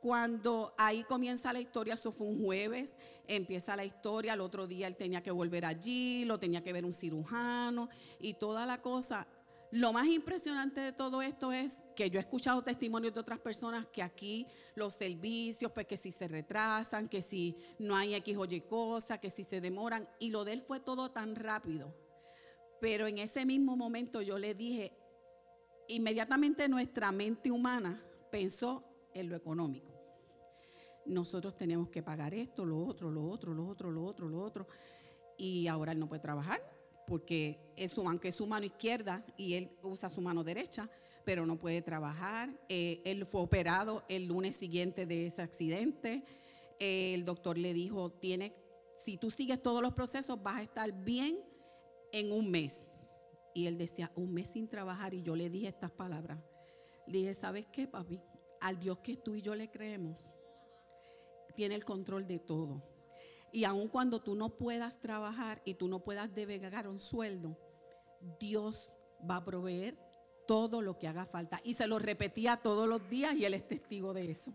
Cuando 0.00 0.74
ahí 0.78 1.02
comienza 1.02 1.52
la 1.52 1.60
historia, 1.60 1.94
eso 1.94 2.12
fue 2.12 2.26
un 2.28 2.44
jueves, 2.44 2.96
empieza 3.26 3.74
la 3.74 3.84
historia, 3.84 4.34
al 4.34 4.40
otro 4.40 4.66
día 4.66 4.86
él 4.86 4.96
tenía 4.96 5.22
que 5.22 5.32
volver 5.32 5.64
allí, 5.64 6.24
lo 6.24 6.38
tenía 6.38 6.62
que 6.62 6.72
ver 6.72 6.84
un 6.84 6.92
cirujano 6.92 7.88
y 8.20 8.34
toda 8.34 8.64
la 8.64 8.80
cosa. 8.80 9.26
Lo 9.70 9.92
más 9.92 10.06
impresionante 10.06 10.80
de 10.80 10.92
todo 10.92 11.20
esto 11.20 11.52
es 11.52 11.82
que 11.94 12.08
yo 12.08 12.18
he 12.18 12.22
escuchado 12.22 12.62
testimonios 12.62 13.12
de 13.12 13.20
otras 13.20 13.38
personas 13.38 13.86
que 13.86 14.02
aquí 14.02 14.46
los 14.74 14.94
servicios, 14.94 15.72
pues 15.72 15.86
que 15.86 15.98
si 15.98 16.10
se 16.10 16.26
retrasan, 16.26 17.08
que 17.08 17.20
si 17.20 17.54
no 17.78 17.94
hay 17.94 18.14
X 18.14 18.36
o 18.38 18.46
Y 18.46 18.62
cosa, 18.62 19.18
que 19.18 19.28
si 19.28 19.44
se 19.44 19.60
demoran, 19.60 20.08
y 20.20 20.30
lo 20.30 20.44
de 20.44 20.54
él 20.54 20.62
fue 20.62 20.80
todo 20.80 21.10
tan 21.10 21.34
rápido. 21.34 21.94
Pero 22.80 23.08
en 23.08 23.18
ese 23.18 23.44
mismo 23.44 23.76
momento 23.76 24.22
yo 24.22 24.38
le 24.38 24.54
dije, 24.54 24.92
inmediatamente 25.88 26.68
nuestra 26.68 27.12
mente 27.12 27.50
humana 27.50 28.02
pensó 28.30 28.87
en 29.14 29.28
lo 29.28 29.36
económico. 29.36 29.92
Nosotros 31.06 31.54
tenemos 31.54 31.88
que 31.88 32.02
pagar 32.02 32.34
esto, 32.34 32.64
lo 32.64 32.78
otro, 32.78 33.10
lo 33.10 33.24
otro, 33.24 33.54
lo 33.54 33.66
otro, 33.66 33.90
lo 33.90 34.04
otro, 34.04 34.28
lo 34.28 34.42
otro. 34.42 34.66
Y 35.36 35.66
ahora 35.68 35.92
él 35.92 35.98
no 35.98 36.08
puede 36.08 36.20
trabajar 36.20 36.60
porque 37.08 37.72
es 37.74 37.92
su, 37.92 38.06
aunque 38.06 38.28
es 38.28 38.34
su 38.34 38.46
mano 38.46 38.66
izquierda 38.66 39.24
y 39.36 39.54
él 39.54 39.70
usa 39.82 40.10
su 40.10 40.20
mano 40.20 40.44
derecha, 40.44 40.88
pero 41.24 41.46
no 41.46 41.58
puede 41.58 41.82
trabajar. 41.82 42.50
Eh, 42.68 43.00
él 43.04 43.26
fue 43.26 43.40
operado 43.40 44.04
el 44.08 44.26
lunes 44.26 44.56
siguiente 44.56 45.06
de 45.06 45.26
ese 45.26 45.42
accidente. 45.42 46.22
Eh, 46.78 47.14
el 47.14 47.24
doctor 47.24 47.56
le 47.56 47.72
dijo, 47.72 48.10
tiene, 48.10 48.54
si 49.04 49.16
tú 49.16 49.30
sigues 49.30 49.62
todos 49.62 49.82
los 49.82 49.94
procesos 49.94 50.42
vas 50.42 50.56
a 50.56 50.62
estar 50.62 50.92
bien 51.04 51.38
en 52.12 52.30
un 52.30 52.50
mes. 52.50 52.88
Y 53.54 53.66
él 53.66 53.78
decía, 53.78 54.12
un 54.14 54.32
mes 54.32 54.50
sin 54.50 54.68
trabajar. 54.68 55.14
Y 55.14 55.22
yo 55.22 55.34
le 55.34 55.50
dije 55.50 55.68
estas 55.68 55.90
palabras. 55.90 56.38
Le 57.06 57.18
dije, 57.18 57.34
¿sabes 57.34 57.66
qué, 57.72 57.88
papi? 57.88 58.20
Al 58.60 58.78
Dios 58.78 58.98
que 58.98 59.16
tú 59.16 59.34
y 59.34 59.42
yo 59.42 59.54
le 59.54 59.70
creemos, 59.70 60.34
tiene 61.54 61.74
el 61.74 61.84
control 61.84 62.26
de 62.26 62.38
todo. 62.38 62.82
Y 63.52 63.64
aun 63.64 63.88
cuando 63.88 64.20
tú 64.20 64.34
no 64.34 64.50
puedas 64.50 65.00
trabajar 65.00 65.62
y 65.64 65.74
tú 65.74 65.88
no 65.88 66.00
puedas 66.00 66.34
devengar 66.34 66.86
un 66.86 67.00
sueldo, 67.00 67.58
Dios 68.38 68.94
va 69.28 69.36
a 69.36 69.44
proveer 69.44 69.98
todo 70.46 70.82
lo 70.82 70.98
que 70.98 71.08
haga 71.08 71.26
falta. 71.26 71.60
Y 71.64 71.74
se 71.74 71.86
lo 71.86 71.98
repetía 71.98 72.56
todos 72.56 72.88
los 72.88 73.08
días 73.08 73.34
y 73.34 73.44
él 73.44 73.54
es 73.54 73.66
testigo 73.66 74.12
de 74.12 74.30
eso. 74.30 74.52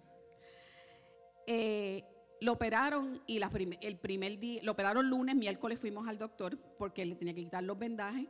Eh, 1.47 2.03
lo 2.41 2.53
operaron 2.53 3.21
y 3.25 3.39
la 3.39 3.51
el 3.81 3.97
primer 3.97 4.39
día, 4.39 4.61
lo 4.63 4.73
operaron 4.73 5.09
lunes, 5.09 5.35
miércoles 5.35 5.79
fuimos 5.79 6.07
al 6.07 6.17
doctor 6.17 6.57
porque 6.77 7.05
le 7.05 7.15
tenía 7.15 7.33
que 7.33 7.43
quitar 7.43 7.63
los 7.63 7.77
vendajes. 7.77 8.27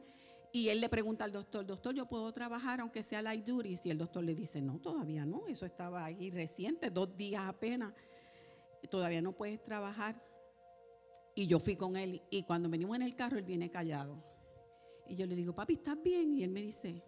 Y 0.55 0.69
él 0.69 0.81
le 0.81 0.87
pregunta 0.87 1.25
al 1.25 1.31
doctor, 1.31 1.65
doctor, 1.65 1.95
¿yo 1.95 2.05
puedo 2.05 2.31
trabajar 2.31 2.79
aunque 2.79 3.01
sea 3.01 3.23
light 3.23 3.43
duties? 3.43 3.83
Y 3.87 3.89
el 3.89 3.97
doctor 3.97 4.23
le 4.23 4.35
dice, 4.35 4.61
no, 4.61 4.79
todavía 4.79 5.25
no, 5.25 5.47
eso 5.47 5.65
estaba 5.65 6.05
ahí 6.05 6.29
reciente, 6.29 6.91
dos 6.91 7.17
días 7.17 7.41
apenas, 7.47 7.91
todavía 8.91 9.19
no 9.19 9.31
puedes 9.31 9.63
trabajar. 9.63 10.23
Y 11.33 11.47
yo 11.47 11.59
fui 11.59 11.75
con 11.75 11.95
él 11.95 12.21
y 12.29 12.43
cuando 12.43 12.69
venimos 12.69 12.95
en 12.95 13.01
el 13.01 13.15
carro, 13.15 13.39
él 13.39 13.45
viene 13.45 13.71
callado. 13.71 14.23
Y 15.07 15.15
yo 15.15 15.25
le 15.25 15.35
digo, 15.35 15.55
papi, 15.55 15.73
¿estás 15.73 15.99
bien? 16.03 16.35
Y 16.35 16.43
él 16.43 16.51
me 16.51 16.61
dice, 16.61 17.03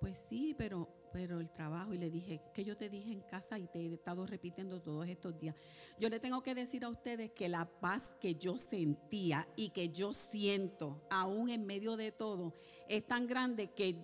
pues 0.00 0.18
sí, 0.18 0.54
pero, 0.56 0.88
pero 1.14 1.38
el 1.38 1.48
trabajo. 1.48 1.94
Y 1.94 1.98
le 1.98 2.10
dije, 2.10 2.42
que 2.52 2.64
yo 2.64 2.76
te 2.76 2.90
dije 2.90 3.12
en 3.12 3.20
casa 3.20 3.56
y 3.56 3.68
te 3.68 3.78
he 3.78 3.94
estado 3.94 4.26
repitiendo 4.26 4.82
todos 4.82 5.06
estos 5.06 5.38
días. 5.38 5.54
Yo 5.96 6.08
le 6.08 6.18
tengo 6.18 6.42
que 6.42 6.56
decir 6.56 6.84
a 6.84 6.88
ustedes 6.88 7.30
que 7.30 7.48
la 7.48 7.66
paz 7.66 8.10
que 8.20 8.34
yo 8.34 8.58
sentía 8.58 9.46
y 9.54 9.68
que 9.68 9.90
yo 9.90 10.12
siento, 10.12 11.06
aún 11.10 11.50
en 11.50 11.66
medio 11.66 11.96
de 11.96 12.10
todo, 12.10 12.52
es 12.88 13.06
tan 13.06 13.28
grande 13.28 13.70
que, 13.70 13.96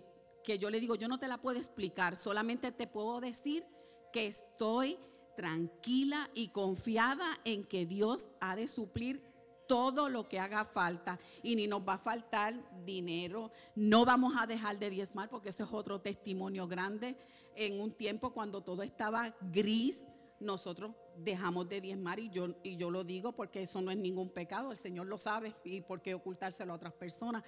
que 0.44 0.56
yo 0.56 0.70
le 0.70 0.78
digo, 0.78 0.94
yo 0.94 1.08
no 1.08 1.18
te 1.18 1.26
la 1.26 1.42
puedo 1.42 1.58
explicar, 1.58 2.14
solamente 2.14 2.70
te 2.70 2.86
puedo 2.86 3.20
decir 3.20 3.64
que 4.12 4.28
estoy 4.28 4.96
tranquila 5.36 6.30
y 6.32 6.48
confiada 6.50 7.40
en 7.44 7.64
que 7.64 7.86
Dios 7.86 8.26
ha 8.40 8.54
de 8.54 8.68
suplir 8.68 9.20
todo 9.70 10.08
lo 10.08 10.28
que 10.28 10.40
haga 10.40 10.64
falta 10.64 11.20
y 11.44 11.54
ni 11.54 11.68
nos 11.68 11.86
va 11.86 11.92
a 11.92 11.98
faltar 11.98 12.56
dinero, 12.84 13.52
no 13.76 14.04
vamos 14.04 14.34
a 14.36 14.44
dejar 14.44 14.80
de 14.80 14.90
diezmar 14.90 15.28
porque 15.28 15.50
ese 15.50 15.62
es 15.62 15.68
otro 15.70 16.00
testimonio 16.00 16.66
grande. 16.66 17.16
En 17.54 17.80
un 17.80 17.92
tiempo 17.92 18.32
cuando 18.32 18.62
todo 18.62 18.82
estaba 18.82 19.32
gris, 19.52 20.04
nosotros 20.40 20.96
dejamos 21.16 21.68
de 21.68 21.80
diezmar 21.80 22.18
y 22.18 22.30
yo, 22.30 22.48
y 22.64 22.78
yo 22.78 22.90
lo 22.90 23.04
digo 23.04 23.30
porque 23.30 23.62
eso 23.62 23.80
no 23.80 23.92
es 23.92 23.96
ningún 23.96 24.30
pecado, 24.30 24.72
el 24.72 24.76
Señor 24.76 25.06
lo 25.06 25.18
sabe 25.18 25.54
y 25.62 25.82
por 25.82 26.02
qué 26.02 26.14
ocultárselo 26.14 26.72
a 26.72 26.76
otras 26.76 26.94
personas. 26.94 27.44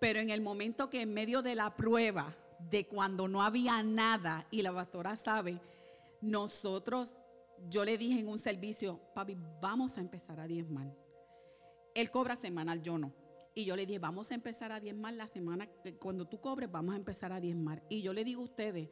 Pero 0.00 0.18
en 0.18 0.30
el 0.30 0.40
momento 0.40 0.90
que 0.90 1.02
en 1.02 1.14
medio 1.14 1.40
de 1.40 1.54
la 1.54 1.76
prueba, 1.76 2.34
de 2.68 2.88
cuando 2.88 3.28
no 3.28 3.44
había 3.44 3.80
nada, 3.84 4.44
y 4.50 4.62
la 4.62 4.74
pastora 4.74 5.14
sabe, 5.14 5.60
nosotros, 6.20 7.14
yo 7.68 7.84
le 7.84 7.96
dije 7.96 8.18
en 8.18 8.26
un 8.26 8.38
servicio, 8.38 8.98
papi, 9.14 9.36
vamos 9.60 9.98
a 9.98 10.00
empezar 10.00 10.40
a 10.40 10.48
diezmar. 10.48 10.99
Él 11.94 12.10
cobra 12.10 12.36
semanal, 12.36 12.82
yo 12.82 12.98
no. 12.98 13.12
Y 13.54 13.64
yo 13.64 13.76
le 13.76 13.84
dije, 13.84 13.98
vamos 13.98 14.30
a 14.30 14.34
empezar 14.34 14.70
a 14.72 14.80
diezmar 14.80 15.14
la 15.14 15.26
semana, 15.26 15.68
cuando 15.98 16.26
tú 16.26 16.40
cobres, 16.40 16.70
vamos 16.70 16.94
a 16.94 16.98
empezar 16.98 17.32
a 17.32 17.40
diezmar. 17.40 17.82
Y 17.88 18.02
yo 18.02 18.12
le 18.12 18.24
digo 18.24 18.42
a 18.42 18.44
ustedes 18.44 18.88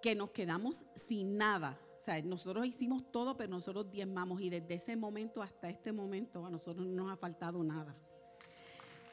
que 0.00 0.14
nos 0.14 0.30
quedamos 0.30 0.84
sin 0.94 1.36
nada. 1.36 1.80
O 2.00 2.02
sea, 2.02 2.22
nosotros 2.22 2.64
hicimos 2.64 3.10
todo, 3.10 3.36
pero 3.36 3.50
nosotros 3.50 3.90
diezmamos. 3.90 4.40
Y 4.40 4.50
desde 4.50 4.74
ese 4.74 4.96
momento 4.96 5.42
hasta 5.42 5.68
este 5.68 5.92
momento, 5.92 6.46
a 6.46 6.50
nosotros 6.50 6.86
no 6.86 7.04
nos 7.04 7.12
ha 7.12 7.16
faltado 7.16 7.62
nada. 7.64 7.96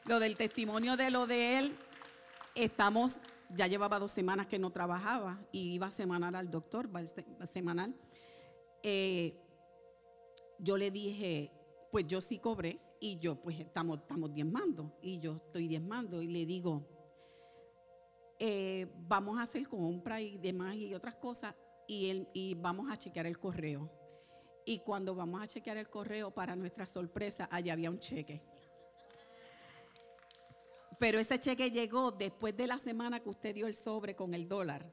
Lo 0.04 0.20
del 0.20 0.36
testimonio 0.36 0.96
de 0.96 1.10
lo 1.10 1.26
de 1.26 1.58
él, 1.58 1.76
estamos, 2.54 3.16
ya 3.56 3.66
llevaba 3.66 3.98
dos 3.98 4.12
semanas 4.12 4.46
que 4.46 4.60
no 4.60 4.70
trabajaba 4.70 5.40
y 5.50 5.74
iba 5.74 5.90
semanal 5.90 6.36
al 6.36 6.48
doctor, 6.48 6.88
semanal. 7.52 7.92
Eh, 8.84 9.36
yo 10.60 10.76
le 10.76 10.92
dije, 10.92 11.50
pues 11.90 12.06
yo 12.06 12.20
sí 12.20 12.38
cobré 12.38 12.85
y 13.00 13.18
yo 13.18 13.36
pues 13.40 13.58
estamos, 13.60 13.98
estamos 13.98 14.32
diezmando 14.32 14.96
y 15.02 15.18
yo 15.18 15.36
estoy 15.36 15.68
diezmando 15.68 16.22
y 16.22 16.28
le 16.28 16.46
digo, 16.46 16.86
eh, 18.38 18.86
vamos 19.08 19.38
a 19.38 19.42
hacer 19.42 19.66
compra 19.68 20.20
y 20.20 20.38
demás 20.38 20.74
y 20.76 20.94
otras 20.94 21.14
cosas 21.16 21.54
y, 21.86 22.10
él- 22.10 22.28
y 22.34 22.54
vamos 22.54 22.90
a 22.90 22.96
chequear 22.96 23.26
el 23.26 23.38
correo. 23.38 23.90
Y 24.64 24.80
cuando 24.80 25.14
vamos 25.14 25.40
a 25.40 25.46
chequear 25.46 25.76
el 25.76 25.88
correo, 25.88 26.32
para 26.32 26.56
nuestra 26.56 26.86
sorpresa, 26.86 27.48
allá 27.52 27.72
había 27.72 27.88
un 27.90 28.00
cheque. 28.00 28.42
Pero 30.98 31.18
ese 31.20 31.38
cheque 31.38 31.70
llegó 31.70 32.10
después 32.10 32.56
de 32.56 32.66
la 32.66 32.78
semana 32.78 33.20
que 33.20 33.28
usted 33.28 33.54
dio 33.54 33.66
el 33.66 33.74
sobre 33.74 34.16
con 34.16 34.34
el 34.34 34.48
dólar. 34.48 34.90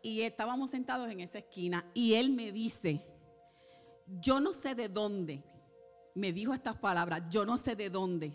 Y 0.00 0.22
estábamos 0.22 0.70
sentados 0.70 1.10
en 1.10 1.20
esa 1.20 1.38
esquina 1.38 1.84
y 1.92 2.14
él 2.14 2.30
me 2.30 2.52
dice, 2.52 3.04
yo 4.06 4.40
no 4.40 4.52
sé 4.54 4.74
de 4.74 4.88
dónde, 4.88 5.42
me 6.18 6.32
dijo 6.32 6.52
estas 6.52 6.76
palabras, 6.76 7.22
yo 7.30 7.46
no 7.46 7.56
sé 7.58 7.76
de 7.76 7.90
dónde, 7.90 8.32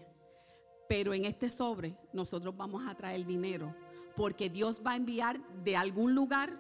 pero 0.88 1.14
en 1.14 1.26
este 1.26 1.50
sobre 1.50 1.98
nosotros 2.14 2.56
vamos 2.56 2.88
a 2.88 2.96
traer 2.96 3.26
dinero, 3.26 3.76
porque 4.16 4.50
Dios 4.50 4.82
va 4.86 4.94
a 4.94 4.96
enviar 4.96 5.40
de 5.64 5.76
algún 5.76 6.16
lugar, 6.16 6.58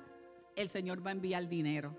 el 0.55 0.67
Señor 0.67 1.05
va 1.05 1.11
a 1.11 1.13
enviar 1.13 1.47
dinero. 1.47 1.95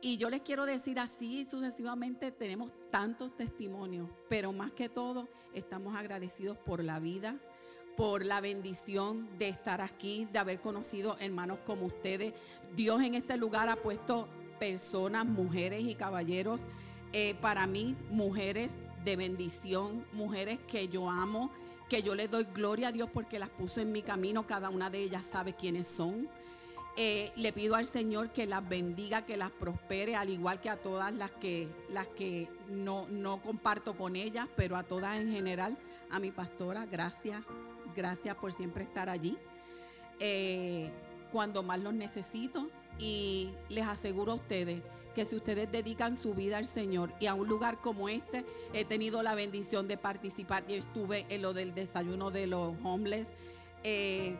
Y 0.00 0.16
yo 0.18 0.30
les 0.30 0.42
quiero 0.42 0.64
decir 0.64 1.00
así 1.00 1.44
sucesivamente, 1.50 2.30
tenemos 2.30 2.70
tantos 2.92 3.36
testimonios, 3.36 4.08
pero 4.28 4.52
más 4.52 4.70
que 4.72 4.88
todo 4.88 5.28
estamos 5.52 5.96
agradecidos 5.96 6.56
por 6.56 6.84
la 6.84 7.00
vida, 7.00 7.36
por 7.96 8.24
la 8.24 8.40
bendición 8.40 9.28
de 9.38 9.48
estar 9.48 9.80
aquí, 9.80 10.28
de 10.32 10.38
haber 10.38 10.60
conocido 10.60 11.16
hermanos 11.18 11.58
como 11.66 11.86
ustedes. 11.86 12.34
Dios 12.76 13.02
en 13.02 13.14
este 13.14 13.36
lugar 13.38 13.68
ha 13.68 13.76
puesto 13.76 14.28
personas, 14.60 15.26
mujeres 15.26 15.80
y 15.80 15.96
caballeros, 15.96 16.68
eh, 17.12 17.34
para 17.40 17.66
mí, 17.66 17.96
mujeres 18.10 18.74
de 19.04 19.16
bendición, 19.16 20.04
mujeres 20.12 20.58
que 20.68 20.88
yo 20.88 21.08
amo, 21.08 21.50
que 21.88 22.02
yo 22.02 22.14
les 22.14 22.30
doy 22.30 22.46
gloria 22.52 22.88
a 22.88 22.92
Dios 22.92 23.08
porque 23.12 23.38
las 23.38 23.48
puso 23.48 23.80
en 23.80 23.92
mi 23.92 24.02
camino, 24.02 24.46
cada 24.46 24.70
una 24.70 24.90
de 24.90 24.98
ellas 24.98 25.26
sabe 25.26 25.54
quiénes 25.54 25.86
son. 25.86 26.28
Eh, 26.98 27.30
le 27.36 27.52
pido 27.52 27.74
al 27.74 27.86
Señor 27.86 28.30
que 28.30 28.46
las 28.46 28.66
bendiga, 28.66 29.26
que 29.26 29.36
las 29.36 29.50
prospere, 29.50 30.16
al 30.16 30.30
igual 30.30 30.60
que 30.60 30.70
a 30.70 30.76
todas 30.76 31.12
las 31.12 31.30
que, 31.30 31.68
las 31.90 32.06
que 32.08 32.48
no, 32.68 33.06
no 33.08 33.40
comparto 33.42 33.96
con 33.96 34.16
ellas, 34.16 34.48
pero 34.56 34.76
a 34.76 34.82
todas 34.82 35.20
en 35.20 35.30
general, 35.30 35.76
a 36.10 36.18
mi 36.18 36.30
pastora, 36.30 36.86
gracias, 36.86 37.42
gracias 37.94 38.34
por 38.36 38.52
siempre 38.52 38.84
estar 38.84 39.10
allí. 39.10 39.36
Eh, 40.20 40.90
cuando 41.30 41.62
más 41.62 41.80
los 41.80 41.92
necesito 41.92 42.70
y 42.98 43.50
les 43.68 43.86
aseguro 43.86 44.32
a 44.32 44.36
ustedes 44.36 44.80
que 45.16 45.24
si 45.24 45.34
ustedes 45.34 45.72
dedican 45.72 46.14
su 46.14 46.34
vida 46.34 46.58
al 46.58 46.66
Señor 46.66 47.12
y 47.18 47.26
a 47.26 47.34
un 47.34 47.48
lugar 47.48 47.80
como 47.80 48.08
este, 48.10 48.44
he 48.74 48.84
tenido 48.84 49.22
la 49.22 49.34
bendición 49.34 49.88
de 49.88 49.96
participar 49.96 50.62
y 50.68 50.74
estuve 50.74 51.24
en 51.30 51.40
lo 51.40 51.54
del 51.54 51.74
desayuno 51.74 52.30
de 52.30 52.46
los 52.46 52.74
homeless, 52.84 53.32
eh, 53.82 54.36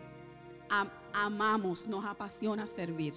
am- 0.69 0.91
amamos, 1.15 1.87
nos 1.87 2.05
apasiona 2.05 2.67
servir. 2.67 3.15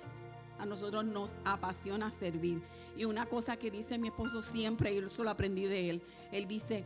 A 0.57 0.65
nosotros 0.65 1.03
nos 1.03 1.35
apasiona 1.43 2.11
servir. 2.11 2.61
Y 2.97 3.03
una 3.05 3.25
cosa 3.25 3.57
que 3.57 3.69
dice 3.71 3.97
mi 3.97 4.07
esposo 4.07 4.41
siempre, 4.41 4.93
y 4.93 4.97
eso 4.99 5.23
lo 5.23 5.29
aprendí 5.29 5.65
de 5.65 5.89
él, 5.89 6.01
él 6.31 6.47
dice, 6.47 6.85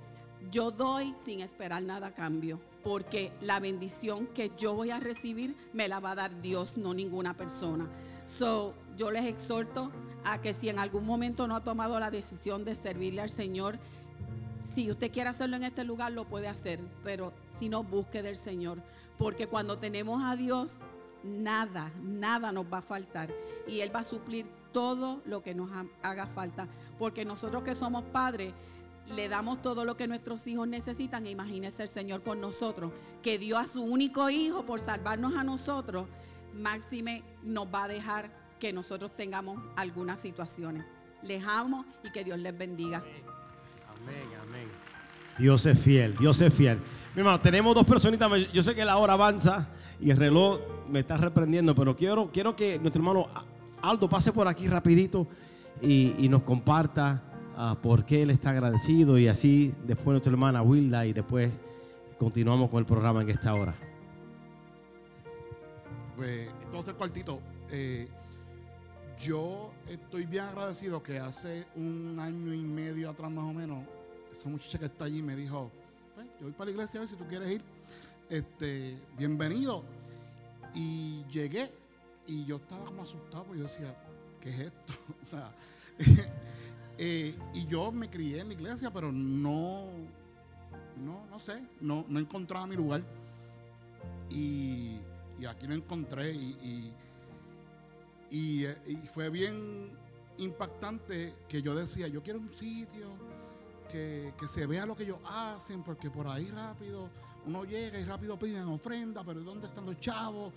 yo 0.51 0.71
doy 0.71 1.13
sin 1.23 1.39
esperar 1.41 1.83
nada 1.83 2.07
a 2.07 2.13
cambio, 2.15 2.59
porque 2.83 3.31
la 3.41 3.59
bendición 3.59 4.25
que 4.27 4.51
yo 4.57 4.73
voy 4.73 4.89
a 4.89 4.99
recibir 4.99 5.55
me 5.71 5.87
la 5.87 5.99
va 5.99 6.11
a 6.11 6.15
dar 6.15 6.41
Dios, 6.41 6.77
no 6.77 6.93
ninguna 6.95 7.35
persona. 7.37 7.87
So, 8.25 8.73
yo 8.97 9.11
les 9.11 9.25
exhorto 9.25 9.91
a 10.23 10.39
que 10.41 10.53
si 10.53 10.69
en 10.69 10.79
algún 10.79 11.05
momento 11.05 11.47
no 11.47 11.55
ha 11.55 11.63
tomado 11.63 11.99
la 11.99 12.11
decisión 12.11 12.63
de 12.65 12.75
servirle 12.75 13.21
al 13.21 13.29
Señor, 13.29 13.77
si 14.61 14.89
usted 14.89 15.11
quiere 15.11 15.29
hacerlo 15.29 15.57
en 15.57 15.63
este 15.63 15.83
lugar, 15.83 16.11
lo 16.13 16.25
puede 16.25 16.47
hacer, 16.47 16.79
pero 17.03 17.33
si 17.49 17.67
no, 17.69 17.83
busque 17.83 18.21
del 18.21 18.37
Señor, 18.37 18.77
porque 19.17 19.47
cuando 19.47 19.77
tenemos 19.77 20.23
a 20.23 20.35
Dios, 20.35 20.79
nada, 21.23 21.91
nada 22.01 22.51
nos 22.51 22.65
va 22.71 22.77
a 22.79 22.81
faltar 22.81 23.29
y 23.67 23.81
Él 23.81 23.93
va 23.93 23.99
a 24.01 24.03
suplir 24.05 24.45
todo 24.71 25.21
lo 25.25 25.43
que 25.43 25.53
nos 25.53 25.69
ha- 25.71 25.85
haga 26.01 26.27
falta, 26.27 26.67
porque 26.97 27.25
nosotros 27.25 27.63
que 27.63 27.75
somos 27.75 28.03
padres, 28.05 28.53
le 29.13 29.27
damos 29.27 29.61
todo 29.61 29.83
lo 29.83 29.97
que 29.97 30.07
nuestros 30.07 30.47
hijos 30.47 30.65
necesitan. 30.65 31.27
Imagínese 31.27 31.83
el 31.83 31.89
Señor 31.89 32.23
con 32.23 32.39
nosotros, 32.39 32.93
que 33.21 33.37
dio 33.37 33.57
a 33.57 33.67
su 33.67 33.83
único 33.83 34.29
hijo 34.29 34.65
por 34.65 34.79
salvarnos 34.79 35.35
a 35.35 35.43
nosotros. 35.43 36.07
Máxime 36.53 37.21
nos 37.43 37.67
va 37.67 37.83
a 37.83 37.87
dejar 37.89 38.31
que 38.63 38.71
nosotros 38.71 39.11
tengamos 39.17 39.59
algunas 39.75 40.19
situaciones. 40.19 40.85
Les 41.21 41.45
amo 41.45 41.83
y 42.01 42.09
que 42.13 42.23
Dios 42.23 42.39
les 42.39 42.57
bendiga. 42.57 43.03
Amén, 43.89 44.23
amén. 44.41 44.69
Dios 45.37 45.65
es 45.65 45.77
fiel, 45.77 46.15
Dios 46.15 46.39
es 46.39 46.53
fiel. 46.53 46.79
Mi 47.13 47.19
hermano, 47.19 47.41
tenemos 47.41 47.75
dos 47.75 47.85
personitas. 47.85 48.31
Yo 48.53 48.63
sé 48.63 48.73
que 48.73 48.85
la 48.85 48.95
hora 48.95 49.13
avanza 49.13 49.67
y 49.99 50.11
el 50.11 50.15
reloj 50.15 50.61
me 50.87 51.01
está 51.01 51.17
reprendiendo, 51.17 51.75
pero 51.75 51.93
quiero, 51.93 52.31
quiero 52.31 52.55
que 52.55 52.79
nuestro 52.79 53.01
hermano 53.01 53.27
Aldo 53.81 54.07
pase 54.07 54.31
por 54.31 54.47
aquí 54.47 54.69
rapidito 54.69 55.27
y, 55.81 56.15
y 56.17 56.29
nos 56.29 56.43
comparta 56.43 57.21
ah, 57.57 57.75
por 57.83 58.05
qué 58.05 58.21
él 58.21 58.29
está 58.29 58.51
agradecido 58.51 59.17
y 59.17 59.27
así 59.27 59.73
después 59.83 60.13
nuestra 60.13 60.31
hermana 60.31 60.61
Wilda 60.61 61.05
y 61.05 61.11
después 61.11 61.51
continuamos 62.17 62.69
con 62.69 62.79
el 62.79 62.85
programa 62.85 63.23
en 63.23 63.29
esta 63.29 63.53
hora. 63.55 63.75
Pues, 66.15 66.47
ser 66.85 66.95
cortito. 66.95 67.41
Eh, 67.69 68.07
yo 69.19 69.71
estoy 69.87 70.25
bien 70.25 70.45
agradecido 70.45 71.01
que 71.01 71.19
hace 71.19 71.65
un 71.75 72.17
año 72.19 72.53
y 72.53 72.61
medio 72.61 73.09
atrás 73.09 73.31
más 73.31 73.45
o 73.45 73.53
menos, 73.53 73.83
esa 74.37 74.49
muchacha 74.49 74.79
que 74.79 74.85
está 74.85 75.05
allí 75.05 75.21
me 75.21 75.35
dijo, 75.35 75.71
pues, 76.15 76.27
yo 76.39 76.45
voy 76.45 76.51
para 76.51 76.65
la 76.65 76.71
iglesia 76.71 76.99
a 76.99 77.01
ver 77.01 77.09
si 77.09 77.15
tú 77.15 77.25
quieres 77.27 77.49
ir. 77.49 77.61
Este, 78.29 78.97
bienvenido. 79.17 79.83
Y 80.73 81.23
llegué 81.31 81.71
y 82.27 82.45
yo 82.45 82.55
estaba 82.57 82.85
como 82.85 83.03
asustado 83.03 83.43
porque 83.43 83.61
yo 83.61 83.67
decía, 83.67 83.95
¿qué 84.41 84.49
es 84.49 84.59
esto? 84.59 84.93
o 85.23 85.25
sea, 85.25 85.51
eh, 86.97 87.35
y 87.53 87.65
yo 87.67 87.91
me 87.91 88.09
crié 88.09 88.39
en 88.39 88.47
la 88.47 88.53
iglesia, 88.53 88.91
pero 88.91 89.11
no, 89.11 89.85
no, 90.97 91.25
no 91.29 91.39
sé, 91.39 91.61
no, 91.81 92.05
encontraba 92.17 92.65
mi 92.67 92.75
lugar. 92.75 93.03
Y, 94.29 94.99
aquí 95.47 95.67
lo 95.67 95.73
encontré 95.73 96.31
y, 96.31 96.91
y, 98.33 98.65
fue 99.13 99.29
bien 99.29 99.91
impactante 100.39 101.35
que 101.47 101.61
yo 101.61 101.75
decía, 101.75 102.07
yo 102.07 102.23
quiero 102.23 102.39
un 102.39 102.51
sitio 102.51 103.09
que, 103.91 104.33
que 104.39 104.47
se 104.47 104.65
vea 104.65 104.87
lo 104.87 104.95
que 104.95 105.03
ellos 105.03 105.19
hacen, 105.23 105.83
porque 105.83 106.09
por 106.09 106.27
ahí 106.27 106.49
rápido 106.49 107.11
uno 107.45 107.63
llega 107.63 107.99
y 107.99 108.05
rápido 108.05 108.39
piden 108.39 108.63
ofrenda, 108.63 109.23
pero 109.23 109.41
¿dónde 109.41 109.67
están 109.67 109.85
los 109.85 109.99
chavos? 109.99 110.51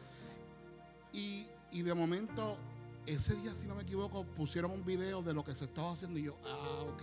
Y, 1.12 1.47
y 1.70 1.83
de 1.83 1.93
momento, 1.93 2.57
ese 3.05 3.35
día, 3.37 3.53
si 3.55 3.66
no 3.66 3.74
me 3.74 3.83
equivoco, 3.83 4.24
pusieron 4.24 4.70
un 4.70 4.85
video 4.85 5.22
de 5.22 5.35
lo 5.35 5.45
que 5.45 5.53
se 5.53 5.66
estaba 5.66 5.93
haciendo 5.93 6.18
y 6.18 6.24
yo, 6.24 6.39
ah, 6.47 6.83
ok. 6.95 7.03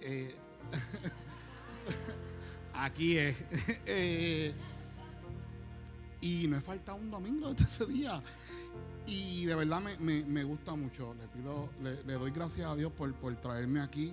Eh, 0.00 0.34
aquí 2.74 3.18
es. 3.18 3.36
Eh, 3.86 4.52
y 6.20 6.48
no 6.48 6.56
he 6.56 6.60
faltado 6.60 6.98
un 6.98 7.10
domingo 7.10 7.54
desde 7.54 7.64
ese 7.64 7.86
día. 7.86 8.22
Y 9.10 9.46
de 9.46 9.54
verdad 9.54 9.80
me, 9.80 9.96
me- 10.24 10.44
gusta 10.44 10.74
mucho. 10.74 11.14
Le 11.14 11.26
pido, 11.28 11.70
le, 11.82 12.02
le 12.04 12.12
doy 12.14 12.30
gracias 12.30 12.68
a 12.68 12.74
Dios 12.76 12.92
por, 12.92 13.12
por 13.14 13.34
traerme 13.36 13.80
aquí. 13.80 14.12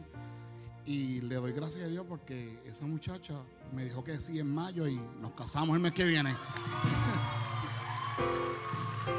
Y 0.86 1.20
le 1.22 1.36
doy 1.36 1.52
gracias 1.52 1.84
a 1.84 1.88
Dios 1.88 2.06
porque 2.08 2.60
esa 2.66 2.86
muchacha 2.86 3.34
me 3.74 3.84
dijo 3.86 4.04
que 4.04 4.20
sí 4.22 4.40
en 4.40 4.54
mayo 4.54 4.88
y 4.88 5.00
nos 5.20 5.32
casamos 5.32 5.76
el 5.76 5.82
mes 5.82 5.92
que 5.94 6.04
viene. 6.06 6.30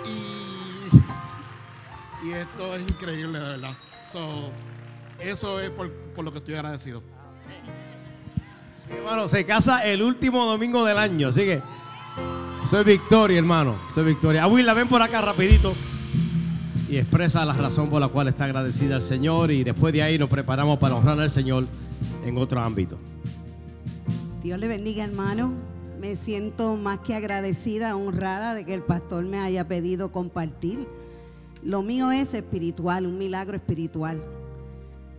y, 0.07 2.27
y 2.29 2.33
esto 2.33 2.75
es 2.75 2.83
increíble, 2.83 3.39
de 3.39 3.45
verdad. 3.45 3.77
So, 4.13 4.51
eso 5.21 5.61
es 5.61 5.71
por, 5.71 5.91
por 5.93 6.25
lo 6.25 6.33
que 6.33 6.39
estoy 6.39 6.55
agradecido. 6.55 7.03
Hermano, 8.89 9.27
se 9.29 9.45
casa 9.45 9.85
el 9.85 10.03
último 10.03 10.45
domingo 10.47 10.85
del 10.85 10.99
año, 10.99 11.29
así 11.29 11.41
que 11.45 11.61
soy 12.67 12.85
Victoria, 12.85 13.39
hermano. 13.39 13.77
Soy 13.95 14.05
Victoria. 14.05 14.43
Abuela, 14.43 14.75
ven 14.75 14.89
por 14.89 15.01
acá 15.01 15.21
rapidito 15.21 15.75
y 16.89 16.97
expresa 16.97 17.45
la 17.45 17.53
razón 17.53 17.89
por 17.89 18.01
la 18.01 18.09
cual 18.09 18.29
está 18.29 18.45
agradecida 18.45 18.97
al 18.97 19.03
Señor 19.03 19.51
y 19.51 19.63
después 19.63 19.93
de 19.93 20.03
ahí 20.03 20.19
nos 20.19 20.29
preparamos 20.29 20.79
para 20.79 20.97
honrar 20.97 21.21
al 21.21 21.31
Señor 21.31 21.67
en 22.25 22.37
otro 22.39 22.61
ámbito. 22.61 22.99
Dios 24.43 24.59
le 24.59 24.69
bendiga, 24.69 25.05
hermano. 25.05 25.53
Me 26.01 26.17
siento 26.17 26.77
más 26.77 26.99
que 26.99 27.15
agradecida, 27.15 27.97
honrada 27.97 28.55
de 28.55 28.65
que 28.65 28.75
el 28.75 28.83
pastor 28.83 29.25
me 29.25 29.39
haya 29.39 29.67
pedido 29.67 30.11
compartir. 30.11 30.87
Lo 31.63 31.83
mío 31.83 32.11
es 32.11 32.35
espiritual, 32.35 33.07
un 33.07 33.17
milagro 33.17 33.57
espiritual. 33.57 34.23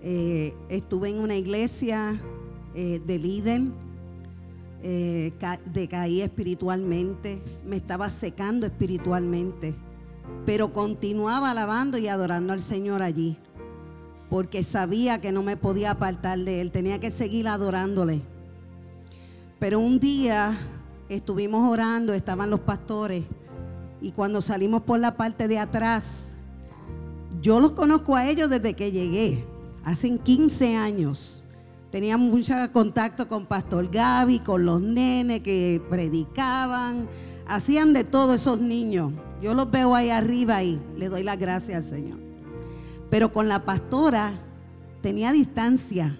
Eh, 0.01 0.53
estuve 0.69 1.09
en 1.09 1.19
una 1.19 1.35
iglesia 1.35 2.19
eh, 2.75 3.01
de 3.05 3.19
líder, 3.19 3.61
eh, 4.83 5.33
ca- 5.39 5.59
decaí 5.65 6.21
espiritualmente, 6.21 7.41
me 7.65 7.75
estaba 7.77 8.09
secando 8.09 8.65
espiritualmente, 8.65 9.75
pero 10.45 10.71
continuaba 10.73 11.51
alabando 11.51 11.97
y 11.97 12.07
adorando 12.07 12.53
al 12.53 12.61
Señor 12.61 13.01
allí, 13.01 13.37
porque 14.29 14.63
sabía 14.63 15.19
que 15.19 15.31
no 15.31 15.41
me 15.43 15.57
podía 15.57 15.91
apartar 15.91 16.39
de 16.39 16.61
Él, 16.61 16.71
tenía 16.71 16.99
que 16.99 17.11
seguir 17.11 17.47
adorándole. 17.47 18.21
Pero 19.59 19.79
un 19.79 19.99
día 19.99 20.57
estuvimos 21.09 21.69
orando, 21.71 22.13
estaban 22.13 22.49
los 22.49 22.59
pastores, 22.59 23.23
y 24.01 24.11
cuando 24.11 24.41
salimos 24.41 24.83
por 24.83 24.99
la 24.99 25.17
parte 25.17 25.47
de 25.47 25.57
atrás, 25.57 26.29
yo 27.41 27.59
los 27.59 27.71
conozco 27.71 28.15
a 28.15 28.27
ellos 28.27 28.49
desde 28.49 28.73
que 28.75 28.91
llegué, 28.91 29.43
hace 29.83 30.17
15 30.19 30.75
años. 30.75 31.43
Tenía 31.91 32.17
mucho 32.17 32.53
contacto 32.73 33.27
con 33.27 33.45
Pastor 33.45 33.89
Gaby, 33.89 34.39
con 34.39 34.65
los 34.65 34.81
nenes 34.81 35.41
que 35.41 35.81
predicaban, 35.89 37.07
hacían 37.47 37.93
de 37.93 38.03
todo 38.03 38.33
esos 38.33 38.59
niños. 38.59 39.13
Yo 39.41 39.53
los 39.53 39.71
veo 39.71 39.95
ahí 39.95 40.09
arriba 40.09 40.63
y 40.63 40.81
le 40.97 41.09
doy 41.09 41.23
las 41.23 41.39
gracias 41.39 41.77
al 41.77 41.89
Señor. 41.89 42.19
Pero 43.09 43.31
con 43.31 43.47
la 43.47 43.63
pastora 43.63 44.33
tenía 45.01 45.31
distancia 45.31 46.17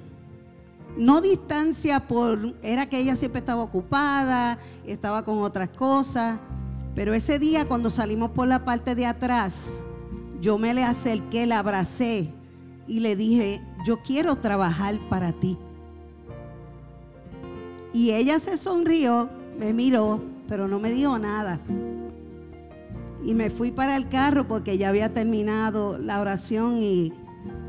no 0.98 1.22
distancia 1.22 2.08
por, 2.08 2.56
era 2.64 2.90
que 2.90 3.00
ella 3.00 3.16
siempre 3.16 3.40
estaba 3.40 3.62
ocupada, 3.62 4.58
estaba 4.86 5.24
con 5.24 5.40
otras 5.40 5.70
cosas, 5.70 6.40
pero 6.96 7.14
ese 7.14 7.38
día 7.40 7.66
cuando 7.66 7.90
salimos 7.90 8.32
por 8.32 8.48
la 8.48 8.66
parte 8.66 8.96
de 8.96 9.06
atrás, 9.06 9.74
yo 10.42 10.58
me 10.58 10.74
le 10.74 10.84
acerqué, 10.84 11.46
la 11.46 11.60
abracé 11.60 12.30
y 12.88 13.00
le 13.00 13.16
dije, 13.16 13.62
yo 13.88 14.02
quiero 14.02 14.36
trabajar 14.36 15.00
para 15.10 15.32
ti. 15.32 15.58
Y 17.94 18.12
ella 18.12 18.38
se 18.38 18.58
sonrió, 18.58 19.30
me 19.58 19.74
miró, 19.74 20.20
pero 20.50 20.68
no 20.68 20.78
me 20.78 20.92
dijo 20.92 21.18
nada. 21.18 21.58
Y 23.24 23.34
me 23.34 23.50
fui 23.50 23.72
para 23.72 23.96
el 23.96 24.10
carro 24.10 24.46
porque 24.46 24.78
ya 24.78 24.90
había 24.90 25.14
terminado 25.14 25.98
la 25.98 26.20
oración 26.20 26.82
y, 26.82 27.14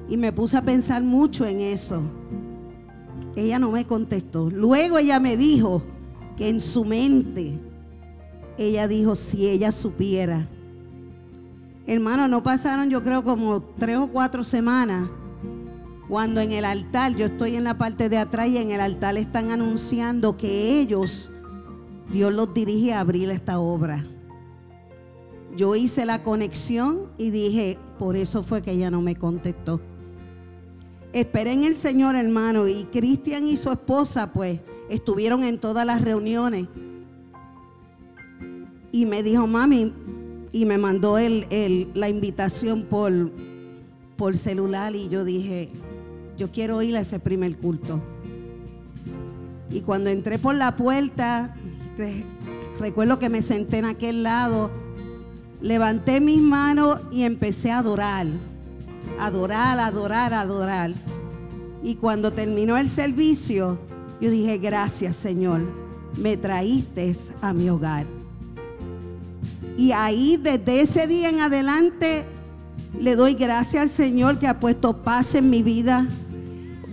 y 0.08 0.16
me 0.16 0.32
puse 0.32 0.56
a 0.56 0.62
pensar 0.62 1.04
mucho 1.04 1.46
en 1.46 1.60
eso. 1.60 2.02
Ella 3.36 3.60
no 3.60 3.70
me 3.70 3.86
contestó. 3.86 4.50
Luego 4.50 4.98
ella 4.98 5.20
me 5.20 5.36
dijo 5.36 5.84
que 6.36 6.48
en 6.48 6.60
su 6.60 6.84
mente, 6.84 7.60
ella 8.58 8.88
dijo, 8.88 9.14
si 9.14 9.48
ella 9.48 9.70
supiera. 9.70 10.48
Hermano, 11.86 12.26
no 12.26 12.42
pasaron 12.42 12.90
yo 12.90 13.04
creo 13.04 13.22
como 13.22 13.62
tres 13.62 13.98
o 13.98 14.08
cuatro 14.08 14.42
semanas 14.42 15.08
cuando 16.09 16.40
en 16.40 16.52
el 16.52 16.64
altar, 16.64 17.14
yo 17.14 17.26
estoy 17.26 17.56
en 17.56 17.64
la 17.64 17.76
parte 17.76 18.09
de 18.09 18.16
atrás 18.16 18.48
y 18.48 18.56
en 18.56 18.70
el 18.70 18.80
altar 18.80 19.18
están 19.18 19.50
anunciando 19.50 20.38
que 20.38 20.80
ellos, 20.80 21.30
Dios 22.11 22.32
los 22.32 22.54
dirige 22.54 22.94
a 22.94 23.00
abrir 23.00 23.28
esta 23.30 23.59
obra. 23.59 24.06
Yo 25.54 25.74
hice 25.76 26.06
la 26.06 26.22
conexión 26.22 27.09
y 27.18 27.30
dije, 27.30 27.76
por 27.98 28.16
eso 28.16 28.42
fue 28.42 28.62
que 28.62 28.72
ella 28.72 28.90
no 28.90 29.02
me 29.02 29.16
contestó. 29.16 29.80
Esperé 31.12 31.52
en 31.52 31.64
el 31.64 31.76
Señor, 31.76 32.16
hermano, 32.16 32.68
y 32.68 32.84
Cristian 32.84 33.46
y 33.46 33.56
su 33.56 33.70
esposa, 33.70 34.32
pues, 34.32 34.61
estuvieron 34.88 35.42
en 35.42 35.59
todas 35.59 35.84
las 35.84 36.00
reuniones. 36.00 36.68
Y 38.92 39.04
me 39.04 39.22
dijo, 39.22 39.46
mami, 39.46 39.92
y 40.52 40.64
me 40.64 40.78
mandó 40.78 41.18
el, 41.18 41.90
la 41.94 42.09
invitación 42.09 42.84
por, 42.84 43.12
por 44.16 44.36
celular 44.36 44.94
y 44.94 45.09
yo 45.09 45.24
dije, 45.24 45.70
yo 46.39 46.51
quiero 46.51 46.80
ir 46.82 46.97
a 46.97 47.01
ese 47.01 47.18
primer 47.18 47.57
culto. 47.59 48.01
Y 49.70 49.80
cuando 49.82 50.09
entré 50.09 50.39
por 50.39 50.55
la 50.55 50.76
puerta, 50.76 51.55
re- 51.99 52.24
recuerdo 52.80 53.18
que 53.18 53.28
me 53.28 53.43
senté 53.43 53.78
en 53.78 53.84
aquel 53.84 54.22
lado, 54.22 54.70
levanté 55.61 56.20
mis 56.20 56.41
manos 56.41 57.01
y 57.11 57.24
empecé 57.24 57.70
a 57.72 57.78
adorar, 57.78 58.26
adorar, 59.20 59.78
adorar, 59.80 60.32
adorar. 60.32 60.95
Y 61.82 61.97
cuando 61.97 62.32
terminó 62.32 62.78
el 62.78 62.89
servicio, 62.89 63.78
yo 64.20 64.30
dije, 64.30 64.59
gracias 64.59 65.16
Señor, 65.16 65.61
me 66.16 66.36
traíste 66.36 67.14
a 67.43 67.53
mi 67.53 67.68
hogar. 67.68 68.07
Y 69.76 69.93
ahí 69.93 70.36
desde 70.39 70.80
ese 70.80 71.07
día 71.07 71.28
en 71.28 71.41
adelante 71.41 72.24
le 72.99 73.14
doy 73.14 73.34
gracias 73.34 73.82
al 73.82 73.91
Señor 73.91 74.39
que 74.39 74.49
ha 74.49 74.59
puesto 74.59 75.03
paz 75.05 75.34
en 75.34 75.51
mi 75.51 75.62
vida. 75.62 76.07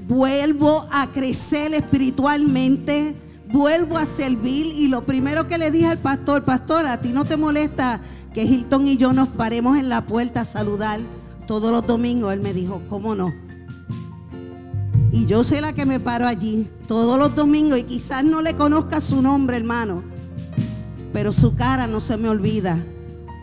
Vuelvo 0.07 0.85
a 0.91 1.07
crecer 1.07 1.73
espiritualmente, 1.73 3.15
vuelvo 3.51 3.97
a 3.97 4.05
servir 4.05 4.65
y 4.67 4.87
lo 4.87 5.05
primero 5.05 5.47
que 5.47 5.57
le 5.57 5.71
dije 5.71 5.87
al 5.87 5.97
pastor, 5.97 6.45
pastor, 6.45 6.85
a 6.85 7.01
ti 7.01 7.09
no 7.09 7.25
te 7.25 7.37
molesta 7.37 8.01
que 8.33 8.43
Hilton 8.43 8.87
y 8.87 8.97
yo 8.97 9.13
nos 9.13 9.29
paremos 9.29 9.77
en 9.77 9.89
la 9.89 10.05
puerta 10.05 10.41
a 10.41 10.45
saludar 10.45 10.99
todos 11.47 11.71
los 11.71 11.85
domingos. 11.87 12.33
Él 12.33 12.41
me 12.41 12.53
dijo, 12.53 12.81
¿cómo 12.89 13.15
no? 13.15 13.33
Y 15.11 15.25
yo 15.25 15.43
soy 15.43 15.61
la 15.61 15.73
que 15.73 15.85
me 15.85 15.99
paro 15.99 16.27
allí 16.27 16.67
todos 16.87 17.17
los 17.17 17.35
domingos 17.35 17.79
y 17.79 17.83
quizás 17.83 18.23
no 18.23 18.41
le 18.41 18.55
conozca 18.55 18.99
su 19.01 19.21
nombre, 19.21 19.57
hermano 19.57 20.03
pero 21.13 21.31
su 21.31 21.55
cara 21.55 21.87
no 21.87 22.01
se 22.01 22.17
me 22.17 22.27
olvida. 22.27 22.77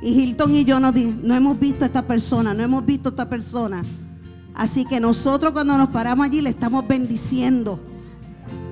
Y 0.03 0.11
Hilton 0.11 0.55
y 0.55 0.63
yo 0.67 0.79
no, 0.79 0.93
di- 0.93 1.17
no 1.23 1.35
hemos 1.35 1.59
visto 1.59 1.85
a 1.85 1.87
esta 1.87 2.07
persona, 2.07 2.53
no 2.53 2.63
hemos 2.63 2.85
visto 2.85 3.09
a 3.09 3.13
esta 3.13 3.31
persona. 3.31 3.83
Así 4.55 4.85
que 4.85 5.01
nosotros 5.01 5.53
cuando 5.53 5.77
nos 5.79 5.89
paramos 5.91 6.27
allí 6.27 6.41
le 6.41 6.51
estamos 6.51 6.87
bendiciendo. 6.87 7.81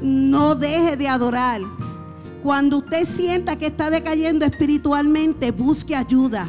No 0.02 0.54
deje 0.54 0.96
de 0.96 1.08
adorar. 1.08 1.60
Cuando 2.42 2.78
usted 2.78 3.04
sienta 3.04 3.56
que 3.56 3.66
está 3.66 3.90
decayendo 3.90 4.44
espiritualmente, 4.44 5.50
busque 5.50 5.94
ayuda. 5.94 6.48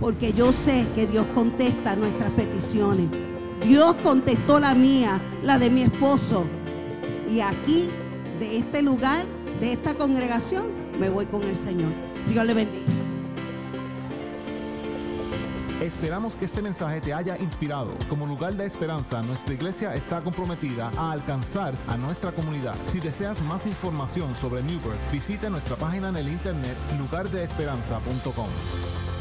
Porque 0.00 0.32
yo 0.32 0.52
sé 0.52 0.86
que 0.94 1.06
Dios 1.06 1.26
contesta 1.34 1.96
nuestras 1.96 2.30
peticiones. 2.32 3.06
Dios 3.62 3.94
contestó 4.02 4.60
la 4.60 4.74
mía, 4.74 5.20
la 5.42 5.58
de 5.58 5.70
mi 5.70 5.82
esposo. 5.82 6.44
Y 7.30 7.40
aquí, 7.40 7.88
de 8.38 8.58
este 8.58 8.82
lugar, 8.82 9.26
de 9.60 9.72
esta 9.72 9.94
congregación, 9.94 10.66
me 10.98 11.08
voy 11.08 11.26
con 11.26 11.42
el 11.42 11.56
Señor. 11.56 11.92
Dios 12.28 12.44
le 12.44 12.54
bendiga. 12.54 12.84
Esperamos 15.86 16.36
que 16.36 16.46
este 16.46 16.62
mensaje 16.62 17.00
te 17.00 17.14
haya 17.14 17.38
inspirado. 17.38 17.96
Como 18.08 18.26
lugar 18.26 18.54
de 18.54 18.66
esperanza, 18.66 19.22
nuestra 19.22 19.54
iglesia 19.54 19.94
está 19.94 20.20
comprometida 20.20 20.90
a 20.96 21.12
alcanzar 21.12 21.74
a 21.86 21.96
nuestra 21.96 22.32
comunidad. 22.32 22.74
Si 22.86 22.98
deseas 22.98 23.40
más 23.42 23.68
información 23.68 24.34
sobre 24.34 24.64
New 24.64 24.80
Birth, 24.80 25.12
visita 25.12 25.48
nuestra 25.48 25.76
página 25.76 26.08
en 26.08 26.16
el 26.16 26.28
internet 26.28 26.76
lugardeesperanza.com. 26.98 29.15